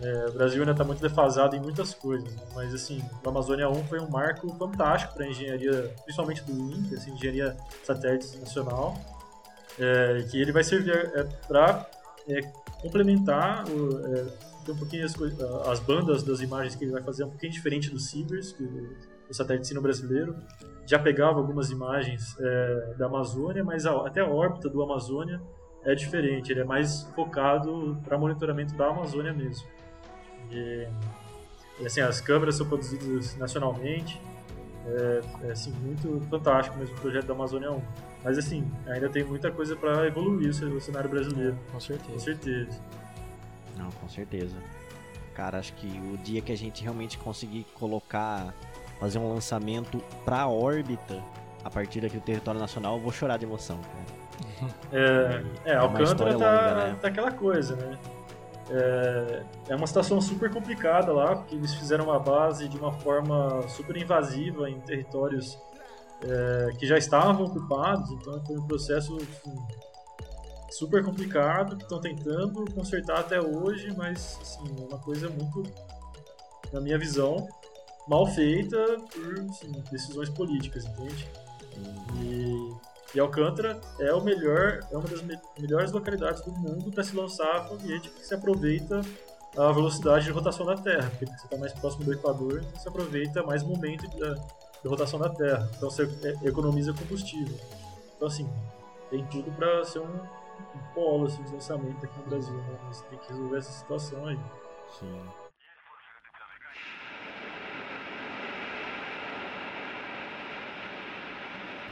é, 0.01 0.25
o 0.27 0.33
Brasil 0.33 0.59
ainda 0.59 0.71
está 0.71 0.83
muito 0.83 1.01
defasado 1.01 1.55
em 1.55 1.59
muitas 1.59 1.93
coisas, 1.93 2.33
né? 2.35 2.43
mas 2.53 2.73
assim, 2.73 3.01
o 3.23 3.29
Amazônia 3.29 3.69
1 3.69 3.85
foi 3.85 3.99
um 3.99 4.09
marco 4.09 4.47
fantástico 4.55 5.13
para 5.13 5.23
a 5.25 5.27
engenharia, 5.27 5.93
principalmente 6.03 6.43
do 6.43 6.51
INPE, 6.51 6.95
assim, 6.95 7.11
engenharia 7.11 7.55
satélites 7.83 8.37
nacional, 8.39 8.95
é, 9.79 10.25
que 10.29 10.39
ele 10.39 10.51
vai 10.51 10.63
servir 10.63 10.91
é, 10.91 11.23
para 11.47 11.89
complementar 12.81 13.65
o, 13.69 13.89
é, 14.67 14.73
um 14.73 14.77
pouquinho 14.77 15.05
as, 15.05 15.15
as, 15.67 15.79
bandas 15.79 16.23
das 16.23 16.41
imagens 16.41 16.75
que 16.75 16.83
ele 16.83 16.91
vai 16.91 17.01
fazer 17.01 17.23
um 17.23 17.29
pouquinho 17.29 17.51
diferente 17.51 17.89
do 17.89 17.99
Cibers, 17.99 18.51
que 18.51 18.63
o, 18.63 18.95
o 19.29 19.33
satélite 19.33 19.67
sino 19.67 19.81
brasileiro 19.81 20.35
já 20.85 20.99
pegava 20.99 21.39
algumas 21.39 21.71
imagens 21.71 22.35
é, 22.39 22.93
da 22.97 23.07
Amazônia, 23.07 23.63
mas 23.63 23.85
a, 23.85 23.91
até 24.07 24.21
a 24.21 24.27
órbita 24.27 24.69
do 24.69 24.81
Amazônia 24.81 25.41
é 25.83 25.93
diferente, 25.93 26.51
ele 26.51 26.61
é 26.61 26.63
mais 26.63 27.03
focado 27.15 27.97
para 28.03 28.17
monitoramento 28.17 28.73
da 28.75 28.87
Amazônia 28.87 29.33
mesmo. 29.33 29.67
E, 30.51 30.87
e, 31.79 31.85
assim, 31.85 32.01
as 32.01 32.19
câmeras 32.21 32.55
são 32.55 32.67
produzidas 32.67 33.35
nacionalmente, 33.37 34.19
É, 34.87 35.47
é 35.47 35.51
assim, 35.51 35.71
muito 35.81 36.21
fantástico 36.29 36.77
mesmo 36.77 36.95
o 36.95 37.01
projeto 37.01 37.25
da 37.25 37.33
Amazônia 37.33 37.71
1. 37.71 37.81
Mas 38.23 38.37
assim, 38.37 38.63
ainda 38.87 39.09
tem 39.09 39.23
muita 39.23 39.51
coisa 39.51 39.75
para 39.75 40.05
evoluir 40.05 40.49
o 40.49 40.79
cenário 40.79 41.09
brasileiro. 41.09 41.57
Com 41.71 41.79
certeza. 41.79 42.11
Com 42.11 42.19
certeza. 42.19 42.81
Não, 43.77 43.89
com 43.91 44.07
certeza. 44.07 44.55
Cara, 45.33 45.59
acho 45.59 45.73
que 45.73 45.87
o 46.13 46.17
dia 46.17 46.41
que 46.41 46.51
a 46.51 46.57
gente 46.57 46.81
realmente 46.81 47.17
conseguir 47.17 47.65
colocar, 47.73 48.53
fazer 48.99 49.19
um 49.19 49.33
lançamento 49.33 50.01
pra 50.23 50.47
órbita 50.47 51.21
a 51.63 51.69
partir 51.69 51.99
daqui 51.99 52.17
do 52.17 52.23
território 52.23 52.59
nacional, 52.59 52.95
eu 52.95 53.01
vou 53.01 53.11
chorar 53.11 53.37
de 53.37 53.45
emoção, 53.45 53.79
cara. 53.81 54.25
É, 54.91 55.43
é, 55.65 55.73
É 55.73 55.77
uma 55.79 55.83
Alcântara 55.83 56.03
história 56.03 56.37
tá, 56.37 56.51
longa, 56.51 56.87
né? 56.87 56.97
tá 57.01 57.07
aquela 57.07 57.31
coisa, 57.31 57.75
né? 57.75 57.97
É, 58.69 59.43
é 59.69 59.75
uma 59.75 59.85
situação 59.85 60.19
super 60.21 60.51
complicada 60.51 61.11
lá, 61.11 61.35
porque 61.35 61.55
eles 61.55 61.73
fizeram 61.73 62.05
uma 62.05 62.19
base 62.19 62.67
de 62.67 62.77
uma 62.77 62.91
forma 62.91 63.61
super 63.67 63.95
invasiva 63.95 64.69
em 64.69 64.79
territórios 64.79 65.59
é, 66.23 66.71
que 66.77 66.87
já 66.87 66.97
estavam 66.97 67.45
ocupados, 67.45 68.09
então 68.11 68.43
foi 68.45 68.57
um 68.57 68.65
processo 68.65 69.15
assim, 69.17 69.55
super 70.77 71.03
complicado 71.03 71.77
que 71.77 71.83
estão 71.83 71.99
tentando 71.99 72.65
consertar 72.73 73.19
até 73.19 73.39
hoje, 73.41 73.93
mas 73.95 74.37
assim, 74.41 74.63
é 74.81 74.85
uma 74.87 74.99
coisa 74.99 75.29
muito, 75.29 75.63
na 76.71 76.81
minha 76.81 76.97
visão, 76.97 77.47
mal 78.07 78.25
feita 78.27 78.77
por 79.11 79.39
assim, 79.49 79.71
decisões 79.91 80.29
políticas, 80.29 80.85
entende? 80.85 81.27
E, 82.21 82.73
e 83.15 83.19
Alcântara 83.19 83.79
é 83.99 84.13
o 84.13 84.21
melhor, 84.21 84.79
é 84.91 84.97
uma 84.97 85.07
das 85.07 85.21
me- 85.21 85.39
melhores 85.59 85.91
localidades 85.91 86.41
do 86.41 86.51
mundo 86.51 86.91
para 86.91 87.03
se 87.03 87.15
lançar 87.15 87.67
foguete 87.67 88.09
que 88.09 88.25
se 88.25 88.33
aproveita 88.33 89.01
a 89.57 89.71
velocidade 89.71 90.25
de 90.25 90.31
rotação 90.31 90.65
da 90.65 90.75
Terra, 90.75 91.09
porque 91.11 91.25
você 91.25 91.45
está 91.45 91.57
mais 91.57 91.71
próximo 91.71 92.03
do 92.03 92.13
Equador, 92.13 92.59
então 92.59 92.81
você 92.81 92.89
aproveita 92.89 93.43
mais 93.43 93.63
momento 93.63 94.05
da, 94.19 94.33
de 94.33 94.87
rotação 94.87 95.17
da 95.17 95.29
Terra, 95.29 95.69
então 95.77 95.89
você 95.89 96.03
e- 96.03 96.47
economiza 96.47 96.93
combustível. 96.93 97.57
Então 98.17 98.27
assim, 98.27 98.49
tem 99.09 99.25
tudo 99.27 99.49
para 99.53 99.85
ser 99.85 99.99
um, 99.99 100.19
um 100.75 100.93
polo 100.93 101.25
assim, 101.25 101.43
de 101.43 101.51
lançamento 101.53 102.05
aqui 102.05 102.19
no 102.19 102.25
Brasil, 102.25 102.55
né? 102.55 102.77
Mas 102.85 103.01
tem 103.01 103.17
que 103.19 103.27
resolver 103.29 103.57
essa 103.57 103.71
situação 103.71 104.25
aí. 104.27 104.39
Sim. 104.99 105.21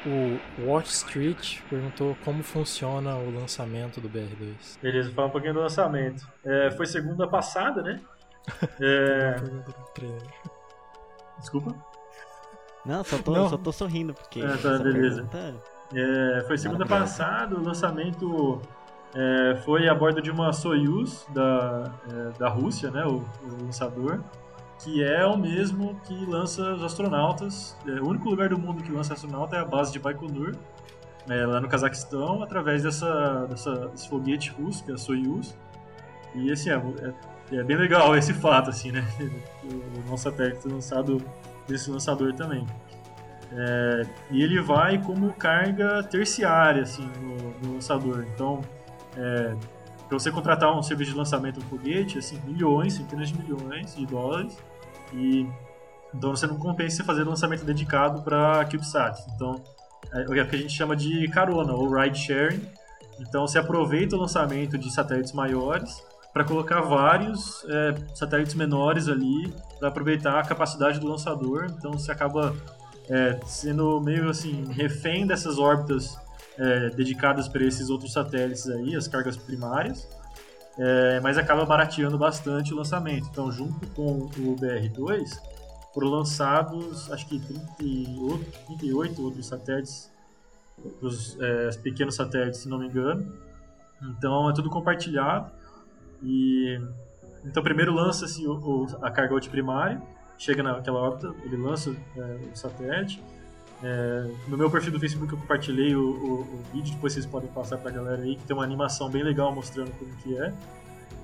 O 0.06 0.66
Watch 0.68 0.90
Street 0.90 1.62
perguntou 1.70 2.18
como 2.26 2.44
funciona 2.44 3.16
o 3.16 3.32
lançamento 3.34 4.02
do 4.02 4.10
BR2. 4.10 4.78
Beleza, 4.82 5.10
fala 5.14 5.30
um 5.30 5.32
pouquinho 5.32 5.54
do 5.54 5.62
lançamento. 5.62 6.28
É, 6.44 6.70
foi 6.72 6.86
segunda 6.86 7.28
passada, 7.28 7.82
né? 7.82 8.00
É, 8.82 9.36
desculpa. 11.40 11.74
Não, 12.86 13.02
só 13.06 13.18
tô, 13.20 13.32
Não. 13.32 13.50
só 13.50 13.58
tô 13.58 13.72
sorrindo, 13.72 14.14
porque 14.14 14.42
É, 14.42 14.48
tá, 14.48 14.54
essa 14.56 14.80
beleza. 14.80 15.24
pergunta... 15.24 15.73
É, 15.96 16.44
foi 16.48 16.58
segunda 16.58 16.86
passada, 16.86 17.56
o 17.56 17.64
lançamento 17.64 18.60
é, 19.14 19.56
foi 19.64 19.88
a 19.88 19.94
bordo 19.94 20.22
de 20.22 20.32
uma 20.32 20.52
Soyuz 20.52 21.26
da, 21.30 21.92
é, 22.10 22.40
da 22.40 22.50
Rússia, 22.50 22.90
né, 22.90 23.06
o, 23.06 23.18
o 23.18 23.66
lançador, 23.66 24.22
que 24.84 25.04
é 25.04 25.26
o 25.26 25.38
mesmo 25.38 25.96
que 26.04 26.26
lança 26.26 26.74
os 26.74 26.84
astronautas. 26.84 27.78
É, 27.88 28.02
o 28.02 28.08
único 28.08 28.30
lugar 28.30 28.50
do 28.50 28.58
mundo 28.58 28.84
que 28.84 28.92
lança 28.92 29.14
astronauta 29.14 29.56
é 29.56 29.60
a 29.60 29.66
base 29.66 29.94
de 29.94 30.00
Baikonur, 30.00 30.56
é, 31.30 31.46
lá 31.46 31.62
no 31.62 31.70
Cazaquistão, 31.70 32.44
através 32.44 32.84
dessa, 32.84 33.46
dessa, 33.48 33.88
desse 33.88 34.10
foguete 34.10 34.52
russo, 34.52 34.84
que 34.84 34.92
é 34.92 34.94
a 34.96 34.98
Soyuz. 34.98 35.56
E 36.36 36.52
assim, 36.52 36.72
é, 36.72 36.76
é, 37.52 37.56
é 37.58 37.64
bem 37.64 37.78
legal 37.78 38.16
esse 38.18 38.34
fato, 38.34 38.70
assim, 38.70 38.92
né? 38.92 39.06
O 39.64 40.10
nosso 40.10 40.24
satélite 40.24 40.68
lançado 40.68 41.24
desse 41.66 41.90
lançador 41.90 42.34
também. 42.34 42.68
É, 43.56 44.06
e 44.32 44.42
ele 44.42 44.60
vai 44.60 44.98
como 44.98 45.32
carga 45.34 46.02
terciária 46.04 46.82
assim, 46.82 47.08
no, 47.22 47.68
no 47.68 47.74
lançador. 47.76 48.26
Então, 48.34 48.62
é, 49.16 49.56
para 50.08 50.20
você 50.20 50.32
contratar 50.32 50.76
um 50.78 50.82
serviço 50.82 51.12
de 51.12 51.18
lançamento 51.18 51.60
do 51.60 51.66
foguete, 51.66 52.18
assim, 52.18 52.40
milhões, 52.46 52.94
centenas 52.94 53.30
de 53.30 53.38
milhões 53.38 53.96
de 53.96 54.06
dólares. 54.06 54.58
E 55.14 55.48
então 56.14 56.32
você 56.32 56.46
não 56.46 56.58
compensa 56.58 57.04
fazer 57.04 57.24
lançamento 57.24 57.66
dedicado 57.66 58.22
para 58.22 58.66
CubeSats. 58.66 59.26
Então, 59.36 59.62
é 60.12 60.22
o 60.22 60.48
que 60.48 60.56
a 60.56 60.60
gente 60.60 60.74
chama 60.74 60.96
de 60.96 61.28
carona 61.30 61.74
ou 61.74 61.90
ride 61.90 62.20
sharing. 62.20 62.62
Então, 63.20 63.48
você 63.48 63.60
aproveita 63.60 64.16
o 64.16 64.20
lançamento 64.20 64.78
de 64.78 64.92
satélites 64.92 65.34
maiores 65.34 66.04
para 66.32 66.44
colocar 66.44 66.82
vários 66.82 67.64
é, 67.70 67.96
satélites 68.16 68.56
menores 68.56 69.08
ali 69.08 69.54
para 69.80 69.90
aproveitar 69.90 70.40
a 70.40 70.44
capacidade 70.44 71.00
do 71.00 71.08
lançador. 71.08 71.68
Então, 71.70 71.94
você 71.94 72.12
acaba 72.12 72.56
é, 73.10 73.40
sendo 73.46 74.00
meio 74.00 74.30
assim 74.30 74.66
refém 74.72 75.26
dessas 75.28 75.58
órbitas 75.58 76.18
é, 76.58 76.90
dedicadas 76.90 77.48
para 77.48 77.64
esses 77.64 77.90
outros 77.90 78.14
satélites 78.14 78.70
aí, 78.70 78.96
as 78.96 79.08
cargas 79.08 79.36
primárias, 79.36 80.08
é, 80.78 81.20
mas 81.20 81.38
acaba 81.38 81.66
barateando 81.66 82.18
bastante 82.18 82.74
o 82.74 82.78
lançamento. 82.78 83.28
Então, 83.32 83.52
junto 83.52 83.86
com 83.88 84.30
o 84.40 84.56
BR-2, 84.56 85.30
foram 85.94 86.10
lançados 86.10 87.12
acho 87.12 87.28
que 87.28 87.40
38, 87.40 88.60
38 88.68 89.24
outros 89.24 89.46
satélites, 89.46 90.12
os 91.02 91.40
é, 91.40 91.68
os 91.68 91.78
pequenos 91.78 92.16
satélites, 92.16 92.62
se 92.62 92.70
não 92.70 92.80
me 92.80 92.88
engano. 92.88 93.32
Então, 94.02 94.50
é 94.50 94.54
tudo 94.54 94.70
compartilhado. 94.70 95.52
E 96.22 96.80
então, 97.46 97.62
primeiro 97.62 97.94
lança-se 97.94 98.44
a 99.02 99.12
carga 99.12 99.40
primária, 99.50 100.02
chega 100.44 100.62
naquela 100.62 101.00
órbita, 101.00 101.34
ele 101.44 101.56
lança 101.58 101.96
é, 102.18 102.22
o 102.54 102.56
satélite. 102.56 103.24
É, 103.82 104.30
no 104.48 104.58
meu 104.58 104.70
perfil 104.70 104.92
do 104.92 105.00
Facebook 105.00 105.32
eu 105.34 105.40
compartilhei 105.40 105.96
o, 105.96 106.02
o- 106.02 106.42
o 106.42 106.60
vídeo, 106.74 106.94
depois 106.94 107.14
vocês 107.14 107.26
podem 107.26 107.50
passar 107.52 107.78
pra 107.78 107.92
galera 107.92 108.22
aí, 108.22 108.36
que 108.36 108.44
tem 108.44 108.56
uma 108.56 108.64
animação 108.64 109.10
bem 109.10 109.24
legal 109.24 109.54
mostrando 109.54 109.92
como 109.98 110.12
que 110.18 110.38
é. 110.38 110.54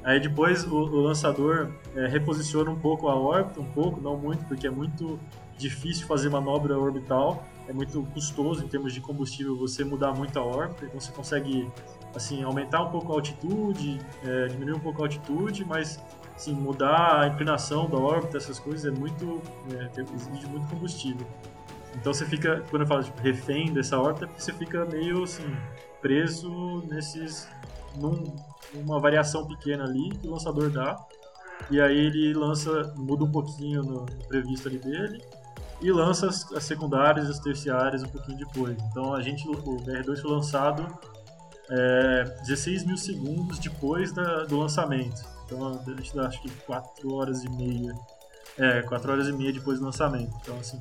Aí 0.04 0.20
depois 0.20 0.66
o, 0.66 0.74
o 0.76 1.02
lançador 1.02 1.70
é, 1.96 2.08
reposiciona 2.08 2.70
um 2.70 2.80
pouco 2.80 3.10
a 3.10 3.16
órbita, 3.16 3.60
um 3.60 3.66
pouco, 3.72 4.00
não 4.00 4.18
muito, 4.18 4.46
porque 4.46 4.66
é 4.68 4.70
muito 4.70 5.20
difícil 5.58 6.08
fazer 6.08 6.30
manobra 6.30 6.78
orbital, 6.78 7.44
é 7.68 7.74
muito 7.74 8.02
custoso 8.14 8.64
em 8.64 8.68
termos 8.70 8.94
de 8.94 9.02
combustível 9.02 9.58
você 9.58 9.84
mudar 9.84 10.14
muito 10.14 10.40
a 10.40 10.44
órbita, 10.44 10.86
então 10.86 11.00
você 11.00 11.12
consegue 11.12 11.70
assim 12.16 12.42
aumentar 12.44 12.82
um 12.84 12.90
pouco 12.90 13.12
a 13.12 13.16
altitude, 13.16 14.00
é, 14.24 14.48
diminuir 14.48 14.76
um 14.78 14.80
pouco 14.80 15.02
a 15.02 15.06
altitude, 15.06 15.66
mas 15.66 16.00
assim, 16.40 16.54
mudar 16.54 17.20
a 17.22 17.28
inclinação 17.28 17.90
da 17.90 17.98
órbita, 17.98 18.38
essas 18.38 18.58
coisas 18.60 18.86
é 18.86 18.98
muito 18.98 19.42
é, 19.74 20.02
exige 20.02 20.48
muito 20.48 20.68
combustível. 20.68 21.28
Então 21.96 22.14
você 22.14 22.26
fica, 22.26 22.64
quando 22.70 22.84
eu 22.84 22.88
falo 22.88 23.04
tipo, 23.04 23.22
refém 23.22 23.74
dessa 23.74 24.00
órbita, 24.00 24.26
é 24.26 24.40
você 24.40 24.54
fica 24.54 24.86
meio 24.86 25.24
assim 25.24 25.44
preso 26.02 26.82
nesses 26.90 27.48
num, 27.98 28.24
numa 28.74 29.00
variação 29.00 29.46
pequena 29.46 29.84
ali 29.84 30.10
que 30.10 30.28
o 30.28 30.32
lançador 30.32 30.70
dá. 30.70 30.96
E 31.70 31.82
aí 31.82 31.98
ele 31.98 32.34
lança, 32.34 32.94
muda 32.96 33.26
um 33.26 33.32
pouquinho 33.32 33.84
no, 33.84 34.06
no 34.06 34.28
previsto 34.28 34.70
ali 34.70 34.78
dele 34.78 35.22
e 35.82 35.92
lança 35.92 36.28
as, 36.28 36.50
as 36.54 36.64
secundárias 36.64 37.28
e 37.28 37.32
as 37.32 37.40
terciárias 37.40 38.02
um 38.02 38.08
pouquinho 38.08 38.38
depois. 38.38 38.78
Então 38.90 39.14
a 39.14 39.22
gente, 39.22 39.46
o 39.48 39.54
BR2 39.54 40.22
foi 40.22 40.32
lançado 40.32 40.88
é, 41.70 42.24
16 42.46 42.86
mil 42.86 42.98
segundos 42.98 43.60
depois 43.60 44.14
da- 44.14 44.46
do 44.46 44.58
lançamento. 44.58 45.22
Então 45.52 46.24
a 46.24 46.28
acho 46.28 46.42
que 46.42 46.50
4 46.50 47.14
horas 47.14 47.44
e 47.44 47.50
meia. 47.50 47.94
É, 48.58 48.82
4 48.84 49.12
horas 49.12 49.28
e 49.28 49.34
meia 49.34 49.52
depois 49.52 49.80
do 49.80 49.86
lançamento. 49.86 50.36
Então 50.42 50.58
assim, 50.58 50.80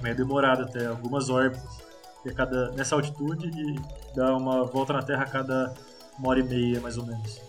meio 0.00 0.16
demorado 0.16 0.62
até, 0.64 0.86
algumas 0.86 1.30
órbitas. 1.30 1.84
E 2.24 2.30
a 2.30 2.34
cada, 2.34 2.72
nessa 2.72 2.96
altitude 2.96 3.48
e 3.48 3.80
dá 4.14 4.36
uma 4.36 4.64
volta 4.64 4.92
na 4.92 5.02
Terra 5.02 5.22
a 5.22 5.26
cada 5.26 5.72
uma 6.18 6.30
hora 6.30 6.40
e 6.40 6.42
meia 6.42 6.80
mais 6.80 6.98
ou 6.98 7.06
menos. 7.06 7.40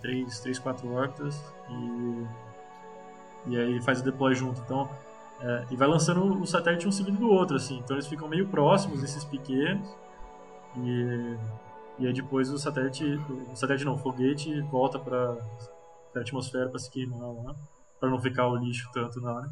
Três, 0.00 0.38
três 0.40 0.58
quatro 0.58 0.92
órbitas 0.92 1.42
e, 1.68 2.26
e 3.46 3.56
aí 3.56 3.82
faz 3.82 4.00
o 4.00 4.04
deploy 4.04 4.34
junto. 4.34 4.60
Então, 4.60 4.88
é, 5.40 5.64
e 5.70 5.76
vai 5.76 5.88
lançando 5.88 6.40
o 6.40 6.46
satélite 6.46 6.86
um 6.86 6.92
seguido 6.92 7.18
do 7.18 7.30
outro, 7.30 7.56
assim. 7.56 7.78
Então 7.78 7.96
eles 7.96 8.06
ficam 8.06 8.28
meio 8.28 8.46
próximos, 8.48 9.02
esses 9.02 9.24
pequenos. 9.24 9.88
E, 10.76 11.36
e 11.98 12.06
aí 12.06 12.12
depois 12.12 12.50
o 12.50 12.58
satélite, 12.58 13.04
o 13.50 13.56
satélite 13.56 13.84
não, 13.84 13.94
o 13.94 13.98
foguete 13.98 14.60
volta 14.62 14.98
para 14.98 15.36
a 16.14 16.20
atmosfera 16.20 16.68
para 16.68 16.78
se 16.78 16.90
queimar 16.90 17.20
lá, 17.20 17.56
para 17.98 18.08
não 18.08 18.18
ficar 18.18 18.46
o 18.48 18.56
lixo 18.56 18.88
tanto 18.92 19.20
na 19.20 19.36
área. 19.36 19.50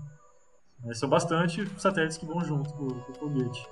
Mas 0.84 0.98
são 0.98 1.08
bastante 1.08 1.66
satélites 1.78 2.16
que 2.16 2.26
vão 2.26 2.40
junto 2.40 2.72
com, 2.74 2.86
com 2.88 3.12
o 3.12 3.14
foguete. 3.14 3.68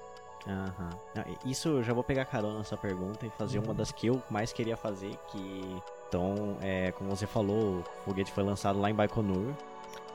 Aham. 0.47 0.91
Ah, 1.17 1.25
Isso 1.45 1.69
eu 1.69 1.83
já 1.83 1.93
vou 1.93 2.05
pegar 2.05 2.25
carona 2.27 2.59
nessa 2.59 2.77
pergunta 2.77 3.27
e 3.27 3.31
fazer 3.31 3.59
uma 3.59 3.73
das 3.73 3.93
que 3.93 4.09
eu 4.09 4.23
mais 4.31 4.53
queria 4.53 4.77
fazer, 4.77 5.17
que... 5.29 5.83
Então, 6.09 6.57
é, 6.61 6.93
como 6.93 7.11
você 7.11 7.27
falou, 7.27 7.81
o 7.81 7.85
foguete 8.05 8.31
foi 8.33 8.45
lançado 8.45 8.81
lá 8.81 8.91
em 8.91 8.95
Baikonur. 8.95 9.53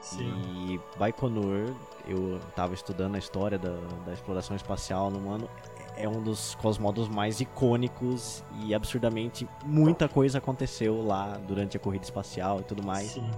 Sim. 0.01 0.31
E 0.45 0.79
Baikonur, 0.97 1.73
eu 2.07 2.39
tava 2.55 2.73
estudando 2.73 3.15
a 3.15 3.17
história 3.17 3.57
da, 3.57 3.75
da 4.05 4.13
exploração 4.13 4.55
espacial 4.55 5.11
no 5.11 5.29
ano, 5.29 5.49
é 5.97 6.07
um 6.07 6.21
dos 6.21 6.55
cosmodos 6.55 7.07
mais 7.07 7.39
icônicos 7.39 8.43
e 8.63 8.73
absurdamente 8.73 9.47
muita 9.65 10.07
coisa 10.07 10.37
aconteceu 10.37 11.01
lá 11.03 11.39
durante 11.47 11.77
a 11.77 11.79
corrida 11.79 12.03
espacial 12.03 12.59
e 12.61 12.63
tudo 12.63 12.83
mais. 12.83 13.11
Sim. 13.11 13.29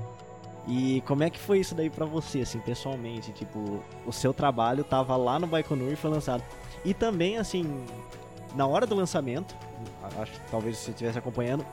E 0.67 1.01
como 1.07 1.23
é 1.23 1.29
que 1.29 1.39
foi 1.39 1.59
isso 1.59 1.73
daí 1.73 1.89
pra 1.89 2.05
você, 2.05 2.41
assim, 2.41 2.59
pessoalmente? 2.59 3.31
Tipo, 3.31 3.79
o 4.05 4.11
seu 4.11 4.33
trabalho 4.33 4.83
tava 4.83 5.15
lá 5.15 5.39
no 5.39 5.47
Baikonur 5.47 5.91
e 5.91 5.95
foi 5.95 6.11
lançado. 6.11 6.43
E 6.85 6.93
também, 6.93 7.37
assim, 7.37 7.83
na 8.55 8.67
hora 8.67 8.85
do 8.85 8.93
lançamento, 8.93 9.55
acho 10.19 10.31
que 10.33 10.51
talvez 10.51 10.77
você 10.77 10.91
estivesse 10.91 11.17
acompanhando, 11.17 11.65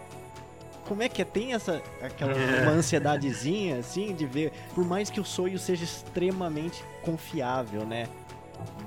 como 0.87 1.03
é 1.03 1.09
que 1.09 1.21
é? 1.21 1.25
Tem 1.25 1.53
essa 1.53 1.83
aquela 2.01 2.33
uma 2.63 2.73
ansiedadezinha, 2.73 3.79
assim, 3.79 4.15
de 4.15 4.27
ver, 4.27 4.53
por 4.75 4.85
mais 4.85 5.11
que 5.11 5.21
o 5.21 5.25
sonho 5.25 5.59
seja 5.59 5.85
extremamente 5.85 6.83
confiável, 7.03 7.85
né? 7.85 8.09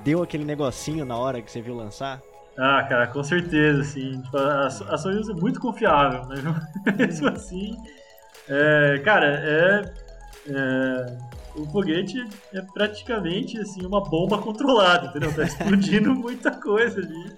Deu 0.04 0.24
aquele 0.24 0.44
negocinho 0.44 1.06
na 1.06 1.16
hora 1.18 1.42
que 1.42 1.52
você 1.52 1.62
viu 1.62 1.76
lançar? 1.76 2.22
Ah, 2.58 2.84
cara, 2.84 3.08
com 3.08 3.24
certeza, 3.24 3.82
assim. 3.82 4.22
Tipo, 4.22 4.38
a, 4.38 4.68
a 4.68 4.98
Soyuz 4.98 5.30
é 5.30 5.34
muito 5.34 5.60
confiável, 5.60 6.26
mas 6.28 6.44
mesmo 6.98 7.28
assim. 7.30 7.76
É, 8.50 9.02
cara, 9.06 9.26
é, 9.28 9.94
é, 10.48 11.18
O 11.56 11.66
foguete 11.70 12.24
é 12.54 12.62
praticamente 12.74 13.60
assim, 13.60 13.86
uma 13.86 14.04
bomba 14.04 14.38
controlada, 14.40 15.08
entendeu? 15.08 15.34
Tá 15.34 15.44
explodindo 15.44 16.14
muita 16.16 16.52
coisa 16.52 17.00
ali. 17.00 17.36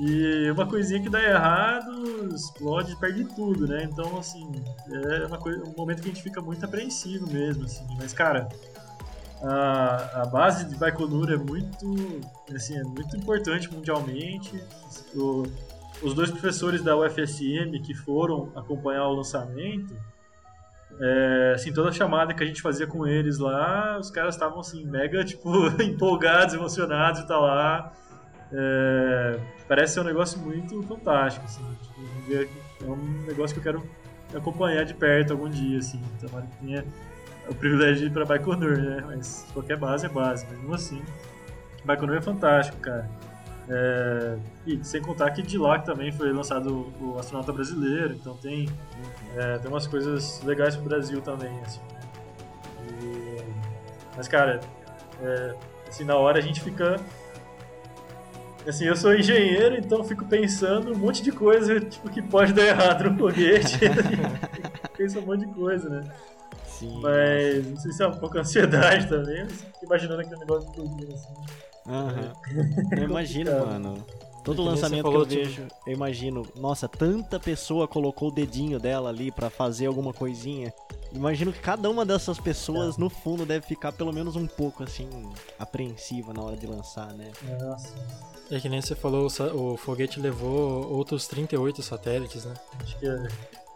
E 0.00 0.50
uma 0.50 0.66
coisinha 0.66 1.02
que 1.02 1.10
dá 1.10 1.22
errado, 1.22 2.34
explode, 2.34 2.96
perde 2.98 3.24
tudo, 3.24 3.68
né? 3.68 3.84
Então, 3.84 4.18
assim, 4.18 4.50
é 4.90 5.26
uma 5.26 5.38
coisa, 5.38 5.62
um 5.64 5.74
momento 5.76 6.00
que 6.00 6.08
a 6.08 6.12
gente 6.12 6.22
fica 6.22 6.40
muito 6.40 6.64
apreensivo 6.64 7.30
mesmo, 7.30 7.64
assim. 7.64 7.86
Mas, 7.98 8.12
cara, 8.12 8.48
a, 9.42 10.22
a 10.22 10.26
base 10.26 10.64
de 10.66 10.76
Baikonur 10.76 11.30
é 11.32 11.36
muito, 11.36 12.20
assim, 12.54 12.78
é 12.78 12.82
muito 12.84 13.16
importante 13.16 13.72
mundialmente. 13.72 14.62
O, 15.14 15.42
os 16.00 16.14
dois 16.14 16.30
professores 16.30 16.82
da 16.82 16.96
UFSM 16.96 17.80
que 17.82 17.94
foram 17.94 18.52
acompanhar 18.54 19.06
o 19.08 19.14
lançamento, 19.14 19.96
é, 21.00 21.52
assim, 21.56 21.72
toda 21.72 21.88
a 21.88 21.92
chamada 21.92 22.32
que 22.34 22.42
a 22.42 22.46
gente 22.46 22.62
fazia 22.62 22.86
com 22.86 23.04
eles 23.06 23.38
lá, 23.38 23.98
os 23.98 24.10
caras 24.10 24.34
estavam 24.34 24.60
assim, 24.60 24.84
mega, 24.84 25.24
tipo, 25.26 25.50
empolgados, 25.82 26.54
emocionados 26.54 27.18
de 27.18 27.24
estar 27.24 27.38
lá. 27.38 27.92
É, 28.52 29.40
parece 29.66 29.94
ser 29.94 30.00
um 30.00 30.04
negócio 30.04 30.38
muito 30.38 30.80
fantástico, 30.84 31.44
assim. 31.46 31.64
Tipo, 31.82 32.84
é 32.84 32.90
um 32.90 33.26
negócio 33.26 33.54
que 33.54 33.66
eu 33.66 33.72
quero 33.72 33.90
acompanhar 34.36 34.84
de 34.84 34.94
perto 34.94 35.32
algum 35.32 35.48
dia, 35.48 35.78
assim. 35.78 36.00
Tomara 36.20 36.46
que 36.46 36.56
tenha 36.58 36.84
o 37.48 37.54
privilégio 37.54 38.02
de 38.02 38.06
ir 38.06 38.10
pra 38.10 38.24
Baikonur, 38.24 38.78
né? 38.78 39.02
Mas 39.06 39.46
qualquer 39.52 39.76
base 39.76 40.06
é 40.06 40.08
base, 40.08 40.46
mesmo 40.46 40.74
assim. 40.74 41.02
Baikonur 41.84 42.16
é 42.16 42.20
fantástico, 42.20 42.78
cara. 42.78 43.08
É, 43.68 44.36
e 44.66 44.84
sem 44.84 45.00
contar 45.00 45.30
que 45.30 45.40
de 45.40 45.56
lá 45.56 45.78
também 45.78 46.10
foi 46.10 46.32
lançado 46.32 46.92
o 47.00 47.16
astronauta 47.18 47.52
brasileiro, 47.52 48.12
então 48.12 48.36
tem, 48.36 48.68
é, 49.36 49.58
tem 49.58 49.70
umas 49.70 49.86
coisas 49.86 50.42
legais 50.42 50.74
pro 50.74 50.84
Brasil 50.84 51.20
também, 51.22 51.56
assim, 51.60 51.80
e, 53.00 53.36
mas 54.16 54.26
cara, 54.26 54.58
é, 55.22 55.54
assim, 55.88 56.02
na 56.02 56.16
hora 56.16 56.38
a 56.38 56.42
gente 56.42 56.60
fica 56.60 57.00
Assim, 58.66 58.84
eu 58.84 58.94
sou 58.94 59.12
engenheiro, 59.12 59.76
então 59.76 60.04
fico 60.04 60.24
pensando 60.24 60.92
um 60.92 60.96
monte 60.96 61.20
de 61.20 61.32
coisa 61.32 61.80
tipo, 61.80 62.08
que 62.08 62.22
pode 62.22 62.52
dar 62.52 62.62
errado 62.62 63.10
no 63.10 63.18
foguete. 63.18 63.76
Pensa 64.96 65.18
um 65.18 65.22
monte 65.22 65.46
de 65.46 65.52
coisa, 65.52 65.88
né? 65.88 66.12
Sim. 66.82 67.00
Mas 67.00 67.66
não 67.66 67.76
sei 67.78 67.92
se 67.92 68.02
é 68.02 68.06
um 68.08 68.16
pouco 68.18 68.36
ansiedade 68.38 69.08
também, 69.08 69.46
imaginando 69.82 70.20
aquele 70.20 70.40
negócio 70.40 70.68
explodindo 70.68 71.14
assim. 71.14 71.34
Aham. 71.86 72.32
Eu 72.96 73.04
imagino, 73.04 73.50
mano. 73.52 74.06
Todo 74.44 74.54
É 74.54 74.56
que 74.56 74.62
nem 74.62 74.70
lançamento 74.74 75.02
falou, 75.02 75.24
que 75.24 75.34
eu 75.36 75.42
tipo- 75.46 75.60
vejo, 75.62 75.68
eu 75.86 75.92
imagino, 75.92 76.42
nossa, 76.56 76.88
tanta 76.88 77.38
pessoa 77.38 77.86
colocou 77.86 78.26
o 78.28 78.32
dedinho 78.32 78.80
dela 78.80 79.08
ali 79.08 79.30
pra 79.30 79.48
fazer 79.48 79.86
alguma 79.86 80.12
coisinha. 80.12 80.74
Imagino 81.12 81.52
que 81.52 81.60
cada 81.60 81.88
uma 81.88 82.04
dessas 82.04 82.40
pessoas, 82.40 82.96
no 82.96 83.08
fundo, 83.08 83.46
deve 83.46 83.64
ficar 83.64 83.92
pelo 83.92 84.12
menos 84.12 84.34
um 84.34 84.48
pouco, 84.48 84.82
assim, 84.82 85.08
apreensiva 85.60 86.32
na 86.34 86.42
hora 86.42 86.56
de 86.56 86.66
lançar, 86.66 87.12
né? 87.14 87.30
Nossa, 87.60 87.94
É 88.50 88.58
que 88.58 88.68
nem 88.68 88.80
você 88.82 88.96
falou, 88.96 89.28
o 89.54 89.76
foguete 89.76 90.18
levou 90.18 90.90
outros 90.92 91.28
38 91.28 91.80
satélites, 91.80 92.44
né? 92.44 92.54
acho 92.82 92.98
que 92.98 93.06
é. 93.06 93.22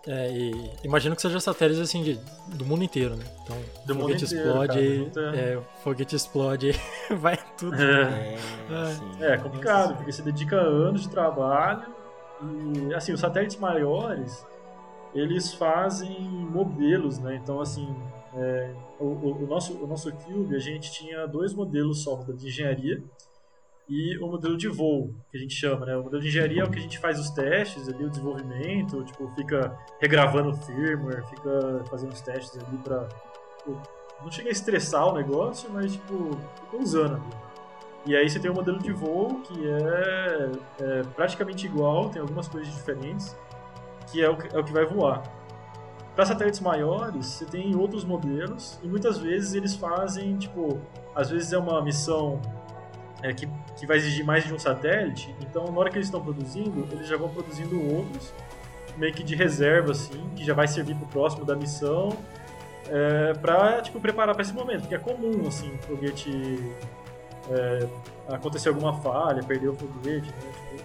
É, 0.07 0.31
e 0.31 0.71
imagino 0.85 1.16
que 1.16 1.23
seja 1.23 1.40
satélites 1.40 1.81
assim 1.81 2.03
de, 2.03 2.21
do 2.55 2.64
mundo 2.64 2.85
inteiro, 2.85 3.16
né? 3.16 3.25
Então, 3.42 3.57
Do 3.87 3.95
foguete 3.97 4.25
inteiro, 4.25 4.45
explode, 4.49 4.69
cara, 4.69 4.81
muita- 5.01 5.21
é, 5.37 5.57
o 5.59 5.62
foguete 5.83 6.14
explode, 6.16 6.71
vai 7.19 7.37
tudo. 7.59 7.75
É, 7.81 8.35
É, 8.71 8.85
sim. 8.95 9.23
é 9.25 9.37
complicado, 9.38 9.97
porque 9.97 10.12
você 10.12 10.23
dedica 10.23 10.57
anos 10.61 11.03
de 11.03 11.11
trabalho 11.11 11.92
e, 12.40 12.95
assim, 12.95 13.12
os 13.12 13.21
satélites 13.21 13.57
maiores, 13.57 14.33
eles 15.14 15.55
fazem 15.55 16.21
modelos, 16.47 17.19
né? 17.19 17.37
Então, 17.42 17.61
assim, 17.61 17.88
é, 18.35 18.75
o, 19.01 19.07
o- 19.07 19.45
o 19.45 19.47
nosso, 19.47 19.83
o 19.83 19.87
nosso 19.87 20.12
Cube, 20.12 20.55
a 20.55 20.59
gente 20.61 20.92
tinha 20.92 21.27
dois 21.27 21.53
modelos 21.55 22.03
só, 22.05 22.16
de 22.23 22.47
engenharia 22.47 23.03
e 23.88 24.18
o 24.18 24.27
modelo 24.27 24.57
de 24.57 24.68
voo, 24.68 25.14
que 25.31 25.37
a 25.37 25.40
gente 25.40 25.55
chama, 25.55 25.87
né? 25.87 25.96
O 25.96 26.03
modelo 26.03 26.20
de 26.20 26.29
engenharia 26.29 26.62
é 26.62 26.64
o 26.64 26.70
que 26.70 26.79
a 26.79 26.83
gente 26.83 26.99
faz 26.99 27.20
os 27.20 27.31
testes 27.31 27.88
ali, 27.88 28.05
o 28.05 28.11
desenvolvimento, 28.11 29.05
tipo, 29.05 29.29
fica 29.37 29.77
regravando 30.01 30.51
o 30.51 30.57
firmware, 30.57 31.25
fica 31.29 31.85
fazendo 31.88 32.12
os 32.12 32.20
testes 32.20 32.61
ali 32.64 32.79
pra... 32.79 33.07
tipo, 33.59 33.81
Não 34.22 34.31
chega 34.31 34.49
a 34.49 34.53
estressar 34.53 35.07
o 35.07 35.14
negócio, 35.14 35.70
mas, 35.72 35.92
tipo, 35.92 36.31
fica 36.64 36.77
usando 36.77 37.14
ali. 37.14 37.46
E 38.07 38.16
aí 38.16 38.29
você 38.29 38.38
tem 38.38 38.51
o 38.51 38.55
modelo 38.55 38.79
de 38.79 38.92
voo, 38.92 39.40
que 39.42 39.68
é, 39.68 40.51
é 40.81 41.03
praticamente 41.14 41.66
igual, 41.66 42.09
tem 42.09 42.20
algumas 42.20 42.49
coisas 42.49 42.72
diferentes, 42.72 43.37
que 44.11 44.22
é 44.22 44.29
o 44.29 44.37
que, 44.37 44.55
é 44.55 44.59
o 44.59 44.64
que 44.64 44.72
vai 44.72 44.85
voar. 44.85 45.22
Para 46.14 46.25
satélites 46.25 46.61
maiores, 46.61 47.27
você 47.27 47.44
tem 47.44 47.77
outros 47.77 48.05
modelos, 48.05 48.81
e 48.83 48.88
muitas 48.88 49.18
vezes 49.18 49.55
eles 49.55 49.77
fazem, 49.77 50.37
tipo, 50.38 50.81
às 51.14 51.31
vezes 51.31 51.53
é 51.53 51.59
uma 51.59 51.83
missão 51.83 52.40
é, 53.27 53.33
que, 53.33 53.49
que 53.77 53.87
vai 53.87 53.97
exigir 53.97 54.25
mais 54.25 54.45
de 54.45 54.55
um 54.55 54.59
satélite, 54.59 55.35
então 55.41 55.65
na 55.65 55.79
hora 55.79 55.91
que 55.91 55.97
eles 55.97 56.07
estão 56.07 56.23
produzindo, 56.23 56.87
eles 56.93 57.09
já 57.09 57.17
vão 57.17 57.29
produzindo 57.29 57.77
outros, 57.93 58.33
meio 58.97 59.12
que 59.12 59.25
de 59.25 59.35
reserva, 59.35 59.93
assim, 59.93 60.31
que 60.37 60.45
já 60.45 60.55
vai 60.55 60.69
servir 60.69 60.95
pro 60.95 61.07
próximo 61.09 61.45
da 61.45 61.57
missão, 61.57 62.17
é, 62.89 63.35
pra, 63.35 63.83
tipo, 63.83 63.99
preparar 64.01 64.35
para 64.35 64.43
esse 64.43 64.53
momento, 64.53 64.83
porque 64.83 64.95
é 64.95 64.99
comum, 64.99 65.49
assim, 65.49 65.75
o 65.75 65.79
foguete 65.79 66.31
é, 67.51 67.89
acontecer 68.29 68.69
alguma 68.69 68.95
falha, 69.01 69.43
perder 69.43 69.69
o 69.69 69.75
foguete, 69.75 70.29
né? 70.29 70.53
Tipo, 70.53 70.85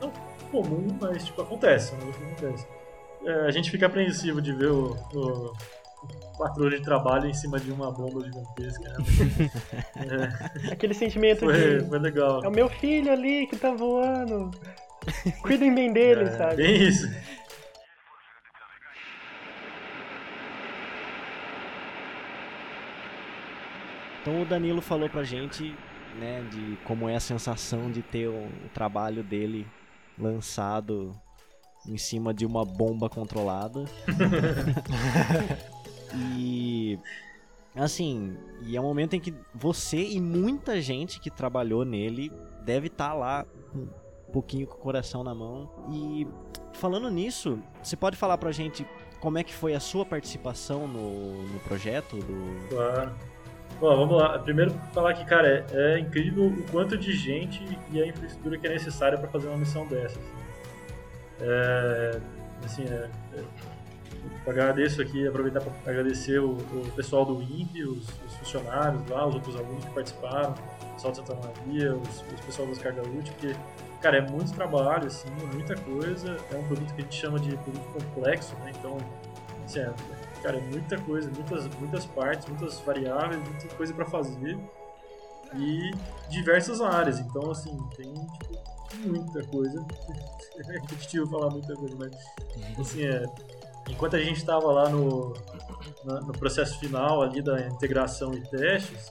não 0.00 0.12
comum, 0.50 0.86
mas 1.00 1.24
tipo, 1.24 1.40
acontece, 1.40 1.94
é 1.94 1.96
um 1.96 2.12
que 2.12 2.22
acontece. 2.22 2.66
É, 3.24 3.32
a 3.46 3.50
gente 3.50 3.70
fica 3.70 3.86
apreensivo 3.86 4.42
de 4.42 4.52
ver 4.52 4.70
o, 4.70 4.94
o, 5.14 5.52
o 6.02 6.38
patrulho 6.38 6.78
de 6.78 6.84
trabalho 6.84 7.26
em 7.28 7.34
cima 7.34 7.58
de 7.58 7.70
uma 7.72 7.90
bomba 7.90 8.24
gigantesca. 8.24 8.88
Né? 9.96 10.50
Aquele 10.72 10.94
sentimento 10.94 11.40
Foi, 11.40 11.80
de. 11.80 11.88
foi 11.88 11.98
legal. 11.98 12.44
É 12.44 12.48
o 12.48 12.52
meu 12.52 12.68
filho 12.68 13.12
ali 13.12 13.46
que 13.46 13.56
tá 13.56 13.72
voando. 13.72 14.50
Cuidem 15.42 15.74
bem 15.74 15.92
dele, 15.92 16.24
É, 16.24 16.36
sabe? 16.36 16.56
bem 16.56 16.82
isso. 16.88 17.06
Então 24.20 24.42
o 24.42 24.44
Danilo 24.44 24.80
falou 24.82 25.08
pra 25.08 25.22
gente, 25.24 25.74
né, 26.18 26.42
de 26.50 26.76
como 26.84 27.08
é 27.08 27.16
a 27.16 27.20
sensação 27.20 27.90
de 27.90 28.02
ter 28.02 28.28
o, 28.28 28.34
o 28.46 28.68
trabalho 28.74 29.22
dele 29.22 29.66
lançado 30.18 31.12
em 31.86 31.96
cima 31.96 32.34
de 32.34 32.44
uma 32.44 32.64
bomba 32.64 33.08
controlada. 33.08 33.84
e 36.14 36.98
assim, 37.74 38.36
e 38.62 38.76
é 38.76 38.80
um 38.80 38.84
momento 38.84 39.14
em 39.14 39.20
que 39.20 39.34
você 39.54 39.98
e 39.98 40.20
muita 40.20 40.80
gente 40.80 41.20
que 41.20 41.30
trabalhou 41.30 41.84
nele 41.84 42.32
deve 42.64 42.88
estar 42.88 43.14
lá 43.14 43.46
com 43.72 43.78
um 43.78 44.32
pouquinho 44.32 44.66
com 44.66 44.74
o 44.74 44.78
coração 44.78 45.22
na 45.24 45.34
mão. 45.34 45.70
E 45.90 46.26
falando 46.72 47.10
nisso, 47.10 47.58
você 47.82 47.96
pode 47.96 48.16
falar 48.16 48.36
pra 48.38 48.52
gente 48.52 48.86
como 49.20 49.38
é 49.38 49.44
que 49.44 49.54
foi 49.54 49.74
a 49.74 49.80
sua 49.80 50.04
participação 50.04 50.86
no, 50.86 51.42
no 51.42 51.60
projeto 51.60 52.16
do 52.16 52.68
Claro. 52.68 53.14
Bom, 53.80 53.96
vamos 53.96 54.20
lá. 54.20 54.38
Primeiro, 54.40 54.72
falar 54.92 55.14
que, 55.14 55.24
cara, 55.24 55.64
é, 55.70 55.94
é 55.94 55.98
incrível 55.98 56.46
o 56.46 56.62
quanto 56.70 56.96
de 56.96 57.12
gente 57.12 57.62
e 57.92 58.02
a 58.02 58.06
infraestrutura 58.06 58.58
que 58.58 58.66
é 58.66 58.70
necessária 58.70 59.16
para 59.16 59.28
fazer 59.28 59.48
uma 59.48 59.58
missão 59.58 59.86
dessas. 59.86 60.22
É, 61.40 62.20
assim, 62.64 62.84
é, 62.84 63.08
é, 63.34 63.44
agradeço 64.46 65.02
aqui, 65.02 65.26
aproveitar 65.26 65.60
para 65.60 65.72
agradecer 65.92 66.38
o, 66.38 66.52
o 66.52 66.92
pessoal 66.94 67.24
do 67.24 67.42
INPE, 67.42 67.84
os, 67.84 68.08
os 68.26 68.34
funcionários 68.38 69.06
lá, 69.08 69.26
os 69.26 69.34
outros 69.34 69.56
alunos 69.56 69.84
que 69.84 69.90
participaram, 69.90 70.52
o 70.52 70.94
pessoal 70.94 71.12
de 71.12 71.18
Santa 71.18 71.34
Maria, 71.34 71.94
os, 71.94 72.24
os 72.32 72.40
pessoal 72.40 72.68
das 72.68 72.78
Carga 72.78 73.02
Útil, 73.02 73.34
porque, 73.34 73.54
cara, 74.00 74.18
é 74.18 74.20
muito 74.20 74.52
trabalho, 74.52 75.06
assim, 75.06 75.28
muita 75.52 75.74
coisa. 75.76 76.36
É 76.52 76.56
um 76.56 76.64
produto 76.66 76.94
que 76.94 77.00
a 77.00 77.04
gente 77.04 77.14
chama 77.14 77.38
de 77.38 77.56
produto 77.56 77.88
complexo, 77.92 78.54
né? 78.56 78.72
Então, 78.78 78.96
assim, 79.64 79.80
é, 79.80 79.92
cara, 80.42 80.56
é 80.56 80.60
muita 80.60 80.98
coisa, 80.98 81.30
muitas, 81.30 81.66
muitas 81.78 82.06
partes, 82.06 82.48
muitas 82.48 82.80
variáveis, 82.80 83.40
muita 83.42 83.74
coisa 83.74 83.92
para 83.92 84.04
fazer 84.04 84.58
e 85.54 85.90
diversas 86.28 86.80
áreas. 86.80 87.18
Então, 87.18 87.50
assim, 87.50 87.76
tem 87.96 88.12
tipo, 88.12 89.08
muita 89.08 89.42
coisa. 89.44 89.84
É 90.58 90.72
repetitivo 90.72 91.24
falar 91.28 91.50
muita 91.50 91.72
coisa, 91.76 91.94
mas 91.96 92.80
assim, 92.80 93.04
é, 93.04 93.22
enquanto 93.88 94.16
a 94.16 94.20
gente 94.20 94.38
estava 94.38 94.66
lá 94.70 94.88
no, 94.88 95.34
no 96.04 96.32
processo 96.32 96.78
final 96.78 97.22
ali 97.22 97.42
da 97.42 97.66
integração 97.66 98.34
e 98.34 98.40
testes, 98.42 99.10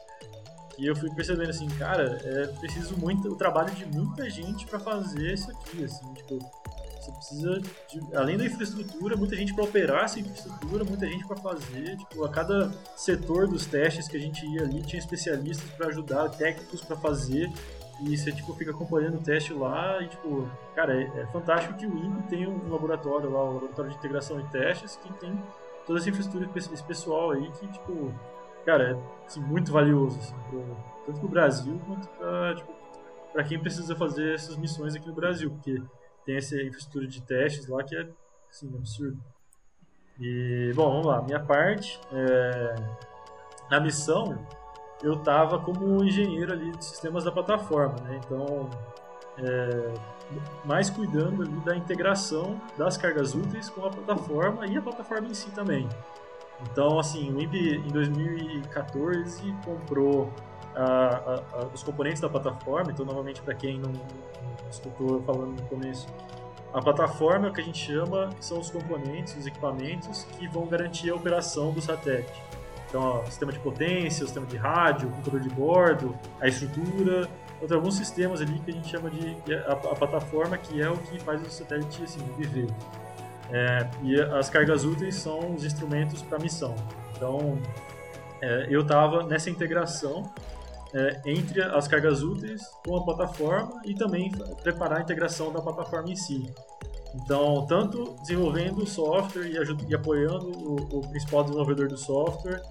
e 0.78 0.86
eu 0.86 0.96
fui 0.96 1.10
percebendo 1.10 1.50
assim, 1.50 1.68
cara, 1.70 2.20
é 2.24 2.48
preciso 2.60 2.96
muito 2.98 3.30
o 3.30 3.36
trabalho 3.36 3.74
de 3.74 3.86
muita 3.86 4.30
gente 4.30 4.66
para 4.68 4.80
fazer 4.80 5.34
isso 5.34 5.50
aqui, 5.50 5.84
assim, 5.84 6.14
tipo, 6.14 6.38
você 7.08 7.12
precisa 7.12 7.62
de, 7.90 8.16
além 8.16 8.38
da 8.38 8.46
infraestrutura, 8.46 9.16
muita 9.16 9.36
gente 9.36 9.54
para 9.54 9.64
operar 9.64 10.04
essa 10.04 10.20
infraestrutura, 10.20 10.84
muita 10.84 11.08
gente 11.08 11.26
para 11.26 11.38
fazer, 11.38 11.98
tipo, 11.98 12.24
a 12.24 12.30
cada 12.30 12.72
setor 12.96 13.48
dos 13.48 13.66
testes 13.66 14.08
que 14.08 14.18
a 14.18 14.20
gente 14.20 14.46
ia 14.46 14.64
ali 14.64 14.82
tinha 14.84 15.00
especialistas 15.00 15.70
para 15.72 15.88
ajudar, 15.88 16.30
técnicos 16.30 16.82
para 16.82 16.98
fazer. 16.98 17.50
E 18.02 18.16
você 18.16 18.32
tipo 18.32 18.54
fica 18.54 18.72
acompanhando 18.72 19.16
o 19.16 19.22
teste 19.22 19.54
lá 19.54 20.02
e 20.02 20.08
tipo, 20.08 20.48
cara, 20.76 20.96
é, 20.96 21.22
é 21.22 21.26
fantástico 21.28 21.74
que 21.76 21.86
o 21.86 21.98
INPE 21.98 22.30
tem 22.30 22.48
um 22.48 22.70
laboratório 22.70 23.32
lá, 23.32 23.44
um 23.44 23.54
laboratório 23.56 23.92
de 23.92 23.98
integração 23.98 24.40
e 24.40 24.44
testes 24.46 24.98
que 24.98 25.12
tem 25.14 25.42
toda 25.86 26.00
essa 26.00 26.10
infraestrutura 26.10 26.50
esse 26.56 26.84
pessoal 26.84 27.32
aí 27.32 27.50
que 27.52 27.68
tipo 27.68 28.14
cara, 28.68 28.92
é 28.92 29.26
assim, 29.26 29.40
muito 29.40 29.72
valioso, 29.72 30.20
assim, 30.20 30.36
pro, 30.50 30.78
tanto 31.06 31.20
para 31.20 31.26
o 31.26 31.30
Brasil 31.30 31.82
quanto 31.88 32.10
para 32.10 32.56
tipo, 32.56 32.74
pra 33.32 33.44
quem 33.46 33.60
precisa 33.60 33.96
fazer 33.96 34.36
essas 34.36 34.58
missões 34.58 34.94
aqui 34.94 35.08
no 35.08 35.16
Brasil, 35.16 35.50
porque 35.50 35.82
tem 36.26 36.36
essa 36.36 36.62
infraestrutura 36.62 37.08
de 37.08 37.22
testes 37.22 37.68
lá 37.68 37.82
que 37.82 37.96
é 37.96 38.10
assim, 38.50 38.68
absurdo. 38.76 39.18
E, 40.20 40.74
bom, 40.76 40.90
vamos 40.90 41.06
lá. 41.06 41.22
Minha 41.22 41.40
parte, 41.40 41.98
é, 42.12 42.76
na 43.72 43.80
missão, 43.80 44.46
eu 45.02 45.14
estava 45.14 45.60
como 45.60 46.04
engenheiro 46.04 46.52
ali 46.52 46.72
de 46.72 46.84
sistemas 46.84 47.24
da 47.24 47.32
plataforma, 47.32 47.96
né? 48.02 48.20
Então, 48.26 48.70
é, 49.38 49.94
mais 50.66 50.90
cuidando 50.90 51.44
ali 51.44 51.60
da 51.60 51.76
integração 51.76 52.60
das 52.78 52.98
cargas 52.98 53.36
úteis 53.36 53.70
com 53.70 53.86
a 53.86 53.90
plataforma 53.90 54.66
e 54.66 54.78
a 54.78 54.82
plataforma 54.82 55.28
em 55.28 55.34
si 55.34 55.50
também. 55.52 55.88
Então, 56.72 57.00
assim, 57.00 57.32
o 57.32 57.40
INPE 57.40 57.76
em 57.78 57.92
2014 57.92 59.54
comprou 59.64 60.32
a, 60.76 60.84
a, 60.84 61.36
a, 61.62 61.66
os 61.74 61.84
componentes 61.84 62.20
da 62.20 62.30
plataforma. 62.30 62.92
Então, 62.92 63.06
novamente, 63.06 63.42
para 63.42 63.54
quem 63.54 63.80
não, 63.80 63.92
não 63.92 64.70
escutou 64.70 65.22
falando 65.22 65.62
no 65.62 65.68
começo, 65.68 66.08
a 66.74 66.82
plataforma, 66.82 67.48
é 67.48 67.50
o 67.50 67.54
que 67.54 67.62
a 67.62 67.64
gente 67.64 67.80
chama, 67.80 68.30
são 68.40 68.60
os 68.60 68.70
componentes, 68.70 69.36
os 69.38 69.48
equipamentos 69.48 70.24
que 70.24 70.48
vão 70.48 70.66
garantir 70.66 71.10
a 71.10 71.16
operação 71.16 71.72
do 71.72 71.82
satélite. 71.82 72.42
Então, 72.88 73.02
ó, 73.02 73.26
sistema 73.26 73.52
de 73.52 73.60
potência, 73.60 74.26
sistema 74.26 74.46
de 74.46 74.58
rádio, 74.58 75.10
computador 75.10 75.42
de 75.42 75.50
bordo, 75.50 76.18
a 76.40 76.48
estrutura, 76.48 77.28
tem 77.66 77.76
alguns 77.76 77.96
sistemas 77.96 78.42
ali 78.42 78.60
que 78.60 78.72
a 78.72 78.74
gente 78.74 78.88
chama 78.88 79.10
de 79.10 79.36
a, 79.66 79.72
a 79.72 79.96
plataforma, 79.96 80.58
que 80.58 80.82
é 80.82 80.90
o 80.90 80.98
que 80.98 81.20
faz 81.20 81.42
o 81.42 81.50
satélite 81.50 82.04
assim, 82.04 82.20
viver. 82.38 82.68
É, 83.52 83.88
e 84.04 84.20
as 84.22 84.50
cargas 84.50 84.84
úteis 84.84 85.16
são 85.16 85.54
os 85.56 85.64
instrumentos 85.64 86.22
para 86.22 86.38
missão. 86.38 86.76
Então, 87.16 87.58
é, 88.42 88.68
eu 88.70 88.82
estava 88.82 89.24
nessa 89.24 89.50
integração 89.50 90.32
é, 90.94 91.22
entre 91.26 91.62
as 91.62 91.88
cargas 91.88 92.22
úteis 92.22 92.62
com 92.86 92.96
a 92.98 93.04
plataforma 93.04 93.82
e 93.86 93.96
também 93.96 94.32
preparar 94.62 95.00
a 95.00 95.02
integração 95.02 95.52
da 95.52 95.62
plataforma 95.62 96.12
em 96.12 96.16
si. 96.16 96.54
Então, 97.24 97.66
tanto 97.66 98.16
desenvolvendo 98.22 98.84
o 98.84 98.88
software 98.88 99.48
e, 99.48 99.58
e 99.90 99.96
apoiando 99.96 100.50
o, 100.50 101.00
o, 101.00 101.08
principal 101.10 101.44
desenvolvedor 101.44 101.88
do 101.88 101.98
software 101.98 102.62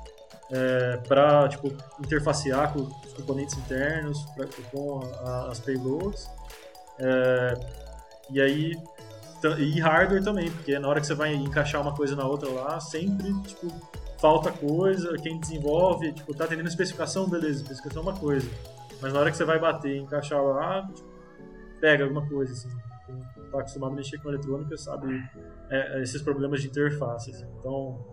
é, 0.50 0.96
para 1.08 1.48
tipo, 1.48 1.72
interfacear 1.98 2.72
com 2.72 2.80
os 2.80 3.12
componentes 3.12 3.56
internos, 3.58 4.24
pra, 4.36 4.46
com 4.70 5.00
a, 5.24 5.48
as 5.50 5.58
payloads. 5.60 6.30
É, 6.98 7.54
e 8.30 8.40
aí 8.40 8.72
e 9.58 9.78
hardware 9.80 10.24
também, 10.24 10.50
porque 10.50 10.78
na 10.78 10.88
hora 10.88 11.00
que 11.00 11.06
você 11.06 11.14
vai 11.14 11.34
encaixar 11.34 11.80
uma 11.80 11.94
coisa 11.94 12.16
na 12.16 12.26
outra 12.26 12.48
lá, 12.50 12.80
sempre, 12.80 13.32
tipo, 13.42 13.68
falta 14.18 14.50
coisa, 14.50 15.16
quem 15.18 15.38
desenvolve, 15.38 16.12
tipo, 16.12 16.34
tá 16.34 16.44
atendendo 16.44 16.68
especificação, 16.68 17.28
beleza, 17.28 17.62
especificação 17.62 18.02
é 18.02 18.06
uma 18.06 18.18
coisa. 18.18 18.48
Mas 19.00 19.12
na 19.12 19.20
hora 19.20 19.30
que 19.30 19.36
você 19.36 19.44
vai 19.44 19.58
bater 19.58 19.94
e 19.94 19.98
encaixar 19.98 20.42
lá, 20.42 20.82
tipo, 20.94 21.08
pega 21.80 22.04
alguma 22.04 22.26
coisa, 22.26 22.52
assim. 22.52 22.70
Quem 23.06 23.50
tá 23.50 23.60
acostumado 23.60 23.92
a 23.92 23.96
mexer 23.96 24.18
com 24.18 24.28
eletrônica 24.28 24.76
sabe 24.76 25.22
é, 25.70 25.98
é 25.98 26.02
esses 26.02 26.20
problemas 26.20 26.60
de 26.60 26.68
interface, 26.68 27.30
assim. 27.30 27.46
Então, 27.58 28.04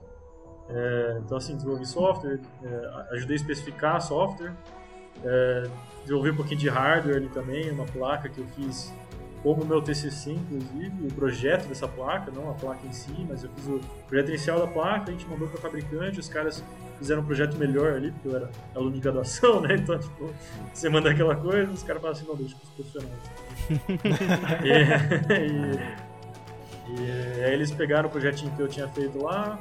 é, 0.70 1.22
então 1.24 1.38
assim, 1.38 1.56
desenvolvi 1.56 1.86
software, 1.86 2.40
é, 2.64 3.14
ajudei 3.16 3.36
a 3.36 3.40
especificar 3.40 4.02
software, 4.02 4.54
é, 5.24 5.64
desenvolvi 6.02 6.32
um 6.32 6.36
pouquinho 6.36 6.60
de 6.60 6.70
hardware 6.70 7.18
ali 7.18 7.30
também, 7.30 7.70
uma 7.72 7.86
placa 7.86 8.30
que 8.30 8.40
eu 8.40 8.46
fiz 8.48 8.94
como 9.44 9.62
o 9.62 9.66
meu 9.66 9.82
TCC, 9.82 10.32
inclusive, 10.32 11.06
o 11.06 11.14
projeto 11.14 11.68
dessa 11.68 11.86
placa, 11.86 12.32
não 12.32 12.50
a 12.50 12.54
placa 12.54 12.88
em 12.88 12.94
si, 12.94 13.26
mas 13.28 13.44
eu 13.44 13.50
fiz 13.50 13.68
o 13.68 13.80
projeto 14.08 14.30
inicial 14.30 14.60
da 14.60 14.68
placa, 14.68 15.10
a 15.10 15.12
gente 15.12 15.28
mandou 15.28 15.50
para 15.50 15.58
o 15.58 15.62
fabricante, 15.62 16.18
os 16.18 16.30
caras 16.30 16.64
fizeram 16.98 17.22
um 17.22 17.26
projeto 17.26 17.56
melhor 17.58 17.94
ali, 17.94 18.12
porque 18.12 18.28
eu 18.28 18.36
era 18.36 18.50
aluno 18.76 18.92
de 18.92 19.00
graduação, 19.00 19.62
né? 19.62 19.76
Então, 19.76 19.98
tipo, 20.00 20.34
você 20.74 20.90
manda 20.90 21.12
aquela 21.12 21.36
coisa, 21.36 21.72
os 21.72 21.84
caras 21.84 22.02
falam 22.02 22.18
assim, 22.18 22.28
não, 22.28 22.36
deixa 22.36 22.56
com 22.56 22.64
os 22.64 22.70
profissionais. 22.70 23.20
e, 24.64 24.72
e, 26.92 27.40
e, 27.40 27.44
aí 27.44 27.54
eles 27.54 27.72
pegaram 27.72 28.10
o 28.10 28.12
projetinho 28.12 28.52
que 28.56 28.62
eu 28.62 28.68
tinha 28.68 28.88
feito 28.90 29.22
lá 29.22 29.60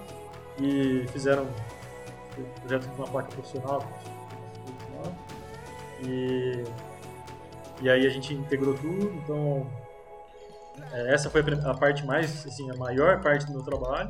e 0.60 1.06
fizeram 1.12 1.44
o 2.36 2.60
projeto 2.60 2.88
com 2.88 3.02
uma 3.02 3.10
placa 3.10 3.28
profissional. 3.30 3.86
E 6.04 6.64
e 7.82 7.90
aí 7.90 8.06
a 8.06 8.08
gente 8.08 8.32
integrou 8.32 8.74
tudo, 8.74 9.12
então 9.16 9.66
é, 10.92 11.12
essa 11.12 11.28
foi 11.28 11.42
a 11.64 11.74
parte 11.74 12.06
mais, 12.06 12.46
assim, 12.46 12.70
a 12.70 12.76
maior 12.76 13.20
parte 13.20 13.44
do 13.44 13.52
meu 13.52 13.62
trabalho. 13.62 14.08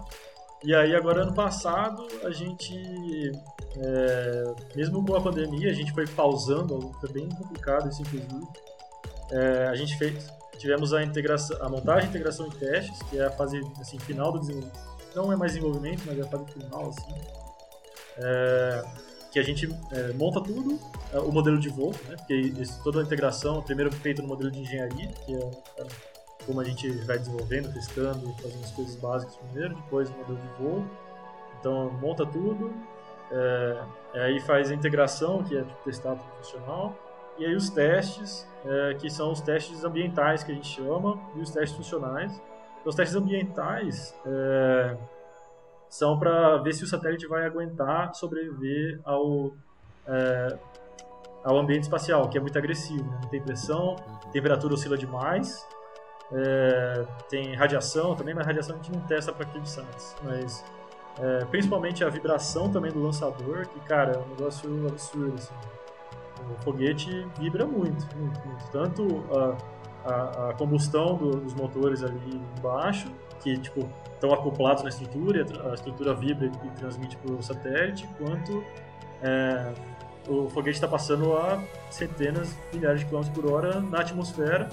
E 0.65 0.75
aí 0.75 0.95
agora 0.95 1.23
ano 1.23 1.35
passado 1.35 2.07
a 2.25 2.31
gente, 2.31 3.33
é, 3.77 4.55
mesmo 4.77 5.05
com 5.05 5.17
a 5.17 5.21
pandemia, 5.21 5.71
a 5.71 5.75
gente 5.75 5.93
foi 5.93 6.07
pausando, 6.07 6.93
foi 7.01 7.11
bem 7.11 7.29
complicado 7.29 7.89
isso 7.89 8.03
inclusive. 8.03 8.47
É, 9.31 9.67
a 9.67 9.75
gente 9.75 9.97
fez, 9.99 10.33
tivemos 10.59 10.93
a 10.93 11.03
integração, 11.03 11.57
a 11.61 11.69
montagem, 11.69 12.09
integração 12.09 12.47
e 12.47 12.51
testes, 12.51 13.03
que 13.05 13.19
é 13.19 13.25
a 13.25 13.31
fase 13.31 13.61
assim, 13.81 13.99
final 13.99 14.31
do 14.31 14.39
desenvolvimento. 14.39 14.79
Não 15.15 15.33
é 15.33 15.37
mais 15.37 15.53
desenvolvimento, 15.53 16.03
mas 16.07 16.19
é 16.19 16.23
a 16.23 16.27
fase 16.27 16.45
final 16.53 16.89
assim. 16.89 17.15
É, 18.19 18.85
que 19.33 19.39
a 19.39 19.43
gente 19.43 19.67
é, 19.91 20.13
monta 20.13 20.41
tudo, 20.43 20.79
é, 21.13 21.19
o 21.19 21.33
modelo 21.33 21.59
de 21.59 21.71
voo, 21.71 21.93
né? 22.09 22.17
Porque 22.17 22.35
isso, 22.35 22.81
toda 22.85 23.01
a 23.01 23.03
integração, 23.03 23.63
primeiro 23.63 23.91
feito 23.91 24.21
no 24.23 24.29
modelo 24.29 24.51
de 24.51 24.61
engenharia, 24.61 25.09
que 25.09 25.35
é, 25.35 25.51
é 25.79 25.87
como 26.47 26.61
a 26.61 26.64
gente 26.64 26.90
vai 27.05 27.18
desenvolvendo, 27.18 27.72
testando, 27.72 28.32
fazendo 28.40 28.64
as 28.64 28.72
coisas 28.72 28.97
básicas 28.97 29.36
primeiro, 29.36 29.74
depois 29.74 30.09
o 30.11 30.12
modelo 30.12 30.38
de 30.38 30.62
voo. 30.62 30.84
Então 31.59 31.90
monta 32.01 32.26
tudo, 32.26 32.72
é, 33.30 33.84
aí 34.14 34.40
faz 34.40 34.70
a 34.70 34.74
integração, 34.74 35.43
que 35.43 35.57
é 35.57 35.64
testar 35.84 36.16
tudo 36.16 36.30
funcional, 36.36 36.95
e 37.38 37.47
aí 37.47 37.57
os 37.57 37.70
testes, 37.70 38.47
é, 38.64 38.95
que 38.95 39.09
são 39.09 39.32
os 39.32 39.40
testes 39.40 39.84
ambientais 39.84 40.45
que 40.45 40.53
a 40.53 40.55
gente 40.55 40.68
chama, 40.68 41.18
e 41.34 41.40
os 41.40 41.51
testes 41.51 41.76
funcionais. 41.76 42.32
Então, 42.32 42.90
os 42.90 42.95
testes 42.95 43.16
ambientais 43.16 44.14
é, 44.26 44.97
são 45.88 46.18
para 46.18 46.59
ver 46.59 46.74
se 46.74 46.84
o 46.84 46.86
satélite 46.86 47.26
vai 47.26 47.47
aguentar 47.47 48.14
sobreviver 48.14 49.01
ao, 49.05 49.53
é, 50.07 50.59
ao 51.43 51.57
ambiente 51.59 51.84
espacial, 51.84 52.28
que 52.28 52.36
é 52.36 52.40
muito 52.40 52.59
agressivo. 52.59 53.05
Né? 53.05 53.18
Não 53.22 53.28
tem 53.28 53.40
pressão, 53.40 53.97
temperatura 54.30 54.74
oscila 54.74 54.99
demais, 54.99 55.66
é, 56.31 57.05
tem 57.29 57.55
radiação 57.55 58.14
também, 58.14 58.35
mas 58.35 58.47
radiação 58.47 58.77
a 58.77 58.79
gente 58.79 58.93
não 58.93 59.01
testa 59.01 59.33
para 59.33 59.47
CubeSats. 59.47 60.14
Mas 60.23 60.64
é, 61.18 61.45
principalmente 61.47 62.05
a 62.05 62.09
vibração 62.09 62.70
também 62.70 62.91
do 62.91 63.03
lançador, 63.03 63.66
que, 63.68 63.81
cara, 63.81 64.12
é 64.12 64.18
um 64.18 64.29
negócio 64.29 64.87
absurdo. 64.87 65.35
Assim. 65.35 65.55
O 66.51 66.62
foguete 66.62 67.27
vibra 67.39 67.66
muito, 67.66 68.07
muito, 68.16 68.41
muito. 68.47 68.70
Tanto 68.70 69.25
a, 70.05 70.11
a, 70.11 70.51
a 70.51 70.55
combustão 70.55 71.16
do, 71.16 71.37
dos 71.37 71.55
motores 71.55 72.03
ali 72.03 72.41
embaixo, 72.59 73.09
que, 73.41 73.59
tipo, 73.59 73.89
estão 74.14 74.33
acoplados 74.33 74.83
na 74.83 74.89
estrutura, 74.89 75.45
a 75.70 75.75
estrutura 75.75 76.14
vibra 76.14 76.47
e 76.47 76.70
transmite 76.79 77.16
para 77.16 77.35
o 77.35 77.43
satélite, 77.43 78.09
quanto 78.18 78.64
é, 79.20 79.73
o 80.29 80.49
foguete 80.49 80.77
está 80.77 80.89
passando 80.89 81.37
a 81.37 81.62
centenas, 81.91 82.57
milhares 82.73 83.01
de 83.01 83.07
quilômetros 83.07 83.37
por 83.37 83.53
hora 83.53 83.81
na 83.81 84.01
atmosfera. 84.01 84.68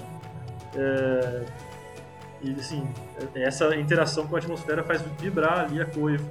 É, 0.76 1.46
e 2.42 2.52
assim, 2.52 2.88
essa 3.36 3.76
interação 3.76 4.28
com 4.28 4.36
a 4.36 4.40
atmosfera 4.40 4.84
faz 4.84 5.02
vibrar 5.20 5.66
ali 5.66 5.82
a 5.82 5.86
coifa. 5.86 6.26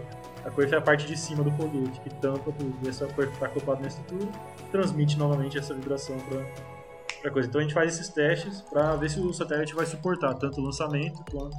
A 0.45 0.51
coifa 0.51 0.77
é 0.77 0.79
a 0.79 0.83
parte 0.83 1.07
de 1.07 1.17
cima 1.17 1.45
do 1.45 1.51
foguete, 1.53 2.01
que 2.01 2.11
tampa 2.11 2.51
tudo. 2.53 2.75
E 2.83 2.89
essa 2.89 3.07
coifa 3.09 3.33
está 3.33 3.47
acoplada 3.47 3.83
na 3.83 3.89
estrutura, 3.89 4.27
transmite 4.71 5.19
novamente 5.19 5.59
essa 5.59 5.75
vibração 5.75 6.17
para 6.21 7.29
a 7.29 7.31
coisa. 7.31 7.49
Então 7.49 7.61
a 7.61 7.63
gente 7.63 7.75
faz 7.75 7.95
esses 7.95 8.09
testes 8.09 8.63
para 8.63 8.97
ver 8.97 9.11
se 9.11 9.21
o 9.21 9.33
satélite 9.33 9.75
vai 9.75 9.85
suportar 9.85 10.35
tanto 10.35 10.61
o 10.61 10.65
lançamento 10.65 11.23
quanto. 11.31 11.57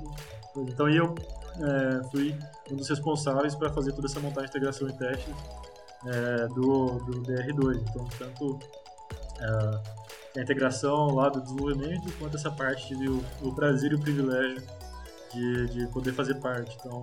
Então 0.57 0.89
eu 0.89 1.13
é, 1.59 2.09
fui 2.09 2.35
um 2.71 2.75
dos 2.75 2.89
responsáveis 2.89 3.53
para 3.53 3.69
fazer 3.69 3.91
toda 3.91 4.07
essa 4.07 4.19
montagem, 4.19 4.49
integração 4.49 4.87
e 4.89 4.93
testes 4.93 5.35
é, 6.07 6.47
do, 6.47 6.97
do 6.99 7.21
DR2. 7.23 7.83
Então, 7.89 8.07
tanto 8.17 8.59
é, 9.39 9.79
a 10.39 10.43
integração 10.43 11.13
lá 11.13 11.29
do 11.29 11.41
desenvolvimento, 11.41 12.11
quanto 12.17 12.37
essa 12.37 12.49
parte 12.49 12.87
tive 12.87 13.09
o, 13.09 13.23
o 13.41 13.53
prazer 13.53 13.91
e 13.91 13.95
o 13.95 13.99
privilégio 13.99 14.61
de, 15.33 15.67
de 15.67 15.87
poder 15.87 16.13
fazer 16.13 16.35
parte. 16.35 16.75
Então, 16.79 17.01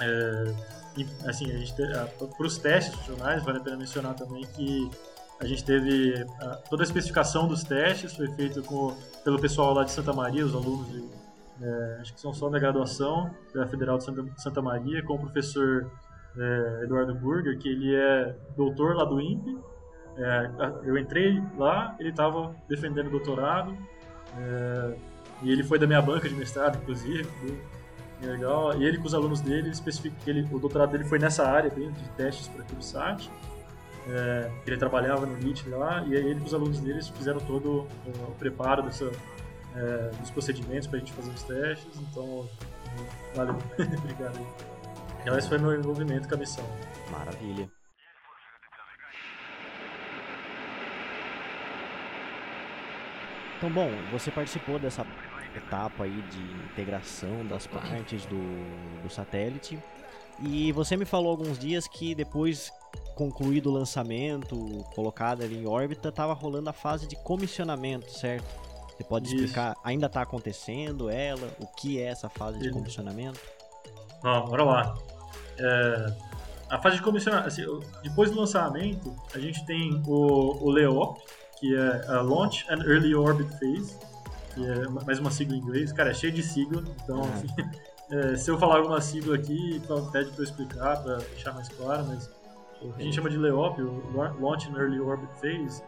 é, 0.00 0.54
assim, 1.26 1.50
a 1.50 1.58
gente 1.58 1.74
para 1.74 2.46
os 2.46 2.58
testes 2.58 2.94
funcionais, 2.94 3.42
vale 3.44 3.58
a 3.58 3.60
pena 3.60 3.76
mencionar 3.76 4.14
também 4.14 4.44
que 4.44 4.90
a 5.40 5.46
gente 5.46 5.64
teve 5.64 6.24
a, 6.40 6.56
toda 6.68 6.82
a 6.82 6.84
especificação 6.84 7.46
dos 7.46 7.64
testes 7.64 8.14
foi 8.14 8.28
feita 8.32 8.62
pelo 9.24 9.40
pessoal 9.40 9.74
lá 9.74 9.84
de 9.84 9.90
Santa 9.90 10.12
Maria, 10.12 10.46
os 10.46 10.54
alunos 10.54 10.88
de, 10.90 11.04
é, 11.60 11.98
acho 12.00 12.14
que 12.14 12.20
são 12.20 12.32
só 12.32 12.48
da 12.48 12.58
graduação 12.58 13.30
da 13.54 13.66
Federal 13.66 13.98
de 13.98 14.04
Santa, 14.04 14.24
Santa 14.36 14.62
Maria, 14.62 15.02
com 15.02 15.14
o 15.14 15.18
professor 15.18 15.90
é, 16.36 16.84
Eduardo 16.84 17.14
Burger, 17.14 17.58
que 17.58 17.68
ele 17.68 17.94
é 17.94 18.34
doutor 18.56 18.96
lá 18.96 19.04
do 19.04 19.20
INPE. 19.20 19.58
É, 20.16 20.50
eu 20.84 20.98
entrei 20.98 21.42
lá, 21.56 21.96
ele 21.98 22.10
estava 22.10 22.54
defendendo 22.68 23.06
o 23.06 23.10
doutorado, 23.10 23.76
é, 24.38 24.94
e 25.42 25.50
ele 25.50 25.62
foi 25.62 25.78
da 25.78 25.86
minha 25.86 26.02
banca 26.02 26.28
de 26.28 26.34
mestrado, 26.34 26.78
inclusive. 26.80 27.28
Legal. 28.22 28.80
E 28.80 28.84
ele 28.84 28.98
com 28.98 29.06
os 29.06 29.14
alunos 29.14 29.40
dele, 29.40 29.70
especifica 29.70 30.14
que 30.22 30.30
ele, 30.30 30.48
o 30.52 30.58
doutorado 30.58 30.92
dele 30.92 31.04
foi 31.04 31.18
nessa 31.18 31.46
área 31.46 31.70
bem, 31.70 31.90
de 31.90 32.08
testes 32.10 32.48
para 32.48 32.64
CubeSat. 32.64 33.30
É, 34.06 34.50
ele 34.66 34.76
trabalhava 34.76 35.26
no 35.26 35.36
NIT 35.36 35.68
lá, 35.68 36.04
e 36.06 36.14
ele 36.14 36.38
com 36.38 36.46
os 36.46 36.54
alunos 36.54 36.80
deles 36.80 37.08
fizeram 37.08 37.40
todo 37.40 37.86
o 38.06 38.34
preparo 38.38 38.82
dessa, 38.82 39.10
é, 39.74 40.10
dos 40.20 40.30
procedimentos 40.30 40.86
para 40.86 40.98
a 40.98 41.00
gente 41.00 41.12
fazer 41.12 41.30
os 41.30 41.42
testes. 41.42 42.00
Então, 42.00 42.48
valeu. 43.34 43.56
Obrigado. 43.98 44.38
Então, 45.20 45.38
esse 45.38 45.48
foi 45.48 45.58
meu 45.58 45.74
envolvimento 45.74 46.28
com 46.28 46.34
a 46.34 46.38
missão. 46.38 46.64
Maravilha. 47.10 47.68
Então, 53.62 53.70
bom, 53.70 53.92
você 54.10 54.28
participou 54.28 54.76
dessa 54.76 55.06
etapa 55.54 56.02
aí 56.02 56.20
de 56.22 56.42
integração 56.64 57.46
das 57.46 57.64
partes 57.64 58.26
do, 58.26 58.40
do 59.00 59.08
satélite. 59.08 59.78
E 60.40 60.72
você 60.72 60.96
me 60.96 61.04
falou 61.04 61.30
alguns 61.30 61.60
dias 61.60 61.86
que 61.86 62.12
depois 62.12 62.72
concluído 63.14 63.70
o 63.70 63.72
lançamento, 63.72 64.84
colocado 64.96 65.44
ali 65.44 65.62
em 65.62 65.64
órbita, 65.64 66.08
estava 66.08 66.32
rolando 66.32 66.70
a 66.70 66.72
fase 66.72 67.06
de 67.06 67.14
comissionamento, 67.14 68.10
certo? 68.10 68.44
Você 68.96 69.04
pode 69.04 69.26
Isso. 69.26 69.36
explicar, 69.36 69.76
ainda 69.84 70.06
está 70.06 70.22
acontecendo 70.22 71.08
ela, 71.08 71.48
o 71.60 71.66
que 71.68 72.00
é 72.00 72.06
essa 72.06 72.28
fase 72.28 72.58
de 72.58 72.68
comissionamento? 72.72 73.38
Vamos, 74.24 74.50
bora 74.50 74.64
lá. 74.64 74.98
É, 75.56 76.16
a 76.68 76.82
fase 76.82 76.96
de 76.96 77.02
comissionamento, 77.02 77.46
assim, 77.46 77.62
depois 78.02 78.28
do 78.28 78.40
lançamento, 78.40 79.14
a 79.32 79.38
gente 79.38 79.64
tem 79.64 80.02
o, 80.04 80.66
o 80.66 80.68
LEOP, 80.68 81.22
que 81.62 81.76
é 81.76 82.04
a 82.08 82.20
Launch 82.20 82.66
and 82.68 82.82
Early 82.84 83.14
Orbit 83.14 83.48
Phase, 83.52 83.96
que 84.52 84.66
é 84.66 84.88
mais 85.06 85.20
uma 85.20 85.30
sigla 85.30 85.54
em 85.54 85.60
inglês. 85.60 85.92
Cara, 85.92 86.10
é 86.10 86.14
cheio 86.14 86.32
de 86.32 86.42
sigla, 86.42 86.82
então 87.04 87.22
assim, 87.22 87.46
é, 88.10 88.36
se 88.36 88.50
eu 88.50 88.58
falar 88.58 88.78
alguma 88.78 89.00
sigla 89.00 89.36
aqui, 89.36 89.76
então 89.76 90.10
pede 90.10 90.30
para 90.30 90.40
eu 90.40 90.44
explicar, 90.44 91.00
para 91.00 91.18
deixar 91.18 91.52
mais 91.52 91.68
claro, 91.68 92.04
mas 92.08 92.28
o 92.82 92.92
que 92.92 93.00
a 93.00 93.04
gente 93.04 93.14
chama 93.14 93.30
de 93.30 93.38
LEOP, 93.38 93.80
o 93.80 94.02
Launch 94.40 94.68
and 94.68 94.76
Early 94.76 94.98
Orbit 94.98 95.32
Phase, 95.34 95.84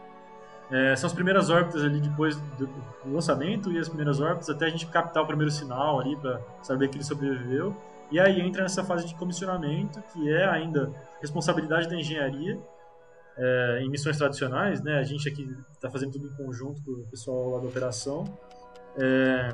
é, 0.71 0.95
são 0.95 1.07
as 1.07 1.13
primeiras 1.13 1.49
órbitas 1.49 1.83
ali 1.83 1.99
depois 1.99 2.37
do, 2.57 2.69
lançamento 3.05 3.69
e 3.69 3.77
as 3.77 3.89
primeiras 3.89 4.21
órbitas 4.21 4.49
até 4.49 4.67
a 4.67 4.69
gente 4.69 4.87
captar 4.87 5.23
o 5.23 5.27
primeiro 5.27 5.51
sinal 5.51 5.99
ali 5.99 6.15
para 6.15 6.39
saber 6.63 6.87
que 6.87 6.95
ele 6.95 7.03
sobreviveu. 7.03 7.75
E 8.09 8.17
aí 8.17 8.39
entra 8.39 8.63
nessa 8.63 8.81
fase 8.81 9.05
de 9.05 9.13
comissionamento, 9.15 10.01
que 10.13 10.31
é 10.31 10.47
ainda 10.47 10.93
responsabilidade 11.21 11.89
da 11.89 11.97
engenharia 11.97 12.57
é, 13.37 13.79
em 13.81 13.89
missões 13.89 14.17
tradicionais, 14.17 14.81
né? 14.81 14.97
A 14.99 15.03
gente 15.03 15.27
aqui 15.27 15.55
está 15.71 15.89
fazendo 15.89 16.13
tudo 16.13 16.27
em 16.27 16.45
conjunto 16.45 16.81
com 16.83 16.91
o 16.91 17.07
pessoal 17.07 17.49
lá 17.51 17.59
da 17.59 17.67
operação. 17.67 18.23
É, 18.97 19.53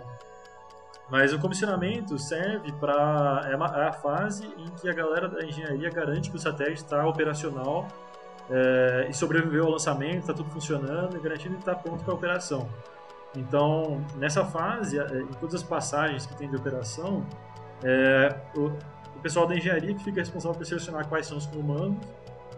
mas 1.10 1.34
o 1.34 1.40
comissionamento 1.40 2.18
serve 2.18 2.72
para 2.74 3.42
é, 3.46 3.52
é, 3.52 3.88
a 3.88 3.92
fase 3.92 4.46
em 4.58 4.70
que 4.76 4.88
a 4.88 4.94
galera 4.94 5.28
da 5.28 5.44
engenharia 5.44 5.90
garante 5.90 6.30
que 6.30 6.38
o 6.38 6.40
satélite 6.40 6.84
está 6.84 7.06
operacional 7.06 7.88
é, 8.50 9.08
e 9.10 9.14
sobreviveu 9.14 9.66
ao 9.66 9.72
lançamento, 9.72 10.20
está 10.20 10.34
tudo 10.34 10.50
funcionando 10.52 11.20
garantindo 11.20 11.56
que 11.56 11.62
está 11.62 11.76
pronto 11.76 12.04
para 12.04 12.14
a 12.14 12.16
operação. 12.16 12.70
Então, 13.36 14.06
nessa 14.16 14.46
fase, 14.46 15.00
é, 15.00 15.22
em 15.22 15.34
todas 15.40 15.56
as 15.56 15.64
passagens 15.64 16.26
que 16.26 16.36
tem 16.36 16.50
de 16.50 16.56
operação, 16.56 17.26
o, 18.56 18.66
o, 19.18 19.22
pessoal 19.24 19.48
da 19.48 19.56
engenharia 19.56 19.96
que 19.96 20.04
fica 20.04 20.20
responsável 20.20 20.56
por 20.56 20.66
selecionar 20.66 21.08
quais 21.08 21.26
são 21.26 21.38
os 21.38 21.48
comandos 21.48 21.98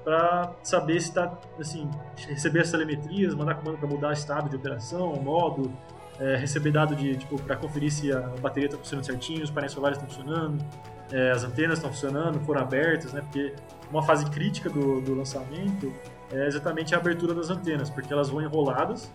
para 0.04 0.54
saber 0.62 1.00
se 1.00 1.10
está, 1.10 1.38
assim, 1.60 1.90
receber 2.28 2.62
as 2.62 2.72
telemetrias, 2.72 3.34
mandar 3.34 3.56
comando 3.56 3.78
para 3.78 3.88
mudar 3.88 4.14
estado 4.14 4.50
de 4.50 4.56
operação, 4.56 5.16
modo, 5.16 5.72
é, 6.20 6.36
receber 6.36 6.72
dado 6.72 6.96
de, 6.96 7.16
tipo, 7.18 7.42
para 7.42 7.56
conferir 7.56 7.92
se 7.92 8.12
a 8.12 8.20
bateria 8.42 8.68
está 8.68 8.78
funcionando 8.78 9.06
certinho, 9.06 9.44
os 9.44 9.50
painéis 9.50 9.72
solares 9.72 9.98
estão 9.98 10.10
funcionando, 10.10 10.64
é, 11.12 11.32
as 11.32 11.44
antenas 11.44 11.78
estão 11.78 11.92
funcionando, 11.92 12.40
foram 12.42 12.62
abertas, 12.62 13.14
né? 13.14 13.22
Porque 13.22 13.54
uma 13.90 14.04
fase 14.04 14.26
crítica 14.30 14.70
do, 14.70 15.02
do 15.02 15.16
lançamento 15.16 15.94
é 16.32 16.48
exatamente 16.48 16.96
a 16.96 16.98
abertura 16.98 17.34
das 17.34 17.50
antenas, 17.50 17.90
porque 17.90 18.12
elas 18.12 18.30
vão 18.30 18.42
enroladas 18.42 19.12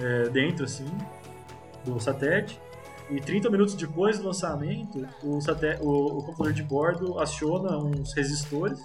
é, 0.00 0.28
dentro, 0.28 0.64
assim, 0.64 0.86
do 1.84 2.00
satélite. 2.00 2.60
E 3.08 3.20
30 3.20 3.50
minutos 3.50 3.74
depois 3.74 4.18
do 4.18 4.26
lançamento, 4.26 5.06
o, 5.22 5.38
o, 5.38 6.18
o 6.18 6.22
computador 6.24 6.52
de 6.52 6.62
bordo 6.62 7.20
aciona 7.20 7.78
uns 7.78 8.12
resistores. 8.14 8.84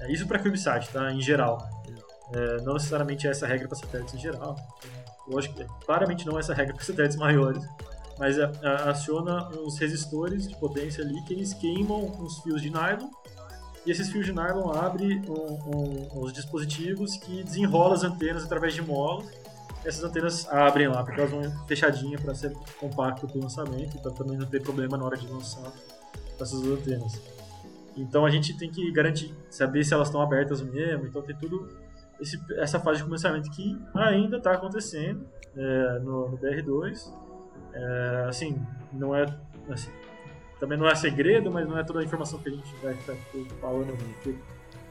É 0.00 0.10
isso 0.10 0.26
para 0.26 0.38
CubeSat, 0.38 0.90
tá? 0.90 1.12
Em 1.12 1.20
geral. 1.20 1.68
É, 2.32 2.60
não 2.62 2.74
necessariamente 2.74 3.26
essa 3.26 3.46
regra 3.46 3.68
para 3.68 3.76
satélites 3.76 4.14
em 4.14 4.18
geral. 4.18 4.56
Lógico 5.28 5.56
que 5.56 5.64
claramente 5.84 6.26
não 6.26 6.36
é 6.36 6.40
essa 6.40 6.54
regra 6.54 6.74
para 6.74 6.84
satélites 6.84 7.16
maiores. 7.16 7.64
Mas 8.18 8.38
a, 8.38 8.50
a, 8.62 8.90
aciona 8.90 9.48
uns 9.48 9.78
resistores 9.78 10.46
de 10.46 10.56
potência 10.56 11.02
ali 11.02 11.20
que 11.22 11.32
eles 11.32 11.54
queimam 11.54 12.04
uns 12.20 12.38
fios 12.40 12.62
de 12.62 12.70
nylon. 12.70 13.08
E 13.84 13.90
esses 13.90 14.10
fios 14.10 14.26
de 14.26 14.32
nylon 14.32 14.70
abrem 14.72 15.22
um, 15.28 16.24
um, 16.24 16.32
dispositivos 16.32 17.16
que 17.16 17.42
desenrolam 17.42 17.94
as 17.94 18.04
antenas 18.04 18.44
através 18.44 18.74
de 18.74 18.82
molas. 18.82 19.26
Essas 19.84 20.04
antenas 20.04 20.46
abrem 20.52 20.88
lá, 20.88 21.02
porque 21.02 21.18
elas 21.18 21.30
vão 21.30 21.66
fechadinhas 21.66 22.20
para 22.20 22.34
ser 22.34 22.52
compacto 22.78 23.26
para 23.26 23.38
o 23.38 23.42
lançamento, 23.42 23.98
para 23.98 24.10
também 24.10 24.36
não 24.36 24.46
ter 24.46 24.62
problema 24.62 24.98
na 24.98 25.04
hora 25.04 25.16
de 25.16 25.26
lançar 25.26 25.72
essas 26.38 26.62
antenas. 26.62 27.18
Então 27.96 28.24
a 28.24 28.30
gente 28.30 28.56
tem 28.56 28.70
que 28.70 28.90
garantir, 28.92 29.34
saber 29.48 29.84
se 29.84 29.92
elas 29.92 30.08
estão 30.08 30.20
abertas 30.20 30.60
mesmo. 30.62 31.06
Então 31.06 31.22
tem 31.22 31.36
tudo 31.36 31.68
esse, 32.20 32.38
essa 32.56 32.78
fase 32.78 32.98
de 32.98 33.04
começamento 33.04 33.50
que 33.50 33.78
ainda 33.94 34.36
está 34.36 34.52
acontecendo 34.52 35.26
é, 35.56 35.98
no, 36.00 36.28
no, 36.30 36.38
BR2. 36.38 37.12
É, 37.72 38.26
assim, 38.28 38.60
não 38.92 39.14
é. 39.14 39.26
Assim, 39.68 39.90
também 40.58 40.76
não 40.76 40.86
é 40.86 40.94
segredo, 40.94 41.50
mas 41.50 41.66
não 41.66 41.78
é 41.78 41.84
toda 41.84 42.00
a 42.00 42.04
informação 42.04 42.38
que 42.38 42.48
a 42.48 42.52
gente 42.52 42.74
vai 42.82 42.92
estar 42.94 43.14
falando 43.60 43.92
aqui. 43.92 44.38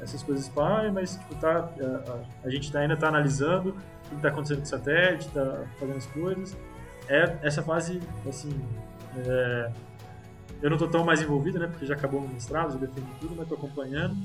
Essas 0.02 0.24
coisas 0.24 0.48
para, 0.48 0.92
mas 0.94 1.18
tipo, 1.18 1.36
tá, 1.36 1.58
a, 1.58 2.12
a, 2.12 2.48
a 2.48 2.50
gente 2.50 2.76
ainda 2.76 2.94
está 2.94 3.10
analisando 3.10 3.76
o 4.06 4.10
que 4.10 4.16
está 4.16 4.30
acontecendo 4.30 4.60
com 4.60 4.64
o 4.64 4.68
satélite, 4.68 5.28
está 5.28 5.66
fazendo 5.78 5.98
as 5.98 6.06
coisas. 6.08 6.58
É 7.10 7.38
essa 7.42 7.62
fase, 7.62 8.00
assim, 8.28 8.50
é, 9.18 9.72
eu 10.62 10.70
não 10.70 10.76
estou 10.76 10.90
tão 10.90 11.04
mais 11.06 11.22
envolvido, 11.22 11.60
né, 11.60 11.68
porque 11.68 11.86
já 11.86 11.94
acabou 11.94 12.20
o 12.20 12.28
mestrado, 12.28 12.74
já 12.74 12.80
defendi 12.80 13.08
tudo, 13.20 13.34
mas 13.36 13.44
estou 13.44 13.58
acompanhando. 13.58 14.16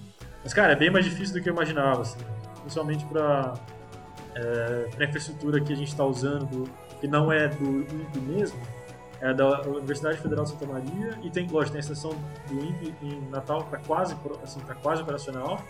Mas, 0.43 0.53
cara, 0.53 0.73
é 0.73 0.77
bem 0.77 0.91
mais 0.91 1.05
difícil 1.05 1.35
do 1.35 1.43
que 1.43 1.49
eu 1.49 1.53
imaginava, 1.53 2.03
assim 2.03 2.19
principalmente 2.65 3.05
para 3.05 3.55
é, 4.35 4.89
a 4.99 5.05
infraestrutura 5.05 5.61
que 5.61 5.73
a 5.73 5.77
gente 5.77 5.89
está 5.89 6.05
usando, 6.05 6.69
que 7.01 7.07
não 7.07 7.31
é 7.31 7.49
do 7.49 7.81
INPE 7.83 8.21
mesmo, 8.21 8.59
é 9.21 9.33
da 9.33 9.63
Universidade 9.63 10.19
Federal 10.19 10.45
de 10.45 10.51
Santa 10.51 10.67
Maria 10.67 11.19
e 11.23 11.31
tem, 11.31 11.47
lógico, 11.47 11.73
tem 11.73 11.79
a 11.79 11.81
estação 11.81 12.13
do 12.49 12.65
INPE 12.65 12.95
em 13.03 13.21
Natal, 13.31 13.61
está 13.61 13.79
quase, 13.79 14.17
assim, 14.43 14.61
tá 14.61 14.75
quase 14.75 15.03
operacional, 15.03 15.63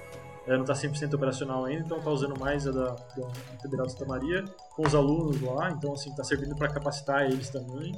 é, 0.46 0.54
não 0.54 0.62
está 0.62 0.74
100% 0.74 1.14
operacional 1.14 1.64
ainda, 1.64 1.84
então 1.84 1.98
está 1.98 2.10
usando 2.10 2.38
mais 2.38 2.66
a 2.66 2.70
da, 2.70 2.90
da, 2.90 3.28
Federal 3.60 3.86
de 3.86 3.92
Santa 3.92 4.06
Maria, 4.06 4.44
com 4.74 4.86
os 4.86 4.94
alunos 4.94 5.40
lá, 5.40 5.70
então 5.70 5.92
assim, 5.92 6.10
está 6.10 6.22
servindo 6.22 6.54
para 6.54 6.68
capacitar 6.68 7.24
eles 7.24 7.50
também. 7.50 7.92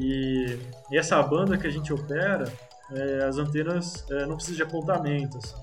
E, 0.00 0.58
e, 0.90 0.98
essa 0.98 1.22
banda 1.22 1.58
que 1.58 1.66
a 1.66 1.70
gente 1.70 1.92
opera, 1.92 2.50
é, 2.90 3.24
as 3.24 3.36
antenas 3.36 4.04
é, 4.10 4.26
não 4.26 4.36
precisam 4.36 4.56
de 4.56 4.62
apontamento, 4.62 5.38
assim. 5.38 5.54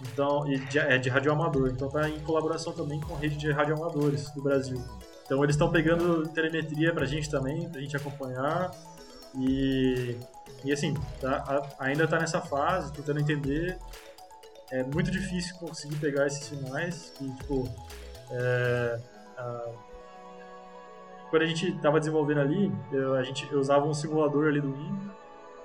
Então, 0.00 0.50
e 0.50 0.58
de, 0.58 0.78
é 0.78 0.98
de 0.98 1.08
radioamador. 1.08 1.70
Então 1.70 1.88
tá 1.88 2.08
em 2.08 2.18
colaboração 2.20 2.72
também 2.72 3.00
com 3.00 3.14
a 3.14 3.18
rede 3.18 3.36
de 3.36 3.50
radioamadores 3.50 4.30
do 4.30 4.42
Brasil. 4.42 4.82
Então 5.24 5.42
eles 5.42 5.54
estão 5.54 5.70
pegando 5.70 6.28
telemetria 6.28 6.92
pra 6.92 7.06
gente 7.06 7.30
também, 7.30 7.68
pra 7.68 7.80
gente 7.80 7.96
acompanhar. 7.96 8.70
E, 9.38 10.16
e 10.64 10.72
assim, 10.72 10.94
tá, 11.20 11.68
ainda 11.78 12.06
tá 12.06 12.18
nessa 12.18 12.40
fase, 12.40 12.92
tentando 12.92 13.20
entender. 13.20 13.78
É 14.70 14.82
muito 14.82 15.10
difícil 15.10 15.56
conseguir 15.56 15.96
pegar 15.96 16.26
esses 16.26 16.44
sinais. 16.44 17.12
Tipo, 17.18 17.68
é, 18.30 19.00
a, 19.38 19.70
quando 21.34 21.42
a 21.42 21.46
gente 21.46 21.68
estava 21.68 21.98
desenvolvendo 21.98 22.42
ali, 22.42 22.72
eu, 22.92 23.14
a 23.14 23.22
gente 23.24 23.52
eu 23.52 23.58
usava 23.58 23.84
um 23.84 23.92
simulador 23.92 24.46
ali 24.46 24.60
do 24.60 24.68
INPE, 24.68 25.10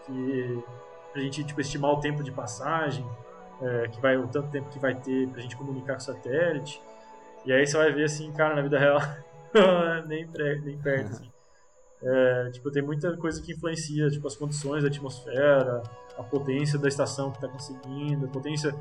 que 0.03 0.63
a 1.13 1.19
gente 1.19 1.43
tipo, 1.43 1.61
estimar 1.61 1.91
o 1.91 1.99
tempo 1.99 2.23
de 2.23 2.31
passagem, 2.31 3.05
é, 3.61 3.87
que 3.87 4.01
vai, 4.01 4.17
o 4.17 4.27
tanto 4.27 4.49
tempo 4.49 4.67
que 4.69 4.79
vai 4.79 4.95
ter 4.95 5.27
pra 5.27 5.39
gente 5.39 5.55
comunicar 5.55 5.93
com 5.93 5.99
o 5.99 6.03
satélite. 6.03 6.81
E 7.45 7.53
aí 7.53 7.67
você 7.67 7.77
vai 7.77 7.91
ver 7.91 8.05
assim, 8.05 8.31
cara, 8.31 8.55
na 8.55 8.63
vida 8.63 8.79
real, 8.79 8.97
nem, 10.07 10.27
nem 10.63 10.75
perto, 10.79 11.11
assim. 11.11 11.31
é, 12.01 12.49
tipo, 12.49 12.71
tem 12.71 12.81
muita 12.81 13.15
coisa 13.17 13.39
que 13.39 13.51
influencia, 13.51 14.09
tipo, 14.09 14.25
as 14.25 14.35
condições 14.35 14.81
da 14.81 14.89
atmosfera, 14.89 15.83
a 16.17 16.23
potência 16.23 16.79
da 16.79 16.87
estação 16.87 17.29
que 17.29 17.37
está 17.37 17.47
conseguindo, 17.47 18.25
a 18.25 18.29
potência 18.29 18.73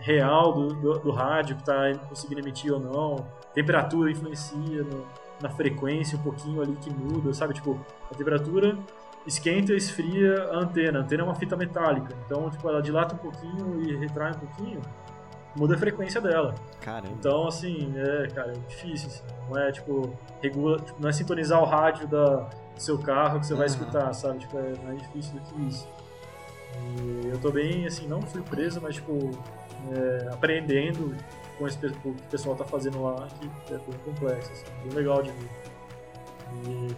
real 0.00 0.54
do, 0.54 0.68
do, 0.68 0.98
do 0.98 1.10
rádio 1.10 1.56
que 1.56 1.62
está 1.62 1.94
conseguindo 2.08 2.40
emitir 2.40 2.72
ou 2.72 2.80
não, 2.80 3.16
temperatura 3.52 4.10
influencia 4.10 4.82
no, 4.82 5.06
na 5.42 5.50
frequência 5.50 6.16
um 6.16 6.22
pouquinho 6.22 6.62
ali 6.62 6.76
que 6.76 6.90
muda, 6.90 7.34
sabe? 7.34 7.52
Tipo, 7.54 7.78
a 8.10 8.14
temperatura 8.14 8.78
esquenta 9.26 9.72
e 9.72 9.76
esfria 9.76 10.44
a 10.44 10.58
antena. 10.58 11.00
A 11.00 11.02
antena 11.02 11.22
é 11.22 11.24
uma 11.24 11.34
fita 11.34 11.56
metálica, 11.56 12.14
então, 12.24 12.48
tipo, 12.50 12.68
ela 12.68 12.80
dilata 12.80 13.14
um 13.14 13.18
pouquinho 13.18 13.82
e 13.82 13.96
retrai 13.96 14.30
um 14.32 14.38
pouquinho, 14.38 14.80
muda 15.56 15.74
a 15.74 15.78
frequência 15.78 16.20
dela. 16.20 16.54
Caramba. 16.80 17.14
Então, 17.18 17.46
assim, 17.46 17.92
é, 17.96 18.28
cara, 18.28 18.52
é 18.52 18.68
difícil, 18.68 19.08
assim. 19.08 19.22
Não 19.48 19.58
é, 19.58 19.72
tipo, 19.72 20.16
regula, 20.42 20.78
tipo, 20.78 21.00
não 21.00 21.08
é 21.08 21.12
sintonizar 21.12 21.60
o 21.60 21.64
rádio 21.64 22.06
da, 22.06 22.36
do 22.36 22.80
seu 22.80 22.98
carro 22.98 23.40
que 23.40 23.46
você 23.46 23.54
vai 23.54 23.66
Aham. 23.66 23.74
escutar, 23.74 24.12
sabe? 24.14 24.38
Tipo, 24.38 24.58
é 24.58 24.74
mais 24.84 24.98
difícil 25.02 25.34
do 25.34 25.40
que 25.40 25.68
isso. 25.68 25.86
E 26.74 27.28
eu 27.28 27.38
tô 27.38 27.50
bem, 27.50 27.86
assim, 27.86 28.06
não 28.08 28.22
surpreso, 28.22 28.80
mas, 28.80 28.94
tipo, 28.94 29.30
é, 29.92 30.28
aprendendo 30.32 31.14
com 31.58 31.66
esse, 31.66 31.78
com 31.78 32.10
o 32.10 32.14
que 32.14 32.22
o 32.22 32.28
pessoal 32.30 32.56
tá 32.56 32.64
fazendo 32.64 33.02
lá, 33.02 33.26
que 33.38 33.74
é 33.74 33.78
bem 33.78 33.98
complexo, 34.04 34.50
assim, 34.52 34.64
bem 34.84 34.92
legal 34.94 35.22
de 35.22 35.30
ver. 35.32 35.50
E 36.66 36.96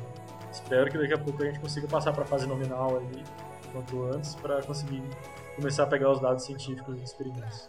espero 0.50 0.90
que 0.90 0.98
daqui 0.98 1.14
a 1.14 1.18
pouco 1.18 1.42
a 1.42 1.46
gente 1.46 1.60
consiga 1.60 1.86
passar 1.88 2.12
pra 2.12 2.24
fase 2.24 2.46
nominal 2.46 2.98
aí, 2.98 3.24
quanto 3.72 4.04
antes, 4.04 4.34
pra 4.36 4.62
conseguir 4.62 5.02
começar 5.56 5.84
a 5.84 5.86
pegar 5.86 6.10
os 6.10 6.20
dados 6.20 6.44
científicos 6.44 6.94
dos 6.96 7.10
experimentos. 7.10 7.68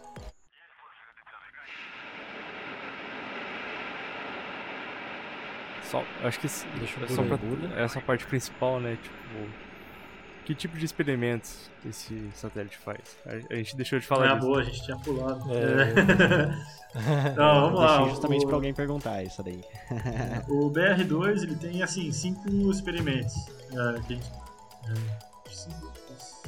Só, 5.82 6.02
acho 6.24 6.40
que 6.40 6.46
s- 6.46 6.66
Deixa 6.78 6.98
eu 7.00 7.04
é 7.04 7.08
só 7.08 7.22
pra 7.22 7.36
Buda. 7.36 7.68
essa 7.80 8.00
parte 8.00 8.26
principal, 8.26 8.80
né? 8.80 8.98
Tipo, 9.00 9.48
que 10.46 10.54
tipo 10.54 10.78
de 10.78 10.84
experimentos 10.84 11.68
esse 11.84 12.30
satélite 12.32 12.78
faz? 12.78 13.00
A, 13.26 13.52
a 13.52 13.56
gente 13.56 13.76
deixou 13.76 13.98
de 13.98 14.06
falar 14.06 14.30
Ah, 14.30 14.34
disso. 14.36 14.46
boa, 14.46 14.60
a 14.60 14.64
gente 14.64 14.82
tinha 14.84 14.96
pulado. 14.96 15.42
É. 15.52 15.94
Não, 17.36 17.60
vamos 17.62 17.80
lá. 17.80 17.96
Deixei 17.96 18.10
justamente 18.10 18.44
o, 18.44 18.46
pra 18.46 18.56
alguém 18.56 18.72
perguntar 18.72 19.22
isso 19.24 19.42
daí. 19.42 19.60
o 20.48 20.70
BR2 20.70 21.42
ele 21.42 21.56
tem 21.56 21.82
assim 21.82 22.12
cinco 22.12 22.48
experimentos. 22.70 23.34
É, 23.72 24.00
que 24.02 24.12
a 24.12 24.16
gente, 24.16 24.30
é, 24.88 25.50
cinco, 25.50 25.92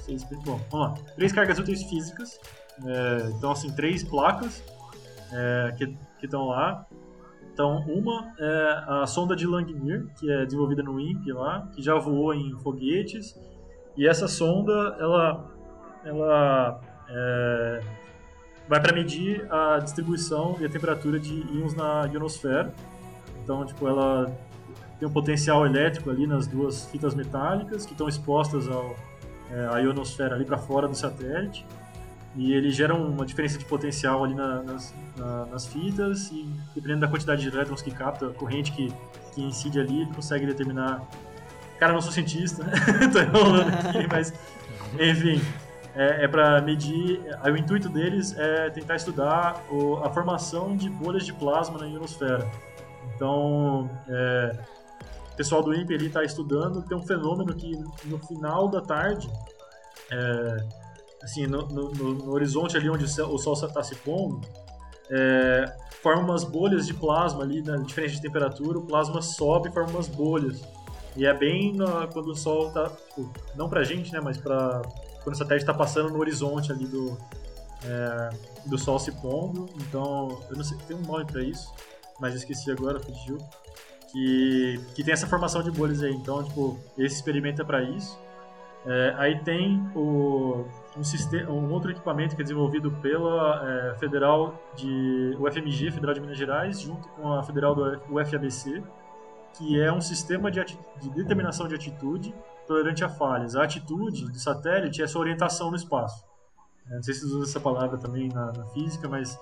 seis, 0.01 0.24
bom, 0.24 0.61
vamos 0.70 0.88
lá. 0.88 0.94
Três 1.16 1.32
cargas 1.32 1.59
úteis 1.59 1.82
físicas. 1.82 2.38
É, 2.86 3.30
então 3.36 3.51
assim 3.51 3.72
três 3.74 4.05
placas 4.05 4.62
é, 5.32 5.74
que 5.76 5.86
que 6.20 6.26
estão 6.26 6.46
lá. 6.46 6.86
Então 7.53 7.80
uma 7.88 8.32
é 8.38 8.84
a 9.03 9.07
sonda 9.09 9.34
de 9.34 9.44
Langmuir 9.44 10.07
que 10.18 10.30
é 10.30 10.44
desenvolvida 10.44 10.84
no 10.84 11.01
INPE 11.01 11.32
lá, 11.32 11.68
que 11.74 11.82
já 11.82 11.99
voou 11.99 12.32
em 12.32 12.57
foguetes. 12.61 13.34
E 13.99 14.07
essa 14.09 14.26
sonda 14.28 14.96
ela 14.99 15.44
ela 16.05 16.80
é, 17.11 17.80
vai 18.68 18.80
para 18.80 18.94
medir 18.94 19.46
a 19.53 19.78
distribuição 19.78 20.57
e 20.61 20.64
a 20.64 20.68
temperatura 20.68 21.18
de 21.18 21.34
íons 21.53 21.74
na 21.74 22.07
ionosfera. 22.07 22.72
Então, 23.42 23.66
tipo, 23.66 23.86
ela 23.88 24.32
tem 24.99 25.09
um 25.09 25.12
potencial 25.12 25.66
elétrico 25.66 26.11
ali 26.11 26.26
nas 26.26 26.46
duas 26.46 26.86
fitas 26.86 27.14
metálicas 27.14 27.84
que 27.84 27.92
estão 27.92 28.09
expostas 28.09 28.68
ao, 28.68 28.94
é, 29.51 29.66
à 29.74 29.78
ionosfera 29.80 30.34
ali 30.36 30.44
para 30.44 30.57
fora 30.59 30.86
do 30.86 30.94
satélite. 30.94 31.66
E 32.36 32.53
ele 32.53 32.70
gera 32.70 32.94
uma 32.94 33.26
diferença 33.26 33.59
de 33.59 33.64
potencial 33.64 34.22
ali 34.22 34.34
na- 34.34 34.62
nas, 34.62 34.94
na- 35.16 35.46
nas 35.46 35.66
fitas 35.66 36.30
e 36.30 36.49
dependendo 36.74 37.01
da 37.01 37.09
quantidade 37.09 37.42
de 37.42 37.49
elétrons 37.49 37.82
que 37.82 37.90
capta, 37.90 38.28
a 38.28 38.32
corrente 38.32 38.70
que, 38.72 38.92
que 39.34 39.42
incide 39.42 39.80
ali, 39.80 40.03
ele 40.03 40.12
consegue 40.14 40.46
determinar... 40.46 41.03
Cara, 41.78 41.92
não 41.92 42.00
sou 42.00 42.10
cientista, 42.12 42.64
tô 43.12 43.20
enrolando 43.20 43.68
aqui, 43.68 44.06
mas 44.10 44.32
enfim, 44.98 45.40
é, 45.94 46.24
é 46.24 46.28
para 46.28 46.60
medir. 46.60 47.20
O 47.44 47.56
intuito 47.56 47.88
deles 47.88 48.36
é 48.36 48.68
tentar 48.70 48.96
estudar 48.96 49.62
o- 49.70 49.96
a 49.98 50.10
formação 50.10 50.76
de 50.76 50.88
bolhas 50.90 51.24
de 51.24 51.32
plasma 51.32 51.78
na 51.78 51.86
ionosfera. 51.86 52.48
Então, 53.14 53.88
é, 54.08 54.58
o 55.32 55.36
pessoal 55.36 55.62
do 55.62 55.72
INPE 55.74 55.94
está 56.06 56.24
estudando. 56.24 56.82
Tem 56.82 56.96
um 56.96 57.02
fenômeno 57.06 57.54
que 57.54 57.70
no 58.06 58.18
final 58.26 58.68
da 58.68 58.80
tarde, 58.80 59.30
é, 60.10 60.56
assim, 61.22 61.46
no, 61.46 61.62
no- 61.68 61.90
no- 61.92 62.32
horizonte 62.32 62.76
ali 62.76 62.90
onde 62.90 63.04
o 63.04 63.38
sol 63.38 63.52
está 63.54 63.82
se 63.84 63.94
pondo, 63.96 64.40
é, 65.10 65.64
forma 66.02 66.22
umas 66.22 66.42
bolhas 66.44 66.86
de 66.86 66.94
plasma 66.94 67.42
ali, 67.42 67.62
na 67.62 67.76
diferença 67.76 68.14
de 68.16 68.22
temperatura, 68.22 68.78
o 68.78 68.82
plasma 68.82 69.22
sobe 69.22 69.68
e 69.68 69.72
forma 69.72 69.90
umas 69.90 70.08
bolhas. 70.08 70.60
E 71.18 71.26
é 71.26 71.34
bem 71.34 71.76
quando 72.12 72.28
o 72.28 72.36
sol 72.36 72.70
tá, 72.70 72.88
tipo, 72.88 73.28
não 73.56 73.68
pra 73.68 73.82
gente, 73.82 74.12
né, 74.12 74.20
mas 74.22 74.38
pra 74.38 74.82
quando 75.24 75.34
o 75.34 75.38
satélite 75.38 75.66
tá 75.66 75.74
passando 75.74 76.10
no 76.10 76.18
horizonte 76.20 76.70
ali 76.70 76.86
do, 76.86 77.18
é, 77.84 78.30
do 78.64 78.78
sol 78.78 79.00
se 79.00 79.10
pondo. 79.20 79.68
Então, 79.80 80.40
eu 80.48 80.56
não 80.56 80.62
sei, 80.62 80.78
tem 80.86 80.96
um 80.96 81.02
nome 81.02 81.24
pra 81.24 81.42
isso, 81.42 81.74
mas 82.20 82.34
esqueci 82.34 82.70
agora, 82.70 83.00
fugiu. 83.00 83.36
Que, 84.12 84.80
que 84.94 85.04
tem 85.04 85.12
essa 85.12 85.26
formação 85.26 85.60
de 85.60 85.72
bolhas 85.72 86.02
aí. 86.04 86.14
Então, 86.14 86.42
tipo, 86.44 86.78
esse 86.96 87.16
experimento 87.16 87.60
é 87.60 87.64
pra 87.64 87.82
isso. 87.82 88.16
É, 88.86 89.14
aí 89.18 89.38
tem 89.40 89.82
o, 89.94 90.64
um, 90.96 91.02
sistema, 91.02 91.50
um 91.50 91.70
outro 91.72 91.90
equipamento 91.90 92.36
que 92.36 92.40
é 92.40 92.44
desenvolvido 92.44 92.92
pela 93.02 93.60
é, 93.68 93.98
Federal 93.98 94.54
de 94.76 95.36
UFMG, 95.38 95.90
Federal 95.90 96.14
de 96.14 96.20
Minas 96.20 96.38
Gerais, 96.38 96.80
junto 96.80 97.08
com 97.08 97.32
a 97.32 97.42
Federal 97.42 97.74
do 97.74 98.00
UFABC, 98.08 98.82
que 99.59 99.80
é 99.80 99.92
um 99.92 100.00
sistema 100.00 100.50
de, 100.50 100.64
de 101.00 101.11
determinação 101.11 101.66
de 101.68 101.74
atitude 101.74 102.32
tolerante 102.66 103.02
a 103.04 103.09
falhas. 103.09 103.56
A 103.56 103.64
atitude 103.64 104.24
do 104.26 104.38
satélite 104.38 105.02
é 105.02 105.06
sua 105.06 105.20
orientação 105.22 105.70
no 105.70 105.76
espaço. 105.76 106.24
É, 106.88 106.94
Não 106.94 107.02
sei 107.02 107.14
se 107.14 107.20
você 107.20 107.34
usa 107.34 107.50
essa 107.50 107.61
palavra 107.61 107.98
também 107.98 108.28
na, 108.28 108.52
na 108.52 108.64
física, 108.66 109.09
mas 109.09 109.38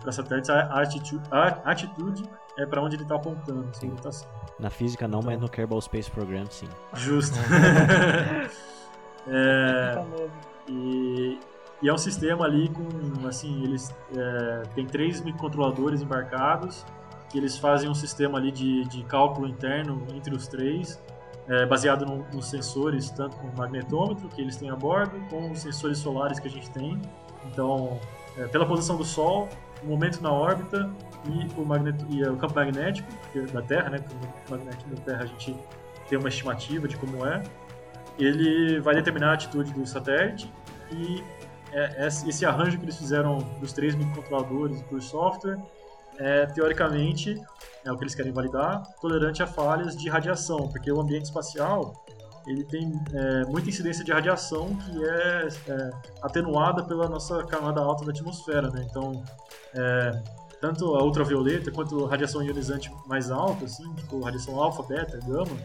para 0.00 0.12
satélites 0.12 0.50
a, 0.50 0.60
a 0.60 0.80
atitude, 0.82 1.22
a 1.30 1.70
atitude 1.70 2.24
é 2.58 2.64
para 2.64 2.82
onde 2.82 2.96
ele 2.96 3.02
está 3.02 3.16
apontando, 3.16 3.68
sua 3.74 3.86
orientação. 3.88 4.28
Na 4.58 4.70
física 4.70 5.06
não, 5.06 5.18
Então. 5.18 5.30
mas 5.30 5.40
no 5.40 5.48
Kerbal 5.48 5.80
Space 5.80 6.10
Program 6.10 6.46
sim. 6.50 6.68
Justo. 6.94 7.36
é, 9.28 10.04
e, 10.68 11.38
e 11.82 11.88
é 11.88 11.92
um 11.92 11.98
sistema 11.98 12.46
ali 12.46 12.70
com, 12.70 13.26
assim, 13.28 13.62
eles 13.62 13.94
é, 14.16 14.62
tem 14.74 14.86
três 14.86 15.20
microcontroladores 15.20 16.00
embarcados 16.00 16.84
que 17.28 17.38
eles 17.38 17.56
fazem 17.58 17.88
um 17.90 17.94
sistema 17.94 18.38
ali 18.38 18.50
de, 18.50 18.84
de 18.84 19.02
cálculo 19.04 19.46
interno 19.48 20.06
entre 20.14 20.34
os 20.34 20.46
três, 20.46 21.00
é, 21.48 21.66
baseado 21.66 22.04
no- 22.04 22.26
nos 22.32 22.46
sensores, 22.48 23.10
tanto 23.10 23.36
com 23.36 23.48
o 23.48 23.56
magnetômetro 23.56 24.28
que 24.28 24.40
eles 24.40 24.56
têm 24.56 24.70
a 24.70 24.76
bordo, 24.76 25.18
com 25.28 25.50
os 25.50 25.60
sensores 25.60 25.98
solares 25.98 26.38
que 26.40 26.48
a 26.48 26.50
gente 26.50 26.70
tem. 26.70 27.00
Então, 27.46 27.98
é, 28.36 28.46
pela 28.46 28.66
posição 28.66 28.96
do 28.96 29.04
Sol, 29.04 29.48
o 29.82 29.86
momento 29.86 30.20
na 30.20 30.32
órbita 30.32 30.90
e 31.26 31.60
o, 31.60 31.64
magneto, 31.64 32.04
e 32.08 32.22
o 32.22 32.36
campo 32.36 32.54
magnético 32.54 33.08
é 33.34 33.40
da 33.40 33.62
Terra, 33.62 33.90
né? 33.90 34.04
O 34.48 34.50
magnético 34.50 34.90
da 34.90 35.02
Terra 35.02 35.22
a 35.22 35.26
gente 35.26 35.56
tem 36.08 36.18
uma 36.18 36.28
estimativa 36.28 36.88
de 36.88 36.96
como 36.96 37.26
é. 37.26 37.42
Ele 38.18 38.80
vai 38.80 38.94
determinar 38.94 39.30
a 39.30 39.34
atitude 39.34 39.72
do 39.72 39.86
satélite 39.86 40.50
e 40.90 41.22
é, 41.72 42.06
esse 42.06 42.46
arranjo 42.46 42.78
que 42.78 42.84
eles 42.84 42.96
fizeram 42.96 43.38
dos 43.60 43.72
três 43.72 43.94
microcontroladores 43.94 44.82
por 44.82 45.02
software 45.02 45.58
é, 46.18 46.46
teoricamente, 46.46 47.34
é 47.84 47.92
o 47.92 47.96
que 47.96 48.04
eles 48.04 48.14
querem 48.14 48.32
validar, 48.32 48.82
tolerante 49.00 49.42
a 49.42 49.46
falhas 49.46 49.96
de 49.96 50.08
radiação, 50.08 50.68
porque 50.68 50.90
o 50.90 51.00
ambiente 51.00 51.24
espacial 51.24 52.04
ele 52.46 52.62
tem 52.64 52.92
é, 53.12 53.44
muita 53.46 53.68
incidência 53.68 54.04
de 54.04 54.12
radiação 54.12 54.76
que 54.76 55.04
é, 55.04 55.48
é, 55.68 55.90
atenuada 56.22 56.84
pela 56.84 57.08
nossa 57.08 57.42
camada 57.44 57.80
alta 57.80 58.04
da 58.04 58.12
atmosfera, 58.12 58.70
né? 58.70 58.86
Então, 58.88 59.22
é, 59.74 60.22
tanto 60.60 60.94
a 60.94 61.02
ultravioleta 61.02 61.72
quanto 61.72 62.06
a 62.06 62.08
radiação 62.08 62.42
ionizante 62.42 62.90
mais 63.06 63.30
alta, 63.30 63.64
assim, 63.64 63.92
tipo 63.94 64.20
radiação 64.20 64.60
alfa, 64.60 64.82
beta, 64.84 65.18
gama, 65.26 65.56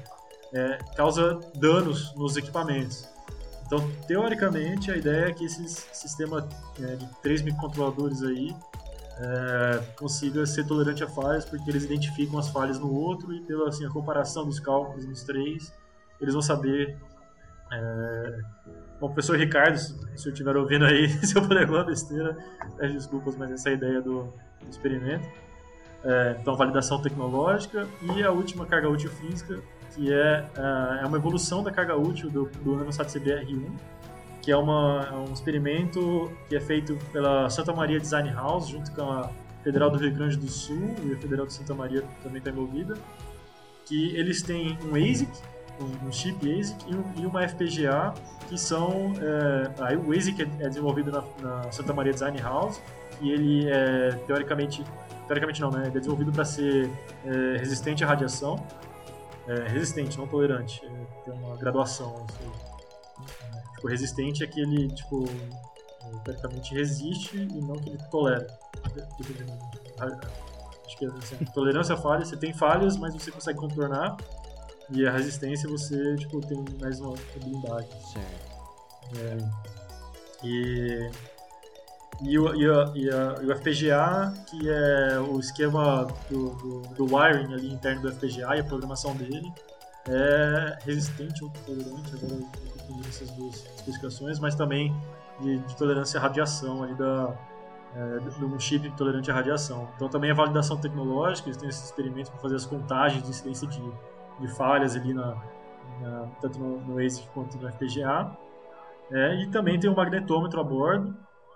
é, 0.54 0.80
causa 0.96 1.40
danos 1.56 2.14
nos 2.16 2.36
equipamentos. 2.36 3.08
Então, 3.66 3.90
teoricamente, 4.08 4.92
a 4.92 4.98
ideia 4.98 5.30
é 5.30 5.34
que 5.34 5.46
esse 5.46 5.66
sistema 5.94 6.48
é, 6.82 6.96
de 6.96 7.06
três 7.22 7.42
microcontroladores 7.42 8.22
aí 8.24 8.54
é, 9.20 9.84
consiga 9.96 10.46
ser 10.46 10.66
tolerante 10.66 11.04
a 11.04 11.08
falhas, 11.08 11.46
porque 11.46 11.70
eles 11.70 11.84
identificam 11.84 12.40
as 12.40 12.50
falhas 12.50 12.80
no 12.80 12.92
outro 12.92 13.34
e 13.34 13.42
pela 13.42 13.70
assim, 13.70 13.86
a 13.86 13.90
comparação 13.90 14.46
dos 14.46 14.60
cálculos 14.60 15.06
nos 15.06 15.24
três, 15.24 15.74
eles 16.20 16.34
vão 16.34 16.42
saber. 16.42 16.98
É... 17.72 18.40
Bom, 19.00 19.08
professor 19.08 19.38
Ricardo, 19.38 19.78
se 19.78 19.96
senhor 20.16 20.34
estiver 20.34 20.56
ouvindo 20.56 20.86
aí, 20.86 21.10
se 21.26 21.36
eu 21.36 21.44
falei 21.44 21.64
alguma 21.64 21.84
besteira, 21.84 22.38
peço 22.78 22.94
desculpas, 22.94 23.36
mas 23.36 23.52
essa 23.52 23.70
é 23.70 23.72
a 23.72 23.76
ideia 23.76 24.02
do, 24.02 24.24
do 24.62 24.70
experimento. 24.70 25.28
É, 26.04 26.38
então, 26.40 26.56
validação 26.56 27.00
tecnológica 27.00 27.88
e 28.16 28.24
a 28.24 28.32
última 28.32 28.66
carga 28.66 28.90
útil 28.90 29.10
física, 29.12 29.60
que 29.94 30.12
é, 30.12 30.46
ah, 30.58 31.00
é 31.02 31.06
uma 31.06 31.18
evolução 31.18 31.64
da 31.64 31.72
carga 31.72 31.96
útil 31.96 32.30
do, 32.30 32.46
do 32.64 32.76
NanoSat 32.76 33.08
CBR-1, 33.08 33.72
que 34.42 34.52
é, 34.52 34.58
uma, 34.58 35.08
é 35.12 35.16
um 35.16 35.32
experimento 35.32 36.32
que 36.50 36.56
é 36.56 36.60
feito 36.60 36.98
pela 37.12 37.50
Santa 37.50 37.74
Maria 37.74 38.00
Design 38.00 38.30
House, 38.32 38.70
junto 38.70 38.92
com 38.92 39.04
a 39.04 39.30
Federal 39.64 39.92
do 39.92 39.98
Rio 39.98 40.14
Grande 40.14 40.38
do 40.38 40.50
Sul 40.50 40.96
e 41.04 41.14
a 41.14 41.18
Federal 41.18 41.46
de 41.46 41.54
Santa 41.54 41.74
Maria 41.74 42.04
também 42.24 42.40
está 42.40 42.50
envolvida, 42.50 42.96
que 43.86 44.16
eles 44.16 44.42
têm 44.42 44.78
um 44.84 44.96
ASIC, 44.96 45.30
um, 45.80 46.12
chip 46.12 46.60
ASIC 46.60 46.86
e, 46.88 46.96
um, 46.96 47.04
e, 47.18 47.26
uma 47.26 47.48
FPGA 47.48 48.14
que 48.50 48.58
são 48.58 49.14
é, 49.22 49.84
aí 49.84 49.96
o 49.96 50.12
ASIC 50.12 50.42
é, 50.42 50.66
é 50.66 50.70
desenvolvido 50.70 51.12
na, 51.12 51.24
na, 51.42 51.72
Santa 51.72 51.94
Maria 51.94 52.12
Design 52.12 52.40
House 52.42 52.82
e 53.22 53.32
ele 53.32 53.70
é 53.70 54.12
teoricamente 54.26 54.84
teoricamente 55.28 55.62
não, 55.62 55.72
né? 55.72 55.88
Ele 55.88 55.98
é 55.98 56.00
desenvolvido 56.00 56.32
para 56.32 56.44
ser 56.44 56.90
é, 57.26 57.58
resistente 57.58 58.04
à 58.04 58.08
radiação, 58.08 58.56
é, 59.48 59.68
resistente, 59.70 60.18
não 60.18 60.28
tolerante, 60.28 60.84
é, 60.84 60.90
tem 61.24 61.34
uma 61.34 61.56
graduação. 61.56 62.26
Assim, 62.28 62.71
tipo, 63.82 63.88
resistente 63.88 64.44
é 64.44 64.48
que 64.48 64.62
ele 64.62 64.88
tipo 64.90 65.26
teoricamente 66.24 66.74
resiste 66.74 67.38
e 67.38 67.62
não 67.62 67.76
que 67.76 67.90
ele 67.90 67.98
tolera. 68.10 68.48
Acho 70.86 70.98
que 70.98 71.06
assim, 71.06 71.46
tolerância 71.54 71.96
a 71.96 71.98
falhas, 71.98 72.28
você 72.28 72.38
tem 72.38 72.54
falhas, 72.54 72.98
mas 72.98 73.14
você 73.14 73.32
consegue 73.32 73.58
contornar. 73.58 74.18
E 74.90 75.08
a 75.08 75.12
resistência 75.12 75.70
você 75.70 76.16
tipo, 76.18 76.42
tem 76.42 76.64
mais 76.80 77.00
uma 77.00 77.16
blindagem. 77.42 77.90
Certo. 78.02 78.52
É, 79.18 79.38
e, 80.44 81.12
e, 82.24 82.40
o, 82.40 82.56
e, 82.56 82.70
a, 82.70 82.92
e, 82.96 83.10
a, 83.10 83.36
e 83.42 83.46
o 83.46 83.56
FPGA, 83.56 84.34
que 84.50 84.70
é 84.70 85.20
o 85.20 85.40
esquema 85.40 86.08
do, 86.30 86.50
do, 86.56 86.82
do, 86.96 87.16
wiring 87.16 87.54
ali 87.54 87.74
interno 87.74 88.02
do 88.02 88.12
FPGA 88.12 88.56
e 88.56 88.60
a 88.60 88.64
programação 88.64 89.16
dele, 89.16 89.52
é 90.08 90.78
resistente 90.84 91.44
ou 91.44 91.50
tolerante, 91.66 92.16
agora 92.16 92.71
essas 93.08 93.30
duas 93.32 93.56
especificações, 93.56 94.40
mas 94.40 94.56
também 94.56 94.96
de, 95.40 95.60
de 95.60 95.76
tolerância 95.76 96.20
à 96.20 96.24
radiação 96.24 96.84
ali 96.84 96.94
da, 96.96 97.34
é, 97.96 98.20
de 98.20 98.46
um 98.46 98.60
chip 98.60 98.90
tolerante 98.92 99.30
à 99.32 99.34
radiação. 99.34 99.90
Então 99.96 100.08
também 100.10 100.32
a 100.32 100.34
validação 100.34 100.78
tecnológica, 100.78 101.50
eles 101.50 101.58
têm 101.58 101.70
esses 101.70 101.86
experimentos 101.86 102.30
para 102.30 102.40
fazer 102.40 102.56
as 102.56 102.66
contagens 102.66 103.24
de 103.24 103.30
incidência 103.30 103.68
de, 103.68 103.82
de 104.40 104.48
falhas 104.56 104.96
ali 104.96 105.14
na, 105.14 105.36
na 106.02 106.28
tanto 106.42 106.60
no, 106.60 106.82
no 106.82 107.00
ASIC 107.00 107.28
quanto 107.34 107.58
no 107.58 107.72
FPGA. 107.72 108.32
É, 109.12 109.44
e 109.44 109.48
também 109.48 109.78
tem 109.80 109.90
um 109.90 109.96
magnetômetro 109.96 110.60
a 110.60 110.64
bordo 110.64 111.16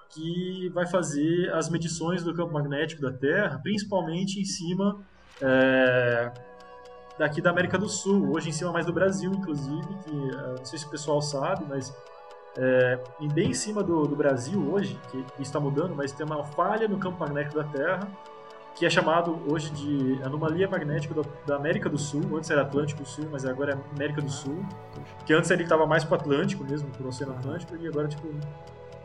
que 0.09 0.69
vai 0.73 0.85
fazer 0.85 1.51
as 1.53 1.69
medições 1.69 2.23
do 2.23 2.33
campo 2.33 2.53
magnético 2.53 3.01
da 3.01 3.11
Terra, 3.11 3.59
principalmente 3.63 4.39
em 4.39 4.45
cima 4.45 4.99
é, 5.41 6.31
daqui 7.17 7.41
da 7.41 7.49
América 7.49 7.77
do 7.77 7.87
Sul, 7.87 8.33
hoje 8.35 8.49
em 8.49 8.51
cima 8.51 8.71
mais 8.71 8.85
do 8.85 8.93
Brasil, 8.93 9.31
inclusive, 9.31 9.87
que 10.03 10.29
é, 10.35 10.57
não 10.57 10.65
sei 10.65 10.79
se 10.79 10.85
o 10.85 10.89
pessoal 10.89 11.21
sabe, 11.21 11.65
mas 11.67 11.95
é, 12.57 12.99
e 13.19 13.27
bem 13.27 13.51
em 13.51 13.53
cima 13.53 13.83
do, 13.83 14.03
do 14.03 14.15
Brasil 14.15 14.61
hoje, 14.71 14.99
que 15.11 15.41
está 15.41 15.59
mudando, 15.59 15.95
mas 15.95 16.11
tem 16.11 16.25
uma 16.25 16.43
falha 16.43 16.87
no 16.87 16.97
campo 16.97 17.19
magnético 17.19 17.55
da 17.55 17.63
Terra, 17.65 18.07
que 18.75 18.85
é 18.85 18.89
chamado 18.89 19.41
hoje 19.49 19.69
de 19.71 20.21
anomalia 20.21 20.67
magnética 20.67 21.13
do, 21.13 21.25
da 21.45 21.55
América 21.55 21.89
do 21.89 21.97
Sul. 21.97 22.21
Antes 22.35 22.49
era 22.49 22.61
Atlântico 22.61 23.05
Sul, 23.05 23.25
mas 23.31 23.45
agora 23.45 23.71
é 23.71 23.95
América 23.95 24.21
do 24.21 24.29
Sul. 24.29 24.65
Que 25.25 25.33
antes 25.33 25.49
ele 25.49 25.63
estava 25.63 25.85
mais 25.85 26.03
para 26.03 26.17
o 26.17 26.19
Atlântico 26.19 26.63
mesmo, 26.63 26.89
para 26.89 27.03
o 27.05 27.07
Oceano 27.07 27.33
Atlântico, 27.33 27.75
e 27.77 27.87
agora 27.87 28.07
tipo 28.07 28.27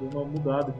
deu 0.00 0.10
uma 0.10 0.24
mudada. 0.24 0.74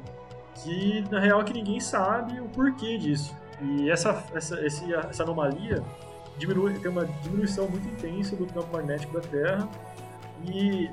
Que 0.56 1.04
na 1.08 1.20
real 1.20 1.40
é 1.40 1.44
que 1.44 1.52
ninguém 1.52 1.78
sabe 1.78 2.40
o 2.40 2.48
porquê 2.48 2.98
disso. 2.98 3.34
E 3.62 3.88
essa 3.88 4.24
essa 4.34 4.60
esse, 4.66 4.92
essa 4.92 5.22
anomalia 5.22 5.84
diminui, 6.38 6.78
tem 6.78 6.90
uma 6.90 7.04
diminuição 7.04 7.68
muito 7.68 7.86
intensa 7.88 8.36
do 8.36 8.46
campo 8.46 8.72
magnético 8.72 9.12
da 9.12 9.20
Terra 9.20 9.68
e 10.46 10.90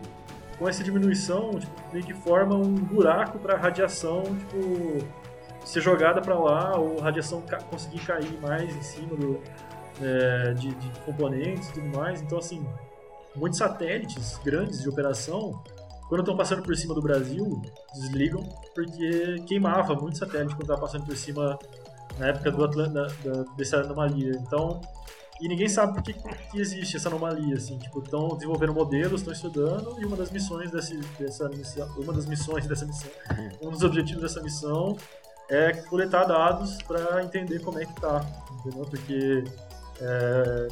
com 0.58 0.68
essa 0.68 0.84
diminuição, 0.84 1.52
tipo, 1.60 1.74
meio 1.94 2.06
que 2.06 2.14
forma 2.14 2.56
um 2.56 2.74
buraco 2.74 3.38
para 3.38 3.54
a 3.54 3.58
radiação, 3.58 4.24
tipo, 4.24 5.06
ser 5.64 5.82
jogada 5.82 6.22
para 6.22 6.38
lá 6.38 6.78
ou 6.78 7.00
radiação 7.00 7.42
ca 7.42 7.58
conseguir 7.58 8.00
cair 8.00 8.40
mais 8.42 8.76
em 8.76 8.82
cima 8.82 9.16
do, 9.16 9.40
é, 10.02 10.54
de, 10.54 10.74
de, 10.74 11.00
componentes 11.02 11.70
e 11.70 11.74
tudo 11.74 11.98
mais. 11.98 12.22
Então, 12.22 12.38
assim, 12.38 12.66
muitos 13.36 13.60
satélites 13.60 14.40
grandes 14.44 14.82
de 14.82 14.90
operação, 14.90 15.62
quando 16.08 16.22
estão 16.22 16.36
passando 16.36 16.64
por 16.64 16.76
cima 16.76 16.96
do 16.96 17.02
Brasil, 17.02 17.62
desligam 17.94 18.42
porque 18.74 19.44
queimava 19.46 19.94
muito 19.94 20.18
satélite 20.18 20.56
quando 20.56 20.64
estava 20.64 20.82
passando 20.82 21.06
por 21.06 21.16
cima 21.16 21.60
na 22.18 22.28
época 22.30 22.50
do 22.50 22.64
Atlanta, 22.64 23.08
da, 23.24 23.44
dessa 23.56 23.78
anomalia. 23.78 24.32
Então, 24.40 24.82
e 25.40 25.48
ninguém 25.48 25.70
sabe 25.70 25.94
por 25.94 26.02
que, 26.02 26.14
que 26.14 26.60
existe 26.60 26.98
essa 26.98 27.10
anomalia, 27.10 27.56
assim, 27.56 27.78
tipo, 27.78 28.00
estão 28.00 28.30
desenvolvendo 28.30 28.74
modelos, 28.74 29.22
estão 29.22 29.34
estudando, 29.34 30.02
e 30.02 30.06
uma 30.06 30.18
das 30.18 30.32
missões 30.32 30.72
desse, 30.72 30.98
dessa 31.20 31.48
missão, 31.50 31.88
uma 31.98 32.12
das 32.14 32.26
missões 32.26 32.66
dessa 32.66 32.86
missão, 32.86 33.10
um 33.62 33.70
dos 33.70 33.84
objetivos 33.84 34.22
dessa 34.22 34.42
missão 34.42 34.98
é 35.50 35.74
coletar 35.74 36.26
dados 36.26 36.82
para 36.84 37.24
entender 37.24 37.60
como 37.60 37.80
é 37.80 37.86
que 37.86 38.02
tá, 38.02 38.26
entendeu? 38.60 38.86
Porque 38.86 39.44
é, 40.02 40.68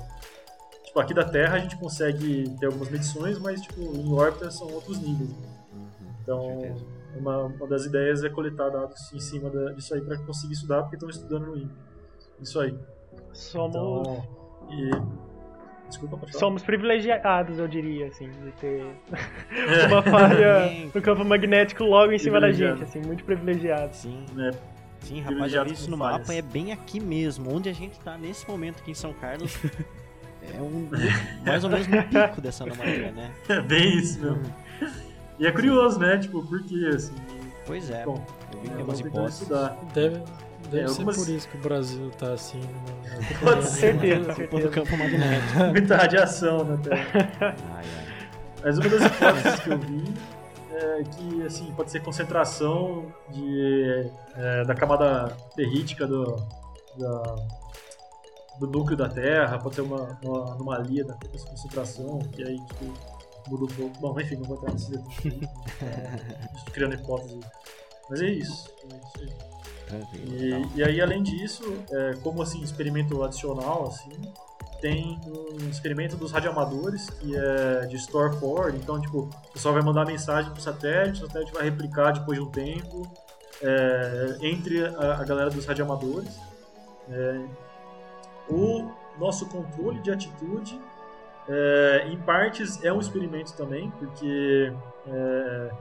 tipo, 0.84 1.00
aqui 1.00 1.14
da 1.14 1.24
Terra 1.24 1.56
a 1.56 1.60
gente 1.60 1.78
consegue 1.78 2.50
ter 2.60 2.66
algumas 2.66 2.90
medições, 2.90 3.38
mas 3.40 3.62
tipo, 3.62 3.82
em 3.82 4.12
órbita 4.14 4.50
são 4.50 4.68
outros 4.68 5.00
níveis. 5.00 5.30
Uhum, 5.30 6.14
então, 6.22 6.76
uma, 7.16 7.44
uma 7.46 7.68
das 7.68 7.86
ideias 7.86 8.24
é 8.24 8.30
coletar 8.30 8.70
dados 8.70 9.14
em 9.14 9.20
cima 9.20 9.50
da, 9.50 9.72
disso 9.72 9.94
aí 9.94 10.02
para 10.02 10.18
conseguir 10.18 10.54
estudar, 10.54 10.82
porque 10.82 10.96
estão 10.96 11.10
estudando 11.10 11.46
no 11.46 11.58
INPE. 11.58 11.76
Isso 12.42 12.60
aí. 12.60 12.78
Somos 13.32 13.76
então, 13.76 14.45
e. 14.70 14.92
Desculpa, 15.88 16.18
pode 16.18 16.36
Somos 16.36 16.64
privilegiados, 16.64 17.60
eu 17.60 17.68
diria, 17.68 18.08
assim, 18.08 18.30
de 18.30 18.52
ter 18.54 18.84
uma 19.88 20.02
falha 20.02 20.90
no 20.94 21.02
campo 21.02 21.24
magnético 21.24 21.84
logo 21.84 22.12
em 22.12 22.18
cima 22.18 22.42
da 22.42 22.52
gente, 22.52 22.84
assim, 22.84 23.02
muito 23.02 23.24
privilegiado. 23.24 23.96
Sim, 23.96 24.26
né? 24.34 24.52
Sim, 25.02 25.22
rapaz, 25.22 25.54
eu 25.54 25.64
vi 25.64 25.74
isso 25.74 25.92
no 25.92 25.98
mapa, 25.98 26.34
é 26.34 26.42
bem 26.42 26.72
aqui 26.72 27.00
mesmo, 27.00 27.56
onde 27.56 27.70
a 27.70 27.74
gente 27.74 28.00
tá 28.00 28.18
nesse 28.18 28.50
momento 28.50 28.80
aqui 28.80 28.92
em 28.92 28.96
São 28.96 29.14
Carlos. 29.14 29.56
é 30.42 30.60
um 30.60 30.90
mais 31.46 31.64
ou 31.64 31.70
menos 31.70 31.88
no 31.88 32.04
pico 32.04 32.42
dessa 32.42 32.64
anomalia, 32.64 33.12
né? 33.12 33.32
É 33.48 33.62
bem 33.62 33.98
isso 34.00 34.20
mesmo. 34.20 34.44
E 35.38 35.46
é 35.46 35.52
curioso, 35.52 36.00
né? 36.00 36.18
Tipo, 36.18 36.44
por 36.44 36.64
que 36.64 36.88
assim? 36.88 37.14
Pois 37.66 37.90
é. 37.92 38.06
Bom, 38.06 38.26
eu 38.54 38.62
vi 38.62 38.70
que 38.70 38.76
tem 38.76 38.84
umas 38.84 39.00
hipóteses. 39.00 39.48
Deve, 39.94 40.24
Deve 40.76 40.86
é, 40.86 40.88
ser 40.88 41.00
algumas... 41.00 41.18
por 41.18 41.30
isso 41.30 41.48
que 41.48 41.58
o 41.58 41.62
Brasil 41.62 42.12
tá 42.12 42.34
assim. 42.34 42.60
Né? 42.60 43.20
Com 43.40 43.62
certeza, 43.62 44.34
certeza. 44.34 44.70
campo 44.70 44.98
magnético. 44.98 45.60
Muita 45.72 45.96
radiação 45.96 46.64
na 46.66 46.78
Terra. 46.78 47.32
Ai, 47.42 47.56
ai. 47.98 48.18
Mas 48.62 48.78
uma 48.78 48.90
das 48.90 49.04
hipóteses 49.04 49.60
que 49.62 49.70
eu 49.70 49.80
vi 49.80 50.14
é 50.74 51.04
que 51.04 51.44
assim, 51.46 51.72
pode 51.74 51.92
ser 51.92 52.02
concentração 52.02 53.06
de, 53.30 54.12
é, 54.36 54.66
da 54.66 54.76
camada 54.76 55.38
ferrítica 55.56 56.06
do, 56.06 56.36
da, 56.98 57.36
do 58.60 58.68
núcleo 58.68 58.98
da 58.98 59.08
Terra, 59.08 59.58
pode 59.58 59.76
ser 59.76 59.82
uma, 59.82 60.20
uma 60.22 60.52
anomalia 60.54 61.06
da 61.06 61.14
concentração, 61.14 62.20
que 62.34 62.44
aí 62.44 62.58
tipo, 62.58 62.94
muda 63.48 63.64
um 63.64 63.76
pouco. 63.76 64.00
Bom, 64.00 64.20
enfim, 64.20 64.36
não 64.36 64.44
vou 64.44 64.58
entrar 64.58 64.74
nesse 64.74 64.92
detalhe. 64.92 65.50
criando 66.74 66.96
hipótese. 66.96 67.40
Mas 68.10 68.22
é 68.22 68.28
isso. 68.28 68.70
É 68.92 68.96
isso 68.98 69.20
aí. 69.22 69.55
E, 70.14 70.80
e, 70.80 70.84
aí, 70.84 71.02
além 71.02 71.22
disso, 71.22 71.64
é, 71.92 72.16
como 72.24 72.42
assim, 72.42 72.62
experimento 72.62 73.24
adicional, 73.24 73.88
assim, 73.88 74.20
tem 74.82 75.20
um 75.28 75.70
experimento 75.70 76.16
dos 76.16 76.32
radioamadores, 76.32 77.10
que 77.10 77.36
é 77.36 77.86
de 77.86 77.96
store 77.98 78.36
forward, 78.38 78.78
então, 78.78 79.00
tipo, 79.00 79.20
o 79.20 79.54
pessoal 79.54 79.74
vai 79.74 79.84
mandar 79.84 80.06
mensagem 80.06 80.52
pro 80.52 80.62
satélite, 80.62 81.24
o 81.24 81.28
satélite 81.28 81.54
vai 81.54 81.64
replicar 81.64 82.12
depois 82.12 82.38
de 82.38 82.44
um 82.44 82.50
tempo, 82.50 83.08
é, 83.62 84.38
entre 84.42 84.86
a, 84.86 85.22
a, 85.22 85.24
galera 85.24 85.50
dos 85.50 85.66
radioamadores. 85.66 86.40
É, 87.10 87.46
o 88.50 88.92
nosso 89.18 89.48
controle 89.48 90.00
de 90.02 90.12
atitude, 90.12 90.80
é, 91.48 92.08
em 92.10 92.18
partes, 92.18 92.84
é 92.84 92.92
um 92.92 93.00
experimento 93.00 93.54
também, 93.54 93.90
porque 93.92 94.74
é, 95.08 95.72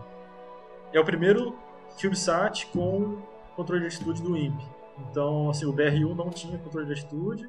é 0.93 1.01
o 1.01 1.05
primeiro 1.05 1.57
CubeSat 2.01 2.67
com 2.67 3.19
controle 3.55 3.83
de 3.83 3.89
atitude 3.89 4.23
do 4.23 4.37
INPE. 4.37 4.65
Então, 5.11 5.51
assim, 5.51 5.67
o 5.67 5.73
BRU 5.73 6.15
não 6.15 6.31
tinha 6.31 6.59
controle 6.59 6.87
de 6.87 6.93
atitude, 6.93 7.49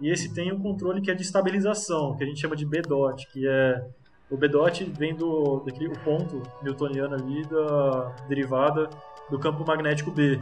e 0.00 0.10
esse 0.10 0.32
tem 0.32 0.52
um 0.52 0.60
controle 0.60 1.00
que 1.00 1.10
é 1.10 1.14
de 1.14 1.22
estabilização, 1.22 2.16
que 2.16 2.22
a 2.22 2.26
gente 2.26 2.40
chama 2.40 2.54
de 2.54 2.64
BDOT, 2.64 3.26
que 3.32 3.46
é 3.46 3.84
o 4.30 4.36
BDOT 4.36 4.84
vem 4.84 5.14
do 5.14 5.60
daquele 5.60 5.88
o 5.88 5.98
ponto 6.00 6.42
newtoniano 6.62 7.14
ali 7.14 7.42
da 7.46 8.14
derivada 8.28 8.88
do 9.30 9.38
campo 9.38 9.66
magnético 9.66 10.10
B. 10.10 10.38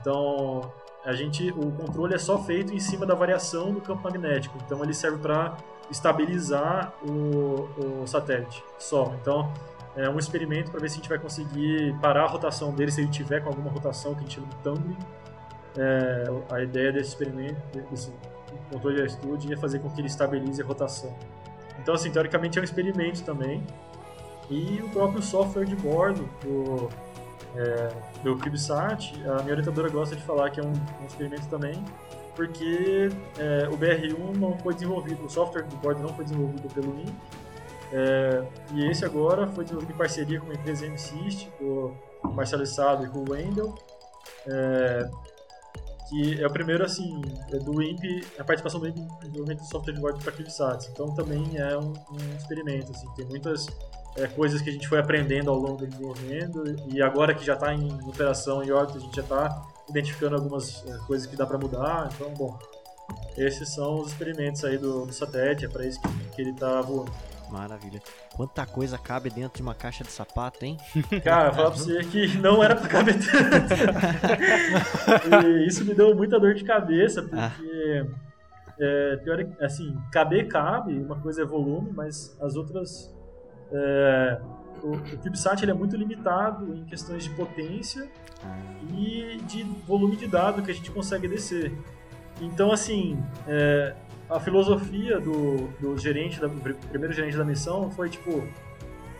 Então, 0.00 0.72
a 1.04 1.12
gente 1.12 1.50
o 1.50 1.70
controle 1.72 2.14
é 2.14 2.18
só 2.18 2.38
feito 2.38 2.72
em 2.72 2.78
cima 2.78 3.04
da 3.04 3.14
variação 3.14 3.72
do 3.72 3.80
campo 3.80 4.02
magnético. 4.04 4.56
Então, 4.64 4.82
ele 4.82 4.94
serve 4.94 5.18
para 5.18 5.56
estabilizar 5.90 6.94
o, 7.02 8.02
o 8.02 8.06
satélite 8.06 8.62
só. 8.78 9.12
Então, 9.20 9.52
é 9.96 10.08
um 10.10 10.18
experimento 10.18 10.70
para 10.70 10.80
ver 10.80 10.90
se 10.90 10.94
a 10.94 10.96
gente 10.98 11.08
vai 11.08 11.18
conseguir 11.18 11.94
parar 12.00 12.24
a 12.24 12.26
rotação 12.26 12.72
dele 12.72 12.92
se 12.92 13.00
ele 13.00 13.10
tiver 13.10 13.40
com 13.40 13.48
alguma 13.48 13.70
rotação 13.70 14.14
que 14.14 14.20
a 14.20 14.22
gente 14.22 14.34
chama 14.34 14.46
de 14.48 14.56
tumbling. 14.56 14.98
É, 15.76 16.24
a 16.50 16.62
ideia 16.62 16.92
desse 16.92 17.10
experimento, 17.10 17.60
desse 17.90 18.12
controle 18.70 18.96
de 18.96 19.02
atitude, 19.02 19.52
é 19.52 19.56
fazer 19.56 19.78
com 19.78 19.90
que 19.90 20.00
ele 20.00 20.08
estabilize 20.08 20.60
a 20.60 20.64
rotação. 20.64 21.14
Então, 21.80 21.94
assim, 21.94 22.10
teoricamente 22.10 22.58
é 22.58 22.60
um 22.60 22.64
experimento 22.64 23.22
também. 23.24 23.66
E 24.50 24.80
o 24.82 24.88
próprio 24.90 25.22
software 25.22 25.64
de 25.64 25.74
bordo 25.76 26.28
do, 26.42 26.88
é, 27.56 27.88
do 28.22 28.38
CubeSat, 28.38 29.14
a 29.24 29.42
minha 29.42 29.52
orientadora 29.52 29.88
gosta 29.88 30.14
de 30.14 30.22
falar 30.22 30.50
que 30.50 30.60
é 30.60 30.62
um, 30.62 30.72
um 30.72 31.06
experimento 31.06 31.46
também, 31.48 31.82
porque 32.34 33.08
é, 33.38 33.68
o 33.68 33.76
BR1 33.76 34.36
não 34.36 34.56
foi 34.58 34.74
desenvolvido, 34.74 35.24
o 35.24 35.30
software 35.30 35.62
do 35.62 35.76
board 35.76 36.00
não 36.02 36.10
foi 36.10 36.24
desenvolvido 36.24 36.72
pelo 36.72 36.98
INPE, 37.00 37.12
é, 37.92 38.44
e 38.74 38.86
esse 38.90 39.04
agora 39.04 39.46
foi 39.48 39.64
desenvolvido 39.64 39.94
em 39.94 39.98
parceria 39.98 40.40
com 40.40 40.50
a 40.50 40.54
empresa 40.54 40.86
MSystem, 40.86 41.50
com 41.58 41.94
o 42.24 42.32
Marcelo 42.32 42.66
Sado 42.66 43.04
e 43.04 43.08
com 43.08 43.18
o 43.20 43.30
Wendel, 43.30 43.74
é, 44.46 45.08
que 46.08 46.42
é 46.42 46.46
o 46.46 46.52
primeiro, 46.52 46.84
assim, 46.84 47.20
é 47.52 47.58
do 47.58 47.82
INPE, 47.82 48.26
a 48.38 48.44
participação 48.44 48.80
do 48.80 48.88
INPE 48.88 49.00
no 49.00 49.18
desenvolvimento 49.18 49.58
do 49.60 49.66
software 49.66 49.94
de 49.94 50.00
board 50.00 50.22
para 50.22 50.32
CubeSats. 50.32 50.88
Então 50.88 51.14
também 51.14 51.56
é 51.56 51.76
um, 51.76 51.92
um 51.92 52.36
experimento, 52.36 52.92
assim, 52.92 53.08
tem 53.14 53.26
muitas 53.26 53.66
é, 54.16 54.26
coisas 54.28 54.62
que 54.62 54.70
a 54.70 54.72
gente 54.72 54.88
foi 54.88 54.98
aprendendo 54.98 55.50
ao 55.50 55.56
longo 55.56 55.76
do 55.76 55.86
desenvolvimento 55.86 56.64
e 56.88 57.02
agora 57.02 57.34
que 57.34 57.44
já 57.44 57.54
está 57.54 57.74
em 57.74 57.92
operação 58.08 58.62
em 58.62 58.70
órbita, 58.70 58.98
a 58.98 59.00
gente 59.00 59.16
já 59.16 59.22
está 59.22 59.62
identificando 59.88 60.36
algumas 60.36 60.84
é, 60.86 60.98
coisas 61.06 61.26
que 61.26 61.36
dá 61.36 61.46
para 61.46 61.58
mudar. 61.58 62.08
Então, 62.14 62.32
bom, 62.34 62.56
esses 63.36 63.68
são 63.74 64.00
os 64.00 64.08
experimentos 64.08 64.64
aí 64.64 64.78
do, 64.78 65.06
do 65.06 65.12
satélite, 65.12 65.64
é 65.64 65.68
para 65.68 65.84
isso 65.86 66.00
que, 66.00 66.08
que 66.36 66.42
ele 66.42 66.50
está 66.50 66.80
voando. 66.80 67.12
Maravilha. 67.50 68.00
Quanta 68.34 68.66
coisa 68.66 68.98
cabe 68.98 69.30
dentro 69.30 69.56
de 69.56 69.62
uma 69.62 69.74
caixa 69.74 70.04
de 70.04 70.10
sapato, 70.10 70.64
hein? 70.64 70.76
Cara, 71.24 71.52
falar 71.52 71.70
pra 71.70 71.78
você 71.78 72.04
que 72.04 72.36
não 72.38 72.62
era 72.62 72.74
pra 72.74 72.88
caber 72.88 73.14
tanto. 73.14 73.74
e 75.46 75.66
isso 75.66 75.84
me 75.84 75.94
deu 75.94 76.14
muita 76.14 76.38
dor 76.38 76.54
de 76.54 76.64
cabeça, 76.64 77.22
porque, 77.22 78.06
é, 78.78 79.16
teoric, 79.24 79.52
assim, 79.62 79.96
caber 80.12 80.48
cabe, 80.48 80.98
uma 80.98 81.16
coisa 81.20 81.42
é 81.42 81.44
volume, 81.44 81.92
mas 81.92 82.36
as 82.40 82.56
outras. 82.56 83.14
É, 83.72 84.40
o, 84.82 84.92
o 84.92 85.18
CubeSat 85.18 85.62
ele 85.62 85.70
é 85.70 85.74
muito 85.74 85.96
limitado 85.96 86.74
em 86.74 86.84
questões 86.84 87.24
de 87.24 87.30
potência 87.30 88.08
e 88.92 89.40
de 89.46 89.64
volume 89.86 90.16
de 90.16 90.26
dado 90.26 90.62
que 90.62 90.70
a 90.70 90.74
gente 90.74 90.90
consegue 90.90 91.26
descer. 91.26 91.72
Então, 92.40 92.70
assim, 92.70 93.18
é, 93.48 93.94
a 94.28 94.40
filosofia 94.40 95.20
do, 95.20 95.68
do 95.80 95.96
gerente, 95.96 96.40
do 96.40 96.50
primeiro 96.88 97.12
gerente 97.14 97.36
da 97.36 97.44
missão 97.44 97.90
foi 97.90 98.08
tipo: 98.08 98.46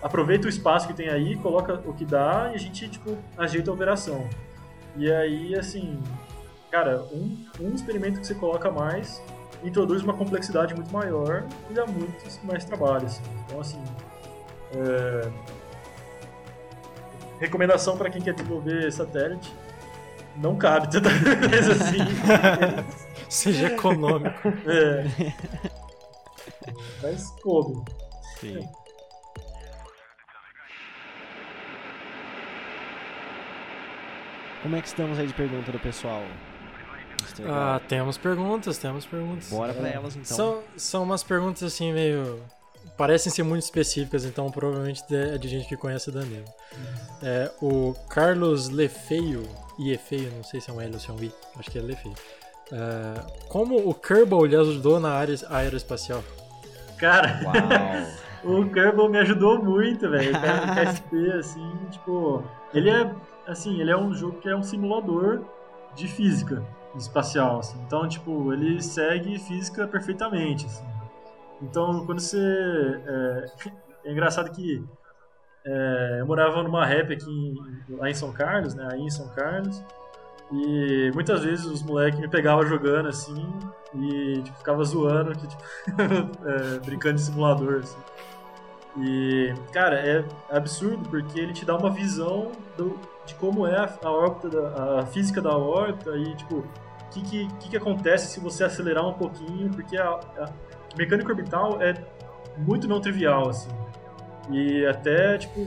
aproveita 0.03 0.47
o 0.47 0.49
espaço 0.49 0.89
que 0.89 0.95
tem 0.95 1.09
aí, 1.09 1.37
coloca 1.37 1.81
o 1.85 1.93
que 1.93 2.05
dá 2.05 2.51
e 2.53 2.57
a 2.57 2.59
gente 2.59 2.89
tipo, 2.89 3.17
ajeita 3.37 3.71
a 3.71 3.75
operação. 3.75 4.29
E 4.97 5.11
aí, 5.11 5.55
assim, 5.55 6.03
cara, 6.71 7.03
um, 7.13 7.37
um 7.61 7.75
experimento 7.75 8.21
que 8.21 8.27
você 8.27 8.35
coloca 8.35 8.71
mais 8.71 9.23
introduz 9.63 10.03
uma 10.03 10.13
complexidade 10.13 10.75
muito 10.75 10.93
maior 10.93 11.45
e 11.71 11.75
dá 11.75 11.87
muito 11.87 12.15
mais 12.45 12.65
trabalho. 12.65 13.07
Assim. 13.07 13.23
Então, 13.45 13.61
assim, 13.61 13.83
é... 14.73 15.31
recomendação 17.39 17.97
para 17.97 18.11
quem 18.11 18.21
quer 18.21 18.35
desenvolver 18.35 18.91
satélite: 18.93 19.53
não 20.37 20.57
cabe 20.57 20.91
tanta 20.91 21.11
coisa 21.49 21.73
assim. 21.73 21.99
Seja 23.31 23.67
econômico. 23.69 24.49
É. 24.67 25.33
Mas 27.03 27.31
coube. 27.43 27.91
Sim. 28.41 28.69
Como 34.63 34.75
é 34.75 34.83
que 34.83 34.89
estamos 34.89 35.19
aí 35.19 35.27
de 35.27 35.35
pergunta 35.35 35.71
do 35.71 35.79
pessoal? 35.79 36.23
Ah, 37.49 37.81
temos 37.89 38.17
perguntas, 38.17 38.79
temos 38.79 39.05
perguntas. 39.05 39.49
Bora 39.49 39.75
pra 39.75 39.89
elas 39.89 40.17
então. 40.17 40.37
São, 40.37 40.63
são 40.77 41.03
umas 41.03 41.23
perguntas 41.23 41.63
assim 41.63 41.93
meio. 41.93 42.43
Parecem 42.97 43.31
ser 43.31 43.43
muito 43.43 43.63
específicas, 43.63 44.25
então 44.25 44.51
provavelmente 44.51 45.03
é 45.15 45.37
de 45.37 45.49
gente 45.49 45.69
que 45.69 45.77
conhece 45.77 46.09
o 46.09 46.13
Danilo. 46.13 46.47
É, 47.23 47.51
o 47.61 47.95
Carlos 48.09 48.69
Lefeio, 48.69 49.43
Iefeio, 49.79 50.33
não 50.33 50.43
sei 50.43 50.61
se 50.61 50.71
é 50.71 50.73
um 50.73 50.81
L 50.81 50.95
ou 50.95 51.01
se 51.01 51.11
é 51.11 51.13
um 51.13 51.23
I, 51.23 51.33
acho 51.59 51.71
que 51.71 51.79
é 51.79 51.83
Lefeio. 51.83 52.15
É, 52.73 53.47
como 53.49 53.89
o 53.89 53.95
Kerbal 53.95 54.45
lhe 54.45 54.57
ajudou 54.57 54.99
na 54.99 55.13
área 55.13 55.37
aeroespacial? 55.49 56.23
Cara, 56.99 57.41
Uau. 58.45 58.61
o 58.61 58.71
Kerbal 58.71 59.09
me 59.09 59.19
ajudou 59.19 59.63
muito, 59.63 60.09
velho. 60.11 60.33
O 60.33 60.41
KSP, 60.41 61.33
assim, 61.39 61.73
tipo. 61.91 62.43
Ele 62.75 62.91
é. 62.91 63.11
Assim, 63.47 63.81
ele 63.81 63.91
é 63.91 63.97
um 63.97 64.13
jogo 64.13 64.41
que 64.41 64.49
é 64.49 64.57
um 64.57 64.63
simulador 64.63 65.45
de 65.95 66.09
física 66.09 66.63
espacial, 66.97 67.61
assim. 67.61 67.79
Então, 67.87 68.09
tipo, 68.09 68.53
ele 68.53 68.83
segue 68.83 69.39
física 69.39 69.87
perfeitamente, 69.87 70.67
assim. 70.67 70.85
Então, 71.63 72.05
quando 72.05 72.21
você. 72.21 72.39
É, 73.07 73.47
é 74.07 74.13
engraçado 74.13 74.51
que. 74.51 74.85
É, 75.65 76.19
eu 76.21 76.27
morava 76.27 76.63
numa 76.63 76.85
rap 76.85 77.13
aqui 77.13 77.29
em, 77.29 77.95
lá 77.97 78.09
em 78.09 78.15
São 78.15 78.33
Carlos, 78.33 78.75
né? 78.75 78.89
Aí 78.93 79.01
em 79.01 79.11
São 79.11 79.29
Carlos. 79.29 79.83
E 80.53 81.11
muitas 81.13 81.43
vezes 81.43 81.65
os 81.65 81.83
moleques 81.83 82.21
me 82.21 82.29
pegavam 82.29 82.65
jogando 82.67 83.09
assim 83.09 83.53
e 83.95 84.43
tipo, 84.43 84.59
ficava 84.59 84.85
zoando, 84.85 85.33
que, 85.33 85.47
tipo, 85.47 85.63
é, 86.47 86.79
brincando 86.85 87.17
de 87.17 87.23
simulador. 87.23 87.81
Assim. 87.83 87.99
E, 88.99 89.53
cara, 89.73 89.97
é 89.97 90.25
absurdo 90.51 91.09
porque 91.09 91.39
ele 91.39 91.53
te 91.53 91.65
dá 91.65 91.77
uma 91.77 91.91
visão 91.91 92.53
do, 92.77 92.99
de 93.27 93.35
como 93.35 93.67
é 93.67 93.77
a, 94.03 94.11
órbita, 94.11 94.49
da, 94.49 95.01
a 95.01 95.07
física 95.07 95.43
da 95.43 95.57
órbita 95.57 96.17
e, 96.17 96.35
tipo, 96.37 96.59
o 96.59 96.65
que, 97.11 97.21
que, 97.23 97.49
que, 97.59 97.69
que 97.71 97.77
acontece 97.77 98.33
se 98.33 98.41
você 98.41 98.65
acelerar 98.65 99.07
um 99.07 99.15
pouquinho, 99.15 99.71
porque 99.71 99.97
a, 99.97 100.09
a 100.11 100.49
mecânica 100.97 101.29
orbital 101.29 101.83
é 101.83 101.95
muito 102.57 102.89
não 102.89 103.01
trivial, 103.01 103.49
assim. 103.49 103.71
E 104.51 104.87
até, 104.87 105.39
tipo, 105.39 105.67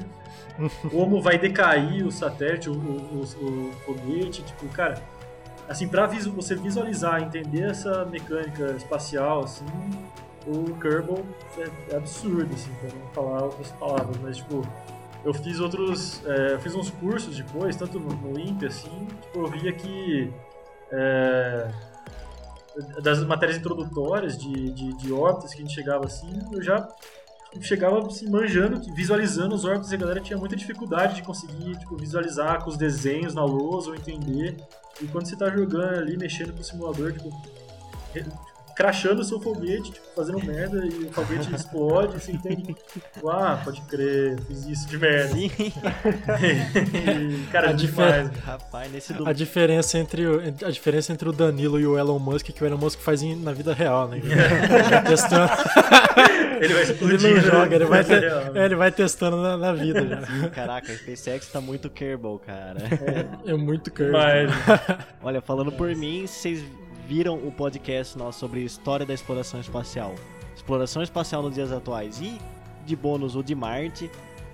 como 0.89 1.21
vai 1.21 1.37
decair 1.37 2.05
o 2.05 2.11
satélite, 2.11 2.69
o, 2.69 2.73
o, 2.73 3.21
o, 3.21 3.71
foguete, 3.85 4.43
tipo, 4.43 4.67
cara, 4.69 5.01
assim, 5.67 5.87
pra 5.87 6.05
você 6.07 6.55
visualizar, 6.55 7.21
entender 7.21 7.69
essa 7.69 8.05
mecânica 8.05 8.71
espacial, 8.71 9.43
assim, 9.43 9.65
o 10.47 10.73
Kerbal 10.79 11.19
é, 11.57 11.93
é 11.93 11.97
absurdo, 11.97 12.53
assim, 12.53 12.71
pra 12.79 12.89
não 12.89 13.07
falar 13.13 13.43
outras 13.43 13.71
palavras, 13.73 14.17
mas, 14.17 14.37
tipo, 14.37 14.65
eu 15.23 15.33
fiz 15.33 15.59
outros, 15.59 16.21
é, 16.25 16.53
eu 16.53 16.59
fiz 16.59 16.73
uns 16.75 16.89
cursos 16.89 17.35
depois, 17.35 17.75
tanto 17.75 17.99
no, 17.99 18.09
no 18.09 18.39
INPE, 18.39 18.65
assim, 18.65 19.07
tipo, 19.21 19.39
eu 19.39 19.47
via 19.47 19.73
que 19.73 20.31
é, 20.91 21.69
das 23.01 23.23
matérias 23.25 23.57
introdutórias 23.57 24.37
de, 24.37 24.71
de, 24.71 24.93
de 24.97 25.13
órbitas 25.13 25.53
que 25.53 25.59
a 25.59 25.61
gente 25.61 25.73
chegava 25.73 26.05
assim, 26.05 26.31
eu 26.51 26.61
já 26.61 26.87
chegava 27.61 28.05
assim, 28.05 28.29
manjando, 28.29 28.79
visualizando 28.93 29.55
os 29.55 29.65
órbitas 29.65 29.91
e 29.91 29.95
a 29.95 29.97
galera 29.97 30.21
tinha 30.21 30.37
muita 30.37 30.55
dificuldade 30.55 31.15
de 31.15 31.23
conseguir 31.23 31.77
tipo, 31.77 31.97
visualizar 31.97 32.63
com 32.63 32.69
os 32.69 32.77
desenhos 32.77 33.33
na 33.33 33.43
lousa 33.43 33.89
ou 33.89 33.95
entender. 33.95 34.55
E 35.01 35.07
quando 35.07 35.27
você 35.27 35.35
tá 35.35 35.49
jogando 35.49 35.97
ali, 35.97 36.17
mexendo 36.17 36.53
com 36.53 36.61
o 36.61 36.63
simulador, 36.63 37.13
tipo, 37.13 37.29
crachando 38.79 39.19
o 39.19 39.23
seu 39.25 39.41
foguete, 39.41 39.91
tipo, 39.91 40.05
fazendo 40.15 40.41
merda 40.45 40.85
e 40.85 41.03
o 41.05 41.11
foguete 41.11 41.53
explode, 41.53 42.13
você 42.13 42.31
entende. 42.31 42.73
Ah, 43.27 43.59
pode 43.61 43.81
crer, 43.81 44.39
fiz 44.47 44.65
isso 44.67 44.87
de 44.87 44.97
merda. 44.97 45.33
Sim. 45.35 45.51
E, 46.39 47.45
cara, 47.51 47.67
A 47.67 47.71
é 47.71 47.73
difer- 47.73 48.23
demais. 48.23 48.39
Rapaz, 48.45 48.91
nesse 48.91 49.13
do... 49.13 49.27
A 49.27 49.33
diferença, 49.33 49.97
entre 49.97 50.25
o, 50.25 50.39
a 50.65 50.71
diferença 50.71 51.11
entre 51.11 51.27
o 51.27 51.31
Danilo 51.33 51.77
e 51.79 51.85
o 51.85 51.97
Elon 51.97 52.19
Musk 52.19 52.49
é 52.49 52.53
que 52.53 52.63
o 52.63 52.67
Elon 52.67 52.77
Musk 52.77 52.99
faz 52.99 53.21
em- 53.21 53.35
na 53.35 53.51
vida 53.51 53.73
real, 53.73 54.07
né? 54.07 54.19
Ele 54.23 54.83
vai 54.89 55.03
testando, 55.03 55.51
Ele 56.61 56.73
vai 56.73 56.83
ele 56.83 56.91
explodir. 56.91 57.33
não 57.35 57.41
joga, 57.41 57.75
ele 57.75 57.85
vai, 57.85 58.03
te- 58.03 58.19
Real. 58.19 58.55
é, 58.55 58.65
ele 58.65 58.75
vai 58.75 58.91
testando 58.91 59.37
na, 59.37 59.57
na 59.57 59.73
vida 59.73 60.05
já. 60.07 60.21
Sim, 60.25 60.49
caraca, 60.49 60.93
SpaceX 60.93 61.47
tá 61.47 61.59
muito 61.61 61.89
Kerbal, 61.89 62.39
cara. 62.39 62.79
É 63.45 63.53
muito 63.53 63.91
curve. 63.91 64.11
Mas, 64.11 64.49
Olha, 65.21 65.41
falando 65.41 65.71
por 65.71 65.93
mim, 65.95 66.25
vocês 66.27 66.63
viram 67.09 67.39
o 67.39 67.51
podcast 67.51 68.15
nosso 68.15 68.37
sobre 68.37 68.63
história 68.63 69.03
da 69.03 69.15
exploração 69.15 69.59
espacial. 69.59 70.13
Exploração 70.55 71.01
espacial 71.01 71.41
nos 71.41 71.55
dias 71.55 71.71
atuais 71.71 72.21
e 72.21 72.39
de 72.85 72.95
bônus 72.95 73.35
o 73.35 73.41
de 73.41 73.55
Marte 73.55 74.11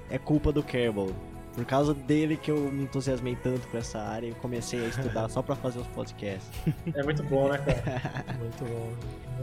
é 0.10 0.18
culpa 0.18 0.54
do 0.54 0.64
Kerbal. 0.64 1.10
Por 1.54 1.66
causa 1.66 1.94
dele 1.94 2.38
que 2.38 2.50
eu 2.50 2.72
me 2.72 2.84
entusiasmei 2.84 3.36
tanto 3.36 3.68
com 3.68 3.78
essa 3.78 4.00
área 4.00 4.28
e 4.28 4.34
comecei 4.36 4.86
a 4.86 4.88
estudar 4.88 5.28
só 5.30 5.42
pra 5.42 5.54
fazer 5.54 5.80
os 5.80 5.88
podcasts. 5.88 6.50
é 6.94 7.04
muito 7.04 7.24
bom, 7.24 7.50
né, 7.50 7.58
cara? 7.58 8.24
Muito 8.40 8.64
bom. 8.64 8.94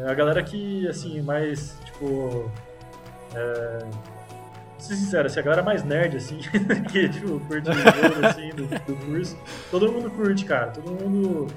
É 0.02 0.10
A 0.10 0.14
galera 0.14 0.42
que, 0.42 0.88
assim, 0.88 1.20
mais, 1.20 1.78
tipo. 1.84 2.50
É... 3.34 3.78
Vou 3.78 4.80
ser 4.80 4.96
sincero, 4.96 5.26
assim, 5.26 5.38
a 5.38 5.42
galera 5.42 5.62
mais 5.62 5.84
nerd, 5.84 6.16
assim, 6.16 6.38
que, 6.90 7.08
tipo, 7.10 7.38
curte 7.40 7.68
o 7.68 7.74
jogo, 7.74 8.26
assim, 8.26 8.48
do, 8.50 8.66
do 8.66 9.06
curso. 9.06 9.36
Todo 9.70 9.92
mundo 9.92 10.10
curte, 10.10 10.46
cara. 10.46 10.70
Todo 10.70 10.90
mundo 10.90 11.48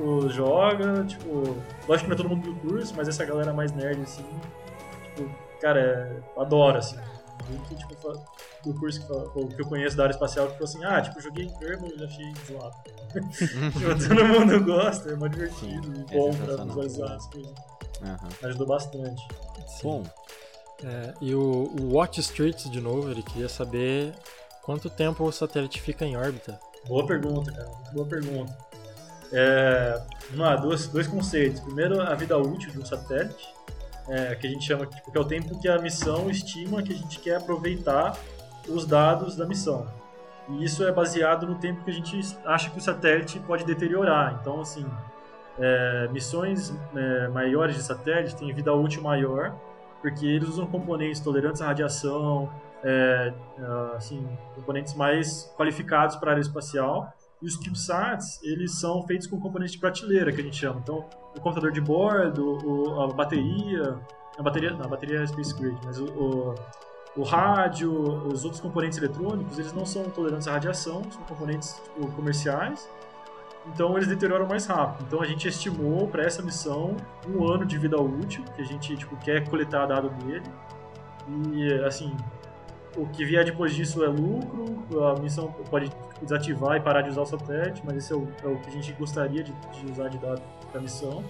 tipo, 0.00 0.28
joga, 0.30 1.04
tipo. 1.04 1.56
Lógico 1.86 2.04
que 2.04 2.06
não 2.08 2.14
é 2.14 2.16
todo 2.16 2.28
mundo 2.28 2.52
do 2.52 2.60
curso, 2.60 2.94
mas 2.96 3.08
essa 3.08 3.24
galera 3.24 3.52
mais 3.52 3.72
nerd, 3.72 4.00
assim, 4.02 4.24
tipo, 5.14 5.30
cara, 5.60 6.22
adora, 6.36 6.78
assim. 6.78 6.98
Muito, 7.48 7.74
tipo, 7.74 8.12
do 8.64 8.74
curso 8.74 9.00
que, 9.00 9.54
que 9.56 9.62
eu 9.62 9.66
conheço 9.66 9.96
da 9.96 10.04
área 10.04 10.14
espacial, 10.14 10.46
que 10.46 10.52
falou 10.52 10.68
assim, 10.68 10.84
ah, 10.84 11.00
tipo, 11.00 11.20
joguei 11.20 11.48
Kerbal 11.58 11.90
e 11.96 12.04
achei 12.04 12.32
zoado. 12.46 12.76
tipo, 13.36 14.08
todo 14.08 14.24
mundo 14.24 14.64
gosta, 14.64 15.10
é 15.10 15.16
muito 15.16 15.32
divertido 15.32 15.86
Sim, 15.86 16.04
e 16.10 16.14
é 16.14 16.18
bom 16.18 16.30
pra 16.30 16.64
visualizar 16.64 17.12
as 17.12 17.26
coisas. 17.26 17.52
Aham. 18.02 18.28
Ajudou 18.44 18.66
bastante. 18.66 19.28
Bom, 19.82 20.02
É, 20.82 21.12
e 21.20 21.34
o, 21.34 21.70
o 21.78 21.94
Watch 21.94 22.20
Street, 22.20 22.66
de 22.68 22.80
novo, 22.80 23.10
ele 23.10 23.22
queria 23.22 23.48
saber 23.48 24.14
quanto 24.62 24.88
tempo 24.88 25.24
o 25.24 25.32
satélite 25.32 25.80
fica 25.80 26.06
em 26.06 26.16
órbita? 26.16 26.58
Boa 26.86 27.06
pergunta, 27.06 27.52
cara. 27.52 27.70
Boa 27.92 28.06
pergunta. 28.06 28.69
É, 29.32 30.00
lá, 30.34 30.56
dois, 30.56 30.88
dois 30.88 31.06
conceitos. 31.06 31.60
Primeiro, 31.60 32.00
a 32.00 32.14
vida 32.14 32.36
útil 32.36 32.70
de 32.70 32.78
um 32.78 32.84
satélite, 32.84 33.48
é, 34.08 34.34
que 34.34 34.46
a 34.46 34.50
gente 34.50 34.64
chama 34.64 34.86
tipo, 34.86 35.10
que 35.10 35.16
é 35.16 35.20
o 35.20 35.24
tempo 35.24 35.58
que 35.60 35.68
a 35.68 35.78
missão 35.78 36.28
estima 36.30 36.82
que 36.82 36.92
a 36.92 36.96
gente 36.96 37.18
quer 37.20 37.36
aproveitar 37.36 38.18
os 38.68 38.84
dados 38.84 39.36
da 39.36 39.46
missão. 39.46 39.86
E 40.48 40.64
isso 40.64 40.84
é 40.84 40.90
baseado 40.90 41.46
no 41.46 41.54
tempo 41.56 41.84
que 41.84 41.90
a 41.90 41.94
gente 41.94 42.20
acha 42.44 42.70
que 42.70 42.78
o 42.78 42.80
satélite 42.80 43.38
pode 43.40 43.64
deteriorar. 43.64 44.38
Então, 44.40 44.60
assim, 44.60 44.84
é, 45.58 46.08
missões 46.10 46.74
é, 46.94 47.28
maiores 47.28 47.76
de 47.76 47.82
satélite 47.82 48.34
têm 48.34 48.52
vida 48.52 48.72
útil 48.74 49.02
maior, 49.02 49.54
porque 50.00 50.26
eles 50.26 50.48
usam 50.48 50.66
componentes 50.66 51.20
tolerantes 51.20 51.60
à 51.62 51.66
radiação, 51.66 52.50
é, 52.82 53.32
assim, 53.96 54.26
componentes 54.54 54.94
mais 54.94 55.52
qualificados 55.56 56.16
para 56.16 56.30
a 56.30 56.32
área 56.32 56.40
espacial. 56.40 57.12
E 57.42 57.46
os 57.46 57.56
CubeSats, 57.56 58.38
eles 58.42 58.78
são 58.78 59.02
feitos 59.06 59.26
com 59.26 59.40
componentes 59.40 59.72
de 59.72 59.78
prateleira, 59.78 60.30
que 60.30 60.40
a 60.40 60.44
gente 60.44 60.56
chama. 60.56 60.80
Então, 60.80 61.06
o 61.36 61.40
computador 61.40 61.72
de 61.72 61.80
bordo, 61.80 62.58
o, 62.64 63.00
a 63.00 63.06
bateria, 63.08 63.98
a 64.38 64.42
bateria, 64.42 64.70
não, 64.72 64.84
a 64.84 64.88
bateria 64.88 65.22
é 65.22 65.26
Space 65.26 65.54
Grid, 65.54 65.76
mas 65.84 65.98
o, 65.98 66.04
o, 66.04 66.54
o, 67.16 67.22
rádio, 67.22 67.92
os 68.26 68.44
outros 68.44 68.60
componentes 68.60 68.98
eletrônicos, 68.98 69.58
eles 69.58 69.72
não 69.72 69.86
são 69.86 70.04
tolerantes 70.04 70.48
à 70.48 70.52
radiação, 70.52 71.02
são 71.10 71.22
componentes 71.22 71.80
tipo, 71.94 72.12
comerciais. 72.12 72.88
Então, 73.66 73.96
eles 73.96 74.08
deterioram 74.08 74.46
mais 74.46 74.66
rápido. 74.66 75.06
Então, 75.06 75.22
a 75.22 75.26
gente 75.26 75.48
estimou 75.48 76.08
para 76.08 76.22
essa 76.22 76.42
missão 76.42 76.96
um 77.26 77.46
ano 77.46 77.64
de 77.64 77.78
vida 77.78 78.00
útil, 78.00 78.44
que 78.54 78.60
a 78.60 78.64
gente 78.64 78.96
tipo, 78.96 79.16
quer 79.16 79.48
coletar 79.48 79.86
dado 79.86 80.10
dele. 80.24 80.44
E, 81.52 81.72
assim, 81.84 82.14
o 82.96 83.06
que 83.06 83.24
vier 83.24 83.44
depois 83.44 83.74
disso 83.74 84.04
é 84.04 84.08
lucro, 84.08 85.04
a 85.04 85.18
missão 85.18 85.52
pode 85.70 85.90
desativar 86.20 86.76
e 86.76 86.80
parar 86.80 87.02
de 87.02 87.10
usar 87.10 87.22
o 87.22 87.26
satélite, 87.26 87.82
mas 87.84 87.96
esse 87.96 88.12
é 88.12 88.16
o, 88.16 88.28
é 88.42 88.46
o 88.46 88.56
que 88.56 88.68
a 88.68 88.72
gente 88.72 88.92
gostaria 88.92 89.42
de, 89.42 89.52
de 89.52 89.90
usar 89.90 90.08
de 90.08 90.18
dado 90.18 90.42
para 90.70 90.80
a 90.80 90.82
missão. 90.82 91.24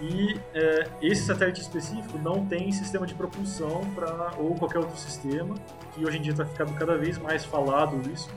E 0.00 0.38
é, 0.54 0.88
esse 1.00 1.22
satélite 1.22 1.60
específico 1.60 2.18
não 2.18 2.44
tem 2.44 2.70
sistema 2.70 3.06
de 3.06 3.14
propulsão 3.14 3.80
para 3.94 4.32
ou 4.38 4.54
qualquer 4.54 4.78
outro 4.78 4.96
sistema, 4.96 5.54
que 5.94 6.04
hoje 6.04 6.18
em 6.18 6.22
dia 6.22 6.32
está 6.32 6.44
ficando 6.44 6.74
cada 6.74 6.96
vez 6.98 7.18
mais 7.18 7.44
falado 7.44 8.00
isso, 8.10 8.28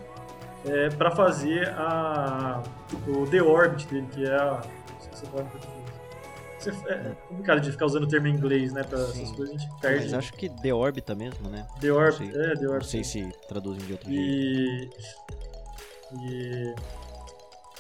é, 0.66 0.90
para 0.90 1.12
fazer 1.12 1.70
a, 1.70 2.62
o 3.08 3.26
deorbit 3.26 3.88
dele, 3.88 4.08
que 4.12 4.26
é 4.26 4.36
a. 4.36 4.62
Se 5.00 5.10
você 5.12 5.26
fala 5.28 5.46
é 6.68 7.16
complicado 7.28 7.62
de 7.62 7.72
ficar 7.72 7.86
usando 7.86 8.04
o 8.04 8.08
termo 8.08 8.28
em 8.28 8.32
inglês, 8.32 8.74
né? 8.74 8.84
Pra 8.84 9.00
Sim. 9.06 9.24
essas 9.24 9.36
coisas 9.36 9.56
a 9.56 9.58
gente 9.58 9.80
perde. 9.80 10.06
Mas 10.06 10.14
acho 10.14 10.34
que 10.34 10.50
The 10.50 10.74
Orbita 10.74 11.16
mesmo, 11.16 11.50
né? 11.50 11.66
The 11.80 11.92
Orbit, 11.92 12.30
é, 12.30 12.56
The 12.56 12.68
Orbit. 12.68 12.72
Não 12.72 12.82
sei 12.82 13.04
se 13.04 13.32
traduzem 13.48 13.86
de 13.86 13.92
outro 13.94 14.12
e... 14.12 14.78
jeito. 14.78 14.98
E. 16.22 16.76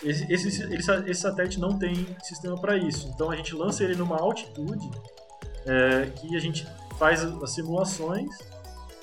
Esse, 0.01 0.31
esse, 0.31 0.73
esse, 0.73 1.13
satélite 1.15 1.59
não 1.59 1.77
tem 1.77 2.15
sistema 2.23 2.55
para 2.59 2.77
isso. 2.77 3.09
Então 3.13 3.29
a 3.29 3.35
gente 3.35 3.53
lança 3.53 3.83
ele 3.83 3.95
numa 3.95 4.17
altitude 4.17 4.89
é, 5.65 6.05
que 6.05 6.37
a 6.37 6.39
gente 6.39 6.65
faz 6.97 7.21
as 7.21 7.51
simulações 7.51 8.29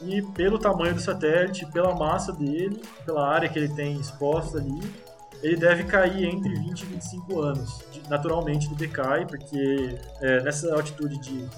e 0.02 0.22
pelo 0.22 0.58
tamanho 0.58 0.94
do 0.94 1.00
satélite, 1.00 1.66
pela 1.66 1.94
massa 1.94 2.32
dele, 2.32 2.80
pela 3.04 3.28
área 3.28 3.48
que 3.48 3.58
ele 3.58 3.74
tem 3.74 3.98
exposta 3.98 4.58
ali, 4.58 4.80
ele 5.42 5.56
deve 5.56 5.84
cair 5.84 6.26
entre 6.26 6.54
20 6.54 6.80
e 6.80 6.86
25 6.86 7.40
anos. 7.40 7.84
Naturalmente 8.08 8.66
ele 8.66 8.76
decai, 8.76 9.26
porque 9.26 9.98
é, 10.20 10.42
nessa 10.42 10.74
altitude 10.74 11.18
de 11.18 11.48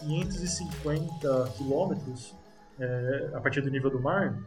550 0.00 1.52
quilômetros, 1.56 2.34
é, 2.78 3.30
a 3.34 3.40
partir 3.40 3.60
do 3.60 3.70
nível 3.70 3.90
do 3.90 4.00
mar, 4.00 4.38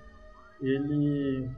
ele 0.62 1.50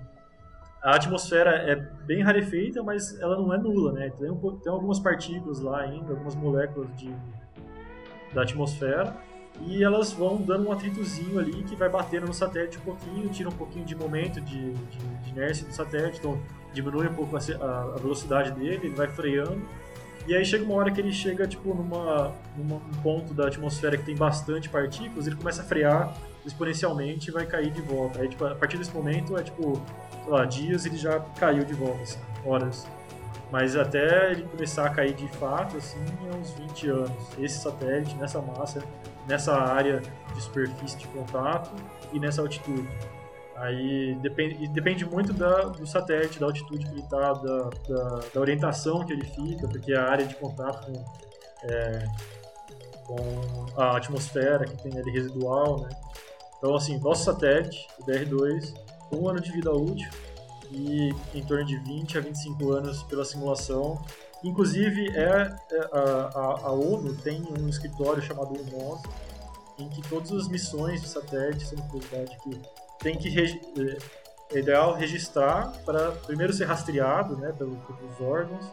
a 0.82 0.96
atmosfera 0.96 1.52
é 1.70 1.76
bem 1.76 2.22
rarefeita, 2.22 2.84
mas 2.84 3.20
ela 3.20 3.36
não 3.36 3.54
é 3.54 3.58
nula, 3.58 3.92
né? 3.94 4.10
Tem, 4.18 4.30
um, 4.30 4.38
tem 4.60 4.72
algumas 4.72 5.00
partículas 5.00 5.60
lá 5.60 5.82
ainda, 5.82 6.12
algumas 6.12 6.36
moléculas 6.36 6.88
de, 6.96 7.14
da 8.34 8.44
atmosfera, 8.44 9.14
e 9.62 9.84
elas 9.84 10.14
vão 10.14 10.38
dando 10.38 10.70
um 10.70 10.72
atritozinho 10.72 11.40
ali 11.40 11.64
que 11.64 11.76
vai 11.76 11.90
batendo 11.90 12.28
no 12.28 12.34
satélite 12.34 12.78
um 12.78 12.82
pouquinho, 12.82 13.28
tira 13.30 13.50
um 13.50 13.54
pouquinho 13.54 13.86
de 13.86 13.96
momento 13.96 14.40
de, 14.40 14.72
de, 14.72 14.98
de 15.24 15.30
inércia 15.30 15.68
do 15.68 15.74
satélite, 15.74 16.20
então 16.20 16.40
diminui 16.74 17.08
um 17.08 17.14
pouco 17.14 17.36
a, 17.36 17.40
a, 17.40 17.98
velocidade 18.00 18.52
dele, 18.52 18.88
ele 18.88 18.96
vai 18.96 19.08
freando. 19.08 19.62
E 20.28 20.36
aí 20.36 20.44
chega 20.44 20.64
uma 20.66 20.76
hora 20.76 20.92
que 20.92 21.00
ele 21.00 21.12
chega 21.12 21.48
tipo 21.48 21.74
numa, 21.74 22.34
numa 22.58 22.76
um 22.76 23.02
ponto 23.02 23.34
da 23.34 23.48
atmosfera 23.48 23.98
que 23.98 24.04
tem 24.04 24.16
bastante 24.16 24.68
partículas, 24.68 25.26
ele 25.26 25.38
começa 25.38 25.62
a 25.62 25.66
frear 25.66 26.14
exponencialmente 26.46 27.30
e 27.30 27.34
vai 27.34 27.46
cair 27.46 27.72
de 27.72 27.82
volta. 27.82 28.22
Aí 28.22 28.28
tipo, 28.28 28.46
a 28.46 28.56
partir 28.56 28.78
desse 28.78 28.94
momento 28.94 29.38
é 29.38 29.44
tipo, 29.44 29.82
sei 30.24 30.32
lá, 30.32 30.46
dias 30.46 30.86
ele 30.86 30.98
já 30.98 31.20
caiu 31.40 31.64
de 31.64 31.74
volta, 31.74 32.02
assim, 32.02 32.20
horas. 32.46 32.86
Mas 33.52 33.78
até 33.78 34.32
ele 34.32 34.44
começar 34.44 34.86
a 34.86 34.90
cair 34.90 35.14
de 35.14 35.28
fato, 35.30 35.78
assim, 35.78 36.04
é 36.30 36.36
uns 36.36 36.52
20 36.52 36.90
anos. 36.90 37.40
Esse 37.40 37.60
satélite, 37.60 38.16
nessa 38.16 38.42
massa, 38.42 38.84
nessa 39.28 39.56
área 39.56 40.02
de 40.34 40.42
superfície 40.42 40.98
de 40.98 41.08
contato 41.08 41.72
e 42.12 42.20
nessa 42.20 42.42
altitude. 42.42 42.88
Aí 43.58 44.14
depende, 44.22 44.68
depende 44.68 45.04
muito 45.04 45.34
da, 45.34 45.64
do 45.64 45.88
satélite, 45.88 46.40
da 46.40 46.46
altitude 46.46 46.86
que 46.86 46.92
ele 46.92 47.02
está, 47.02 47.34
da, 47.34 47.70
da, 47.90 48.20
da, 48.32 48.40
orientação 48.40 49.04
que 49.04 49.14
ele 49.14 49.26
fica, 49.26 49.68
porque 49.68 49.94
a 49.94 50.04
área 50.04 50.28
de 50.28 50.36
contato 50.36 50.86
com, 50.86 51.06
é, 51.64 52.06
com 53.04 53.82
a 53.82 53.98
atmosfera 53.98 54.64
que 54.66 54.78
tem 54.84 55.00
ali 55.00 55.10
residual, 55.10 55.82
né? 55.82 55.90
Então, 56.58 56.76
assim, 56.76 57.00
nosso 57.00 57.24
satélite, 57.24 57.88
o 58.00 58.06
DR2, 58.06 58.76
um 59.12 59.28
ano 59.28 59.42
de 59.42 59.52
vida 59.52 59.72
útil 59.72 60.10
e 60.72 61.10
em 61.34 61.44
torno 61.44 61.66
de 61.66 61.78
20 61.80 62.18
a 62.18 62.22
25 62.22 62.72
anos 62.72 63.04
pela 63.04 63.26
simulação. 63.26 64.00
Inclusive, 64.44 65.10
é, 65.18 65.24
é 65.24 65.90
a, 65.92 66.00
a, 66.00 66.68
a 66.68 66.72
ONU 66.72 67.16
tem 67.18 67.44
um 67.58 67.68
escritório 67.68 68.22
chamado 68.22 68.54
UNOS, 68.54 69.02
em 69.80 69.90
que 69.90 70.02
todas 70.08 70.32
as 70.32 70.48
missões 70.48 71.02
de 71.02 71.08
satélite, 71.08 71.66
são 71.66 71.78
curiosidade 71.88 72.38
que 72.44 72.60
tem 73.00 73.18
que 73.18 73.30
é, 73.40 74.56
é 74.56 74.60
ideal 74.60 74.94
registrar 74.94 75.72
para 75.86 76.12
primeiro 76.12 76.54
ser 76.54 76.66
rastreado, 76.66 77.36
né, 77.38 77.54
pelos, 77.58 77.78
pelos 77.78 78.22
órgãos 78.22 78.66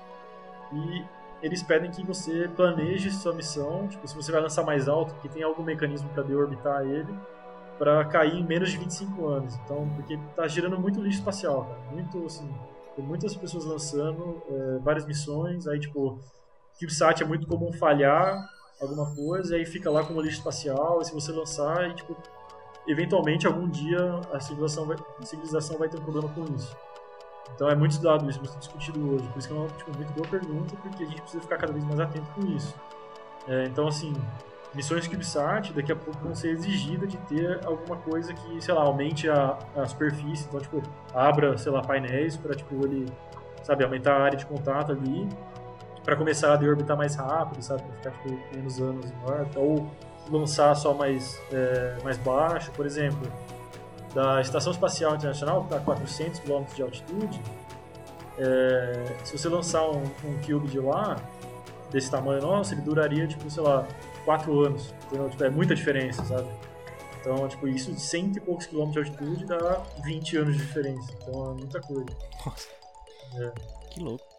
e 0.72 1.04
eles 1.42 1.62
pedem 1.62 1.90
que 1.90 2.02
você 2.02 2.48
planeje 2.56 3.10
sua 3.10 3.34
missão, 3.34 3.86
tipo, 3.86 4.08
se 4.08 4.14
você 4.14 4.32
vai 4.32 4.40
lançar 4.40 4.64
mais 4.64 4.88
alto, 4.88 5.14
que 5.20 5.28
tem 5.28 5.42
algum 5.42 5.62
mecanismo 5.62 6.08
para 6.10 6.22
deorbitar 6.22 6.82
ele, 6.86 7.14
para 7.78 8.04
cair 8.06 8.38
em 8.38 8.44
menos 8.44 8.70
de 8.70 8.78
25 8.78 9.26
anos. 9.26 9.54
Então, 9.56 9.88
porque 9.94 10.18
tá 10.34 10.48
gerando 10.48 10.78
muito 10.78 11.00
lixo 11.00 11.18
espacial, 11.18 11.64
cara. 11.64 11.80
Muito, 11.92 12.24
assim, 12.24 12.50
tem 12.96 13.04
muitas 13.04 13.36
pessoas 13.36 13.66
lançando 13.66 14.42
é, 14.48 14.78
várias 14.78 15.04
missões, 15.06 15.66
aí, 15.66 15.78
tipo, 15.78 16.18
CubeSat 16.78 17.22
é 17.22 17.26
muito 17.26 17.46
comum 17.46 17.72
falhar 17.72 18.48
alguma 18.80 19.14
coisa, 19.14 19.54
e 19.54 19.60
aí 19.60 19.66
fica 19.66 19.90
lá 19.90 20.02
como 20.02 20.22
lixo 20.22 20.38
espacial, 20.38 21.02
e 21.02 21.04
se 21.04 21.12
você 21.12 21.30
lançar, 21.30 21.94
tipo, 21.94 22.16
eventualmente 22.86 23.46
algum 23.46 23.68
dia 23.68 24.20
a 24.32 24.40
civilização 24.40 24.86
vai, 24.86 24.96
a 25.20 25.24
civilização 25.24 25.78
vai 25.78 25.88
ter 25.88 25.98
um 25.98 26.02
problema 26.02 26.28
com 26.28 26.42
isso. 26.54 26.76
Então 27.54 27.68
é 27.68 27.74
muito 27.74 27.92
estudado 27.92 28.28
isso, 28.28 28.40
muito 28.40 28.58
discutido 28.58 29.14
hoje. 29.14 29.28
Por 29.28 29.38
isso 29.38 29.48
que 29.48 29.54
é 29.54 29.56
uma 29.56 29.68
tipo, 29.68 29.96
muito 29.96 30.12
boa 30.12 30.28
pergunta, 30.28 30.76
porque 30.82 31.04
a 31.04 31.06
gente 31.06 31.20
precisa 31.20 31.42
ficar 31.42 31.58
cada 31.58 31.72
vez 31.72 31.84
mais 31.84 32.00
atento 32.00 32.30
com 32.32 32.46
isso. 32.48 32.74
É, 33.46 33.64
então, 33.64 33.86
assim, 33.86 34.12
missões 34.74 35.06
CubeSat 35.06 35.72
daqui 35.72 35.92
a 35.92 35.96
pouco 35.96 36.18
vão 36.20 36.34
ser 36.34 36.50
exigidas 36.50 37.10
de 37.10 37.16
ter 37.18 37.60
alguma 37.64 37.96
coisa 37.96 38.32
que, 38.32 38.60
sei 38.60 38.74
lá, 38.74 38.82
aumente 38.82 39.28
a, 39.28 39.58
a 39.76 39.86
superfície. 39.86 40.46
Então, 40.48 40.60
tipo, 40.60 40.82
abra, 41.14 41.56
sei 41.58 41.70
lá, 41.70 41.80
painéis 41.82 42.36
para, 42.36 42.54
tipo, 42.54 42.74
ele, 42.84 43.06
sabe, 43.62 43.84
aumentar 43.84 44.16
a 44.16 44.24
área 44.24 44.36
de 44.36 44.46
contato 44.46 44.92
ali 44.92 45.28
para 46.02 46.16
começar 46.16 46.52
a 46.52 46.56
deorbitar 46.56 46.96
mais 46.96 47.14
rápido, 47.14 47.62
sabe, 47.62 47.82
para 47.82 48.10
ficar, 48.10 48.10
tipo, 48.10 48.56
menos 48.56 48.80
anos 48.80 49.10
em 49.10 49.30
órbita. 49.30 49.60
Ou 49.60 49.88
lançar 50.30 50.74
só 50.74 50.94
mais, 50.94 51.40
é, 51.52 51.98
mais 52.02 52.16
baixo, 52.18 52.70
por 52.72 52.86
exemplo, 52.86 53.30
da 54.14 54.40
Estação 54.40 54.72
Espacial 54.72 55.14
Internacional, 55.14 55.60
que 55.60 55.66
está 55.66 55.76
a 55.76 55.80
400 55.80 56.40
km 56.40 56.64
de 56.74 56.82
altitude, 56.82 57.42
é, 58.38 59.16
se 59.24 59.36
você 59.38 59.48
lançar 59.48 59.88
um, 59.88 60.02
um 60.24 60.40
cube 60.44 60.68
de 60.68 60.80
lá, 60.80 61.16
desse 61.94 62.10
tamanho 62.10 62.42
nosso, 62.42 62.74
ele 62.74 62.80
duraria, 62.82 63.26
tipo, 63.26 63.48
sei 63.48 63.62
lá, 63.62 63.86
4 64.24 64.60
anos. 64.60 64.92
Entendeu? 65.06 65.30
Tipo, 65.30 65.44
é 65.44 65.50
muita 65.50 65.74
diferença, 65.74 66.24
sabe? 66.24 66.48
Então, 67.20 67.48
tipo, 67.48 67.68
isso 67.68 67.92
de 67.92 68.00
cento 68.00 68.36
e 68.36 68.40
poucos 68.40 68.66
quilômetros 68.66 69.06
de 69.06 69.12
altitude 69.12 69.46
dá 69.46 69.82
20 70.02 70.36
anos 70.38 70.56
de 70.56 70.66
diferença. 70.66 71.12
Então 71.22 71.52
é 71.52 71.54
muita 71.54 71.80
coisa. 71.80 72.06
Nossa. 72.44 72.68
É. 73.36 73.52
Que 73.90 74.00
louco. 74.00 74.33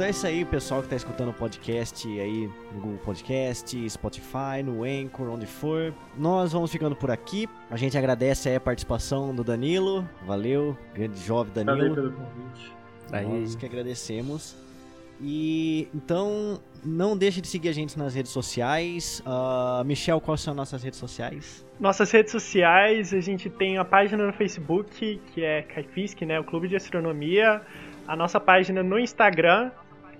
Então 0.00 0.06
é 0.06 0.12
isso 0.12 0.26
aí, 0.26 0.46
pessoal 0.46 0.80
que 0.80 0.86
está 0.86 0.96
escutando 0.96 1.28
o 1.28 1.34
podcast 1.34 2.08
aí 2.08 2.50
no 2.72 2.80
Google 2.80 2.98
Podcast, 3.04 3.90
Spotify, 3.90 4.62
no 4.64 4.82
Anchor, 4.82 5.28
onde 5.28 5.44
for. 5.44 5.92
Nós 6.16 6.54
vamos 6.54 6.72
ficando 6.72 6.96
por 6.96 7.10
aqui. 7.10 7.46
A 7.70 7.76
gente 7.76 7.98
agradece 7.98 8.48
aí 8.48 8.56
a 8.56 8.60
participação 8.60 9.34
do 9.34 9.44
Danilo. 9.44 10.08
Valeu, 10.24 10.74
grande 10.94 11.20
jovem 11.20 11.52
Danilo. 11.52 11.76
Valeu 11.76 11.94
pelo 11.94 12.12
convite. 12.12 12.72
Nós 13.12 13.54
que 13.54 13.66
agradecemos. 13.66 14.56
E 15.20 15.86
então 15.94 16.58
não 16.82 17.14
deixe 17.14 17.42
de 17.42 17.48
seguir 17.48 17.68
a 17.68 17.72
gente 17.74 17.98
nas 17.98 18.14
redes 18.14 18.32
sociais. 18.32 19.22
Uh, 19.26 19.84
Michel, 19.84 20.18
quais 20.18 20.40
são 20.40 20.54
nossas 20.54 20.82
redes 20.82 20.98
sociais? 20.98 21.62
Nossas 21.78 22.10
redes 22.10 22.32
sociais, 22.32 23.12
a 23.12 23.20
gente 23.20 23.50
tem 23.50 23.76
a 23.76 23.84
página 23.84 24.26
no 24.26 24.32
Facebook, 24.32 25.20
que 25.34 25.44
é 25.44 25.60
Caifisk, 25.60 26.22
né? 26.22 26.40
O 26.40 26.44
Clube 26.44 26.68
de 26.68 26.76
Astronomia. 26.76 27.60
A 28.08 28.16
nossa 28.16 28.40
página 28.40 28.82
no 28.82 28.98
Instagram, 28.98 29.70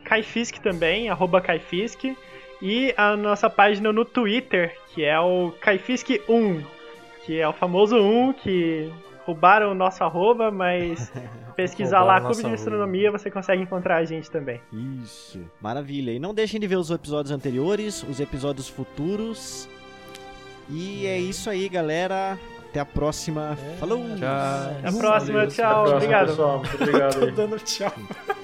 Caifisk 0.04 0.58
também, 0.58 1.08
arroba 1.08 1.40
Caifisk. 1.40 2.04
E 2.62 2.92
a 2.96 3.16
nossa 3.16 3.48
página 3.48 3.92
no 3.92 4.04
Twitter, 4.04 4.76
que 4.94 5.02
é 5.04 5.18
o 5.18 5.52
Caifisk1, 5.62 6.62
que 7.24 7.38
é 7.40 7.48
o 7.48 7.52
famoso 7.52 7.96
1 7.96 8.34
que 8.34 8.92
roubaram 9.24 9.70
o 9.72 9.74
nosso 9.74 10.02
arroba, 10.04 10.50
mas 10.50 11.10
pesquisar 11.56 12.02
lá 12.02 12.20
Clube 12.20 12.42
de 12.42 12.52
Astronomia 12.52 13.10
você 13.10 13.30
consegue 13.30 13.62
encontrar 13.62 13.96
a 13.96 14.04
gente 14.04 14.30
também. 14.30 14.60
Isso, 15.02 15.40
maravilha. 15.60 16.10
E 16.10 16.18
não 16.18 16.34
deixem 16.34 16.60
de 16.60 16.66
ver 16.66 16.76
os 16.76 16.90
episódios 16.90 17.32
anteriores, 17.32 18.02
os 18.02 18.20
episódios 18.20 18.68
futuros. 18.68 19.68
E 20.68 21.06
é 21.06 21.18
isso 21.18 21.48
aí, 21.48 21.68
galera. 21.68 22.38
Até 22.68 22.78
a 22.78 22.84
próxima. 22.84 23.58
É, 23.72 23.76
Falou! 23.78 24.04
Tchau. 24.16 24.28
Até 24.78 24.88
a 24.88 24.92
próxima, 24.92 25.32
Valeu. 25.32 25.48
tchau. 25.50 25.64
Até 25.64 25.64
a 25.64 25.72
próxima, 25.72 25.96
obrigado. 25.96 26.26
Pessoal. 26.28 26.58
Muito 26.58 26.74
obrigado. 26.74 27.20
Tô 27.20 27.26
dando 27.32 27.58
tchau. 27.58 27.92